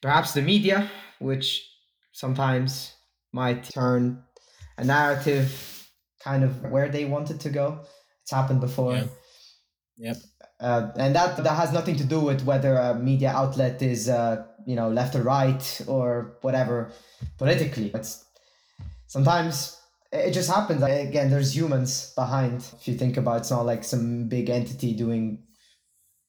perhaps 0.00 0.32
the 0.32 0.42
media, 0.42 0.90
which 1.18 1.68
sometimes 2.12 2.94
might 3.32 3.64
turn 3.64 4.22
a 4.78 4.84
narrative 4.84 5.88
kind 6.20 6.42
of 6.42 6.62
where 6.70 6.88
they 6.88 7.04
want 7.04 7.30
it 7.30 7.40
to 7.40 7.50
go. 7.50 7.80
It's 8.22 8.32
happened 8.32 8.60
before. 8.60 8.94
Yeah. 8.94 9.04
Yep. 9.98 10.16
Uh, 10.58 10.90
and 10.96 11.14
that 11.14 11.36
that 11.36 11.54
has 11.54 11.72
nothing 11.72 11.96
to 11.96 12.04
do 12.04 12.18
with 12.20 12.42
whether 12.44 12.76
a 12.76 12.94
media 12.94 13.30
outlet 13.30 13.82
is 13.82 14.08
uh, 14.08 14.44
you 14.66 14.74
know 14.74 14.88
left 14.88 15.14
or 15.14 15.22
right 15.22 15.82
or 15.86 16.36
whatever 16.40 16.90
politically. 17.38 17.90
It's 17.94 18.24
sometimes 19.06 19.78
it 20.12 20.32
just 20.32 20.48
happens. 20.50 20.82
Again, 20.82 21.30
there's 21.30 21.54
humans 21.54 22.12
behind. 22.14 22.64
If 22.80 22.88
you 22.88 22.94
think 22.94 23.16
about, 23.18 23.36
it. 23.36 23.40
it's 23.40 23.50
not 23.50 23.66
like 23.66 23.84
some 23.84 24.28
big 24.28 24.48
entity 24.48 24.94
doing 24.94 25.42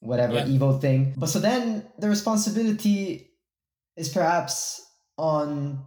whatever 0.00 0.34
Yeah. 0.34 0.46
evil 0.46 0.78
thing. 0.78 1.14
But 1.16 1.28
so 1.28 1.38
then 1.38 1.86
the 1.98 2.08
responsibility 2.08 3.30
is 3.96 4.08
perhaps 4.08 4.80
on 5.16 5.84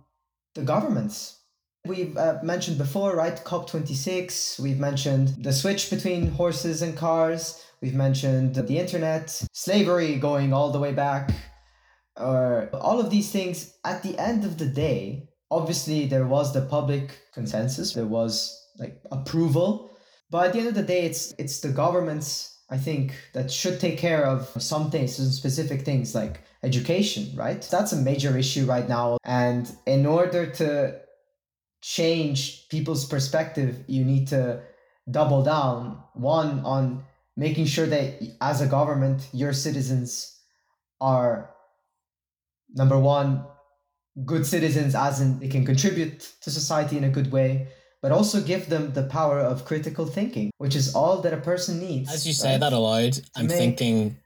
the 0.56 0.64
governments. 0.64 1.38
We've 1.86 2.16
uh, 2.18 2.40
mentioned 2.44 2.78
before, 2.78 3.16
right? 3.16 3.36
COP26. 3.44 4.60
We've 4.60 4.80
mentioned 4.80 5.44
the 5.44 5.54
switch 5.54 5.90
between 5.90 6.28
horses 6.32 6.82
and 6.82 6.96
cars. 6.98 7.62
We've 7.82 7.96
mentioned 7.96 8.56
the 8.56 8.78
internet, 8.78 9.30
slavery 9.54 10.18
going 10.18 10.54
all 10.54 10.72
the 10.72 10.80
way 10.80 10.94
back, 10.94 11.32
or 12.16 12.70
all 12.74 13.00
of 13.00 13.10
these 13.10 13.32
things. 13.32 13.74
At 13.84 14.04
the 14.04 14.18
end 14.20 14.46
of 14.46 14.58
the 14.58 14.68
day, 14.68 15.30
obviously 15.50 16.06
there 16.06 16.28
was 16.28 16.54
the 16.54 16.62
public 16.62 17.20
consensus. 17.34 17.94
There 17.94 18.06
was 18.06 18.56
like 18.78 19.02
approval, 19.12 19.92
but 20.30 20.48
at 20.48 20.54
the 20.54 20.60
end 20.60 20.68
of 20.68 20.76
the 20.76 20.84
day, 20.84 21.02
it's 21.06 21.34
it's 21.40 21.60
the 21.60 21.70
governments. 21.70 22.60
I 22.70 22.78
think 22.78 23.16
that 23.34 23.52
should 23.52 23.80
take 23.80 23.98
care 23.98 24.26
of 24.26 24.48
some 24.62 24.92
things, 24.92 25.18
some 25.18 25.26
specific 25.26 25.82
things 25.82 26.16
like 26.16 26.42
education, 26.64 27.36
right? 27.36 27.62
That's 27.70 27.92
a 27.92 27.98
major 27.98 28.38
issue 28.38 28.66
right 28.66 28.88
now. 28.88 29.18
And 29.26 29.70
in 29.86 30.06
order 30.06 30.46
to 30.52 31.02
change 31.82 32.70
people's 32.70 33.06
perspective, 33.06 33.84
you 33.88 34.06
need 34.06 34.28
to 34.28 34.62
double 35.10 35.44
down 35.44 36.02
one 36.14 36.60
on 36.62 37.04
making 37.38 37.66
sure 37.66 37.86
that 37.88 38.22
as 38.42 38.62
a 38.62 38.68
government, 38.68 39.28
your 39.34 39.54
citizens 39.54 40.40
are 41.00 41.52
number 42.74 43.00
one, 43.00 43.46
good 44.26 44.46
citizens, 44.46 44.96
as 44.96 45.22
in 45.22 45.40
they 45.40 45.48
can 45.48 45.66
contribute 45.66 46.20
to 46.42 46.50
society 46.50 46.98
in 46.98 47.04
a 47.04 47.10
good 47.10 47.32
way, 47.32 47.68
but 48.02 48.12
also 48.12 48.42
give 48.42 48.70
them 48.70 48.94
the 48.94 49.04
power 49.04 49.40
of 49.40 49.66
critical 49.66 50.06
thinking, 50.06 50.52
which 50.58 50.76
is 50.76 50.94
all 50.96 51.22
that 51.22 51.34
a 51.34 51.38
person 51.38 51.80
needs. 51.80 52.14
As 52.14 52.28
you 52.28 52.34
say 52.34 52.52
right? 52.52 52.60
that 52.60 52.74
aloud, 52.74 53.20
I'm 53.36 53.48
make- 53.48 53.58
thinking, 53.58 54.18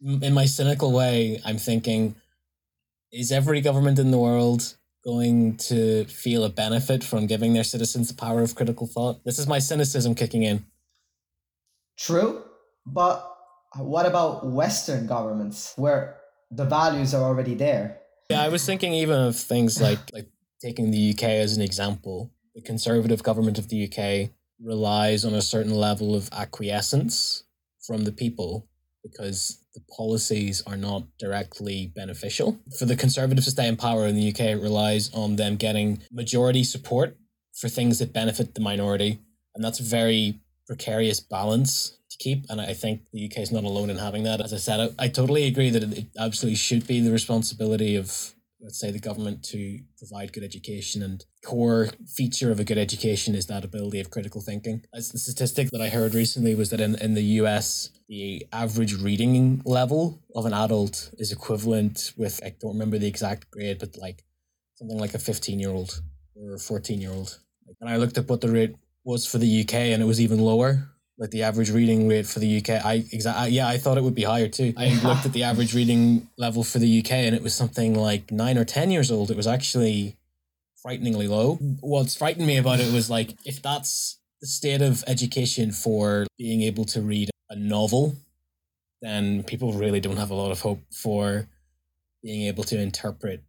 in 0.00 0.34
my 0.34 0.46
cynical 0.46 0.92
way, 0.92 1.40
I'm 1.44 1.58
thinking, 1.58 2.16
is 3.12 3.32
every 3.32 3.60
government 3.60 3.98
in 3.98 4.10
the 4.10 4.18
world 4.18 4.76
going 5.04 5.56
to 5.56 6.04
feel 6.04 6.44
a 6.44 6.50
benefit 6.50 7.02
from 7.02 7.26
giving 7.26 7.54
their 7.54 7.64
citizens 7.64 8.08
the 8.08 8.14
power 8.14 8.42
of 8.42 8.54
critical 8.54 8.86
thought? 8.86 9.24
This 9.24 9.38
is 9.38 9.46
my 9.46 9.58
cynicism 9.58 10.14
kicking 10.14 10.42
in. 10.42 10.64
True, 11.98 12.42
but 12.86 13.26
what 13.76 14.06
about 14.06 14.46
Western 14.46 15.06
governments 15.06 15.72
where 15.76 16.16
the 16.50 16.64
values 16.64 17.14
are 17.14 17.22
already 17.22 17.54
there? 17.54 17.98
Yeah, 18.30 18.42
I 18.42 18.48
was 18.48 18.64
thinking 18.64 18.92
even 18.94 19.18
of 19.18 19.36
things 19.36 19.80
like 19.80 19.98
like 20.12 20.28
taking 20.60 20.90
the 20.90 21.10
UK 21.10 21.24
as 21.24 21.56
an 21.56 21.62
example. 21.62 22.32
The 22.54 22.62
conservative 22.62 23.22
government 23.22 23.58
of 23.58 23.68
the 23.68 23.86
UK 23.86 24.30
relies 24.62 25.24
on 25.24 25.34
a 25.34 25.42
certain 25.42 25.74
level 25.74 26.14
of 26.14 26.28
acquiescence 26.32 27.44
from 27.86 28.04
the 28.04 28.12
people 28.12 28.68
because 29.02 29.64
the 29.74 29.80
policies 29.96 30.62
are 30.66 30.76
not 30.76 31.04
directly 31.18 31.92
beneficial. 31.94 32.58
For 32.78 32.84
the 32.84 32.96
conservatives 32.96 33.46
to 33.46 33.52
stay 33.52 33.66
in 33.66 33.76
power 33.76 34.06
in 34.06 34.16
the 34.16 34.28
UK, 34.28 34.40
it 34.40 34.62
relies 34.62 35.10
on 35.14 35.36
them 35.36 35.56
getting 35.56 36.02
majority 36.10 36.64
support 36.64 37.16
for 37.54 37.68
things 37.68 37.98
that 37.98 38.12
benefit 38.12 38.54
the 38.54 38.60
minority. 38.60 39.20
And 39.54 39.64
that's 39.64 39.78
very 39.78 40.40
precarious 40.70 41.18
balance 41.18 41.98
to 42.08 42.16
keep. 42.18 42.46
And 42.48 42.60
I 42.60 42.74
think 42.74 43.02
the 43.12 43.24
UK 43.24 43.38
is 43.38 43.50
not 43.50 43.64
alone 43.64 43.90
in 43.90 43.98
having 43.98 44.22
that. 44.22 44.40
As 44.40 44.52
I 44.52 44.56
said, 44.58 44.78
I, 44.78 45.04
I 45.04 45.08
totally 45.08 45.48
agree 45.48 45.68
that 45.68 45.82
it 45.82 46.06
absolutely 46.16 46.54
should 46.54 46.86
be 46.86 47.00
the 47.00 47.10
responsibility 47.10 47.96
of, 47.96 48.34
let's 48.60 48.78
say, 48.78 48.92
the 48.92 49.00
government 49.00 49.42
to 49.46 49.80
provide 49.98 50.32
good 50.32 50.44
education. 50.44 51.02
And 51.02 51.24
core 51.44 51.88
feature 52.06 52.52
of 52.52 52.60
a 52.60 52.64
good 52.64 52.78
education 52.78 53.34
is 53.34 53.46
that 53.46 53.64
ability 53.64 53.98
of 53.98 54.10
critical 54.12 54.40
thinking. 54.40 54.84
As 54.94 55.08
the 55.08 55.18
statistic 55.18 55.70
that 55.72 55.80
I 55.80 55.88
heard 55.88 56.14
recently 56.14 56.54
was 56.54 56.70
that 56.70 56.80
in, 56.80 56.94
in 56.94 57.14
the 57.14 57.40
US, 57.42 57.90
the 58.08 58.46
average 58.52 58.94
reading 58.94 59.62
level 59.64 60.22
of 60.36 60.46
an 60.46 60.54
adult 60.54 61.10
is 61.18 61.32
equivalent 61.32 62.12
with, 62.16 62.40
I 62.44 62.54
don't 62.60 62.74
remember 62.74 62.96
the 62.96 63.08
exact 63.08 63.50
grade, 63.50 63.80
but 63.80 63.96
like 63.98 64.22
something 64.76 65.00
like 65.00 65.14
a 65.14 65.18
15 65.18 65.58
year 65.58 65.70
old 65.70 66.00
or 66.36 66.54
a 66.54 66.58
14 66.60 67.00
year 67.00 67.10
old. 67.10 67.40
And 67.80 67.90
I 67.90 67.96
looked 67.96 68.18
up 68.18 68.30
what 68.30 68.40
the 68.40 68.52
rate 68.52 68.76
was 69.04 69.26
for 69.26 69.38
the 69.38 69.62
UK 69.62 69.74
and 69.74 70.02
it 70.02 70.06
was 70.06 70.20
even 70.20 70.38
lower. 70.38 70.88
Like 71.18 71.30
the 71.30 71.42
average 71.42 71.70
reading 71.70 72.08
rate 72.08 72.26
for 72.26 72.38
the 72.38 72.58
UK, 72.58 72.84
I 72.84 73.04
exactly 73.12 73.52
yeah, 73.52 73.68
I 73.68 73.76
thought 73.76 73.98
it 73.98 74.04
would 74.04 74.14
be 74.14 74.24
higher 74.24 74.48
too. 74.48 74.72
I 74.76 74.98
looked 75.04 75.26
at 75.26 75.34
the 75.34 75.42
average 75.42 75.74
reading 75.74 76.28
level 76.38 76.64
for 76.64 76.78
the 76.78 77.00
UK 77.00 77.12
and 77.12 77.34
it 77.34 77.42
was 77.42 77.54
something 77.54 77.94
like 77.94 78.32
nine 78.32 78.56
or 78.56 78.64
ten 78.64 78.90
years 78.90 79.10
old. 79.10 79.30
It 79.30 79.36
was 79.36 79.46
actually 79.46 80.16
frighteningly 80.82 81.28
low. 81.28 81.56
What's 81.80 82.16
frightened 82.16 82.46
me 82.46 82.56
about 82.56 82.80
it 82.80 82.92
was 82.92 83.10
like 83.10 83.34
if 83.44 83.60
that's 83.60 84.18
the 84.40 84.46
state 84.46 84.80
of 84.80 85.04
education 85.06 85.72
for 85.72 86.26
being 86.38 86.62
able 86.62 86.86
to 86.86 87.02
read 87.02 87.30
a 87.50 87.56
novel, 87.56 88.16
then 89.02 89.42
people 89.42 89.74
really 89.74 90.00
don't 90.00 90.16
have 90.16 90.30
a 90.30 90.34
lot 90.34 90.50
of 90.50 90.60
hope 90.60 90.80
for 90.90 91.48
being 92.22 92.46
able 92.46 92.64
to 92.64 92.80
interpret 92.80 93.42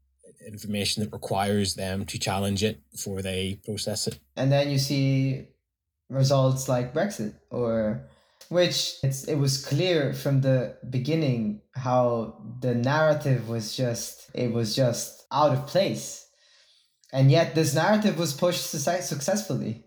information 0.51 1.03
that 1.03 1.11
requires 1.13 1.75
them 1.75 2.05
to 2.05 2.17
challenge 2.19 2.63
it 2.63 2.79
before 2.91 3.21
they 3.21 3.59
process 3.65 4.07
it. 4.07 4.19
and 4.35 4.51
then 4.51 4.69
you 4.69 4.77
see 4.77 5.47
results 6.09 6.67
like 6.67 6.93
Brexit 6.93 7.33
or 7.49 8.03
which 8.49 8.95
it's 9.01 9.23
it 9.25 9.35
was 9.35 9.65
clear 9.65 10.13
from 10.13 10.41
the 10.41 10.75
beginning 10.89 11.61
how 11.73 12.35
the 12.59 12.75
narrative 12.75 13.47
was 13.47 13.75
just 13.77 14.29
it 14.33 14.51
was 14.51 14.75
just 14.75 15.25
out 15.31 15.53
of 15.53 15.67
place 15.67 16.27
and 17.13 17.31
yet 17.31 17.55
this 17.55 17.73
narrative 17.73 18.17
was 18.19 18.33
pushed 18.33 18.69
success- 18.69 19.07
successfully 19.07 19.85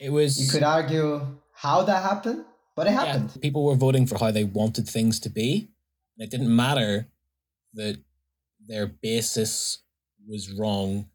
It 0.00 0.10
was 0.10 0.40
you 0.42 0.48
could 0.50 0.62
argue 0.62 1.38
how 1.52 1.82
that 1.84 2.02
happened 2.02 2.44
but 2.76 2.86
it 2.86 2.92
happened 2.92 3.30
Yeah, 3.34 3.40
people 3.42 3.64
were 3.64 3.74
voting 3.76 4.06
for 4.06 4.16
how 4.18 4.30
they 4.30 4.44
wanted 4.44 4.88
things 4.88 5.20
to 5.20 5.28
be. 5.28 5.68
And 6.16 6.24
it 6.24 6.30
didn't 6.30 6.54
matter 6.64 7.08
that 7.74 7.98
their 8.66 8.86
basis 8.86 9.81
was 10.28 10.50
wrong. 10.52 11.06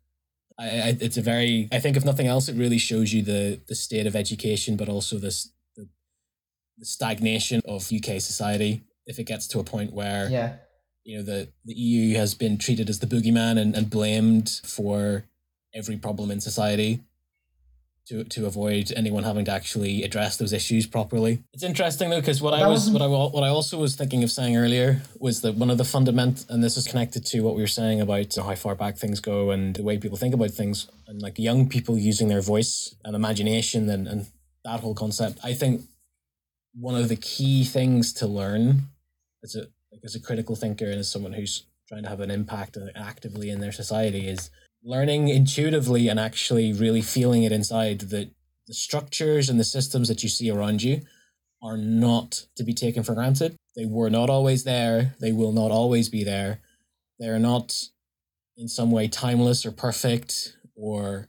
I, 0.59 0.65
I, 0.65 0.97
it's 0.99 1.17
a 1.17 1.21
very, 1.21 1.67
I 1.71 1.79
think, 1.79 1.97
if 1.97 2.05
nothing 2.05 2.27
else, 2.27 2.49
it 2.49 2.57
really 2.57 2.77
shows 2.77 3.13
you 3.13 3.21
the, 3.21 3.61
the 3.67 3.75
state 3.75 4.07
of 4.07 4.15
education, 4.15 4.75
but 4.75 4.89
also 4.89 5.17
this, 5.17 5.51
the, 5.75 5.87
the 6.77 6.85
stagnation 6.85 7.61
of 7.65 7.91
UK 7.91 8.21
society. 8.21 8.83
If 9.05 9.19
it 9.19 9.25
gets 9.25 9.47
to 9.49 9.59
a 9.59 9.63
point 9.63 9.93
where, 9.93 10.29
yeah 10.29 10.55
you 11.07 11.17
know, 11.17 11.23
the, 11.23 11.47
the 11.63 11.73
EU 11.73 12.17
has 12.17 12.35
been 12.35 12.57
treated 12.57 12.89
as 12.89 12.99
the 12.99 13.07
boogeyman 13.07 13.57
and, 13.57 13.73
and 13.75 13.89
blamed 13.89 14.59
for 14.65 15.23
every 15.73 15.95
problem 15.95 16.29
in 16.29 16.41
society 16.41 16.99
to, 18.09 18.23
to 18.23 18.45
avoid 18.45 18.91
anyone 18.95 19.23
having 19.23 19.45
to 19.45 19.51
actually 19.51 20.03
address 20.03 20.37
those 20.37 20.53
issues 20.53 20.87
properly. 20.87 21.43
It's 21.53 21.63
interesting 21.63 22.09
though, 22.09 22.21
because 22.21 22.41
what 22.41 22.53
I 22.53 22.67
was, 22.67 22.89
what 22.89 23.01
I, 23.01 23.07
what 23.07 23.43
I 23.43 23.49
also 23.49 23.77
was 23.79 23.95
thinking 23.95 24.23
of 24.23 24.31
saying 24.31 24.55
earlier 24.55 25.01
was 25.19 25.41
that 25.41 25.55
one 25.55 25.69
of 25.69 25.77
the 25.77 25.85
fundament, 25.85 26.45
and 26.49 26.63
this 26.63 26.77
is 26.77 26.87
connected 26.87 27.25
to 27.27 27.41
what 27.41 27.55
we 27.55 27.61
were 27.61 27.67
saying 27.67 28.01
about 28.01 28.33
how 28.35 28.55
far 28.55 28.75
back 28.75 28.97
things 28.97 29.19
go 29.19 29.51
and 29.51 29.75
the 29.75 29.83
way 29.83 29.97
people 29.97 30.17
think 30.17 30.33
about 30.33 30.51
things, 30.51 30.87
and 31.07 31.21
like 31.21 31.37
young 31.37 31.67
people 31.67 31.97
using 31.97 32.27
their 32.27 32.41
voice 32.41 32.95
and 33.03 33.15
imagination 33.15 33.89
and, 33.89 34.07
and 34.07 34.27
that 34.63 34.79
whole 34.79 34.95
concept. 34.95 35.39
I 35.43 35.53
think 35.53 35.81
one 36.73 36.95
of 36.95 37.09
the 37.09 37.15
key 37.15 37.63
things 37.63 38.13
to 38.13 38.27
learn 38.27 38.83
as 39.43 39.55
a 39.55 39.67
like 39.91 40.01
as 40.03 40.15
a 40.15 40.19
critical 40.19 40.55
thinker 40.55 40.85
and 40.85 40.99
as 40.99 41.09
someone 41.09 41.33
who's 41.33 41.63
trying 41.87 42.03
to 42.03 42.09
have 42.09 42.19
an 42.19 42.29
impact 42.29 42.77
uh, 42.77 42.87
actively 42.95 43.49
in 43.49 43.59
their 43.61 43.71
society 43.71 44.27
is 44.27 44.49
learning 44.87 45.27
intuitively 45.27 46.07
and 46.07 46.17
actually 46.17 46.71
really 46.71 47.01
feeling 47.01 47.43
it 47.43 47.51
inside 47.51 47.99
that 47.99 48.29
the 48.67 48.73
structures 48.73 49.49
and 49.49 49.59
the 49.59 49.63
systems 49.63 50.07
that 50.07 50.23
you 50.23 50.29
see 50.29 50.49
around 50.49 50.81
you 50.81 51.01
are 51.61 51.75
not 51.75 52.45
to 52.55 52.63
be 52.63 52.73
taken 52.73 53.03
for 53.03 53.13
granted. 53.13 53.57
They 53.75 53.85
were 53.85 54.09
not 54.09 54.29
always 54.29 54.63
there. 54.63 55.13
They 55.19 55.33
will 55.33 55.51
not 55.51 55.71
always 55.71 56.07
be 56.07 56.23
there. 56.23 56.61
They're 57.19 57.37
not 57.37 57.75
in 58.55 58.69
some 58.69 58.89
way 58.89 59.09
timeless 59.09 59.65
or 59.65 59.71
perfect, 59.71 60.55
or 60.73 61.27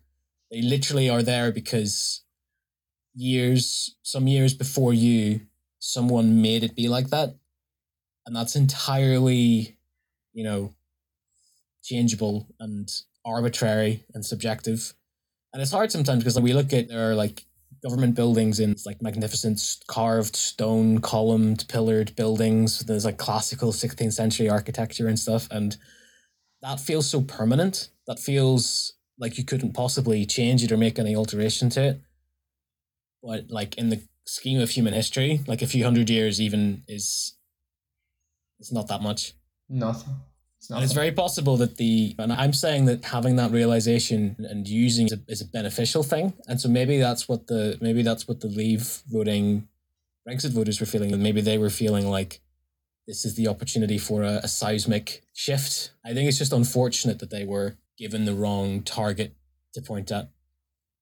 they 0.52 0.62
literally 0.62 1.10
are 1.10 1.22
there 1.22 1.50
because 1.50 2.22
years, 3.14 3.96
some 4.02 4.28
years 4.28 4.54
before 4.54 4.94
you, 4.94 5.40
someone 5.80 6.40
made 6.40 6.62
it 6.62 6.76
be 6.76 6.88
like 6.88 7.08
that. 7.10 7.34
And 8.24 8.36
that's 8.36 8.54
entirely, 8.54 9.78
you 10.32 10.44
know, 10.44 10.74
changeable 11.82 12.46
and 12.60 12.88
arbitrary 13.28 14.04
and 14.14 14.24
subjective. 14.24 14.94
And 15.52 15.62
it's 15.62 15.72
hard 15.72 15.92
sometimes 15.92 16.24
because 16.24 16.38
we 16.40 16.52
look 16.52 16.72
at 16.72 16.88
there 16.88 17.10
are 17.10 17.14
like 17.14 17.44
government 17.82 18.14
buildings 18.14 18.58
in 18.60 18.74
like 18.84 19.00
magnificent 19.02 19.60
carved 19.86 20.34
stone 20.34 21.00
columned 21.00 21.64
pillared 21.68 22.14
buildings 22.16 22.80
there's 22.80 23.04
like 23.04 23.18
classical 23.18 23.72
16th 23.72 24.12
century 24.12 24.48
architecture 24.48 25.06
and 25.06 25.16
stuff 25.16 25.46
and 25.52 25.76
that 26.60 26.80
feels 26.80 27.08
so 27.08 27.20
permanent 27.20 27.90
that 28.08 28.18
feels 28.18 28.94
like 29.16 29.38
you 29.38 29.44
couldn't 29.44 29.74
possibly 29.74 30.26
change 30.26 30.64
it 30.64 30.72
or 30.72 30.76
make 30.76 30.98
any 30.98 31.14
alteration 31.14 31.70
to 31.70 31.80
it 31.80 32.00
but 33.22 33.48
like 33.48 33.78
in 33.78 33.90
the 33.90 34.02
scheme 34.26 34.60
of 34.60 34.70
human 34.70 34.92
history 34.92 35.40
like 35.46 35.62
a 35.62 35.66
few 35.66 35.84
hundred 35.84 36.10
years 36.10 36.40
even 36.40 36.82
is 36.88 37.36
it's 38.58 38.72
not 38.72 38.88
that 38.88 39.02
much 39.02 39.34
Nothing. 39.68 40.14
It's 40.58 40.70
it's 40.70 40.92
very 40.92 41.12
possible 41.12 41.56
that 41.58 41.76
the, 41.76 42.14
and 42.18 42.32
I'm 42.32 42.52
saying 42.52 42.86
that 42.86 43.04
having 43.04 43.36
that 43.36 43.52
realization 43.52 44.36
and 44.50 44.66
using 44.66 45.06
it 45.06 45.20
is 45.28 45.40
a 45.40 45.44
beneficial 45.44 46.02
thing. 46.02 46.34
And 46.48 46.60
so 46.60 46.68
maybe 46.68 46.98
that's 46.98 47.28
what 47.28 47.46
the, 47.46 47.78
maybe 47.80 48.02
that's 48.02 48.26
what 48.26 48.40
the 48.40 48.48
leave 48.48 49.02
voting 49.08 49.68
Brexit 50.28 50.50
voters 50.50 50.80
were 50.80 50.86
feeling. 50.86 51.12
And 51.12 51.22
maybe 51.22 51.40
they 51.40 51.58
were 51.58 51.70
feeling 51.70 52.10
like 52.10 52.40
this 53.06 53.24
is 53.24 53.36
the 53.36 53.48
opportunity 53.48 53.98
for 53.98 54.22
a, 54.22 54.40
a 54.42 54.48
seismic 54.48 55.22
shift. 55.32 55.92
I 56.04 56.12
think 56.12 56.28
it's 56.28 56.38
just 56.38 56.52
unfortunate 56.52 57.20
that 57.20 57.30
they 57.30 57.44
were 57.44 57.76
given 57.96 58.24
the 58.24 58.34
wrong 58.34 58.82
target 58.82 59.34
to 59.74 59.80
point 59.80 60.10
at. 60.10 60.30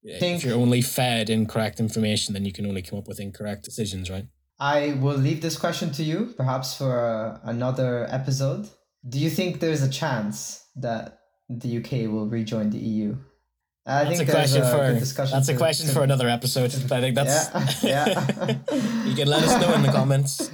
If 0.09 0.44
you're 0.44 0.54
only 0.54 0.82
fed 0.82 1.28
incorrect 1.30 1.80
information, 1.80 2.32
then 2.32 2.44
you 2.44 2.52
can 2.52 2.64
only 2.64 2.82
come 2.82 2.98
up 2.98 3.09
with 3.09 3.18
incorrect 3.18 3.64
decisions, 3.64 4.09
right? 4.09 4.26
I 4.61 4.96
will 5.00 5.16
leave 5.16 5.42
this 5.42 5.59
question 5.59 5.90
to 5.92 6.04
you, 6.04 6.32
perhaps 6.36 6.76
for 6.76 7.00
uh, 7.00 7.40
another 7.42 8.07
episode. 8.09 8.68
Do 9.09 9.18
you 9.18 9.30
think 9.30 9.61
there's 9.61 9.82
a 9.82 9.88
chance 9.90 10.64
that 10.76 11.20
the 11.48 11.78
UK 11.78 12.11
will 12.11 12.26
rejoin 12.26 12.70
the 12.70 12.78
EU? 12.78 13.16
I 13.88 14.02
That's 14.04 14.16
think 14.18 14.28
a 14.28 14.32
question 14.32 14.62
a 14.62 14.70
for 14.70 14.98
discussion. 14.98 15.36
that's 15.36 15.48
a 15.48 15.57
question 15.57 15.86
to- 15.86 15.92
for 15.92 16.02
another 16.02 16.28
episode. 16.28 16.74
I 16.90 17.00
think 17.00 17.14
that's 17.14 17.84
Yeah, 17.84 18.04
yeah. 18.09 18.59
you 19.04 19.14
can 19.14 19.28
let 19.28 19.44
us 19.44 19.61
know 19.61 19.72
in 19.74 19.82
the 19.82 19.92
comments. 19.92 20.50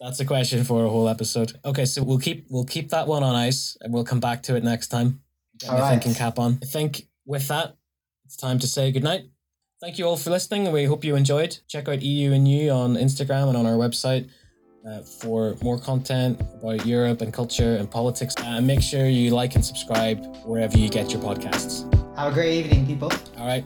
That's 0.00 0.18
a 0.20 0.24
question 0.24 0.64
for 0.64 0.84
a 0.86 0.88
whole 0.88 1.08
episode. 1.08 1.52
Okay, 1.64 1.84
so 1.84 2.02
we'll 2.02 2.18
keep 2.18 2.46
we'll 2.48 2.64
keep 2.64 2.88
that 2.90 3.06
one 3.06 3.22
on 3.22 3.34
ice 3.34 3.76
and 3.82 3.92
we'll 3.92 4.04
come 4.04 4.18
back 4.18 4.42
to 4.44 4.56
it 4.56 4.64
next 4.64 4.88
time. 4.88 5.20
Get 5.58 5.70
All 5.70 5.78
right. 5.78 5.90
thinking 5.90 6.14
cap 6.14 6.38
on. 6.38 6.58
I 6.62 6.66
think 6.66 7.06
with 7.26 7.46
that, 7.48 7.76
it's 8.24 8.36
time 8.36 8.58
to 8.60 8.66
say 8.66 8.90
goodnight. 8.92 9.26
Thank 9.82 9.98
you 9.98 10.06
all 10.06 10.16
for 10.16 10.30
listening, 10.30 10.72
we 10.72 10.84
hope 10.84 11.04
you 11.04 11.16
enjoyed. 11.16 11.58
Check 11.68 11.86
out 11.88 12.00
EU 12.02 12.32
and 12.32 12.48
You 12.48 12.70
on 12.70 12.94
Instagram 12.94 13.48
and 13.48 13.56
on 13.56 13.66
our 13.66 13.74
website 13.76 14.30
uh, 14.86 15.00
for 15.00 15.54
more 15.62 15.78
content 15.78 16.40
about 16.40 16.84
Europe 16.86 17.20
and 17.20 17.32
culture 17.32 17.76
and 17.76 17.90
politics. 17.90 18.34
Uh, 18.38 18.56
and 18.56 18.66
make 18.66 18.82
sure 18.82 19.06
you 19.06 19.30
like 19.30 19.54
and 19.54 19.64
subscribe 19.64 20.24
wherever 20.44 20.76
you 20.76 20.88
get 20.88 21.12
your 21.12 21.22
podcasts. 21.22 21.88
Have 22.16 22.32
a 22.32 22.34
great 22.34 22.64
evening, 22.64 22.86
people. 22.86 23.10
All 23.38 23.46
right, 23.46 23.64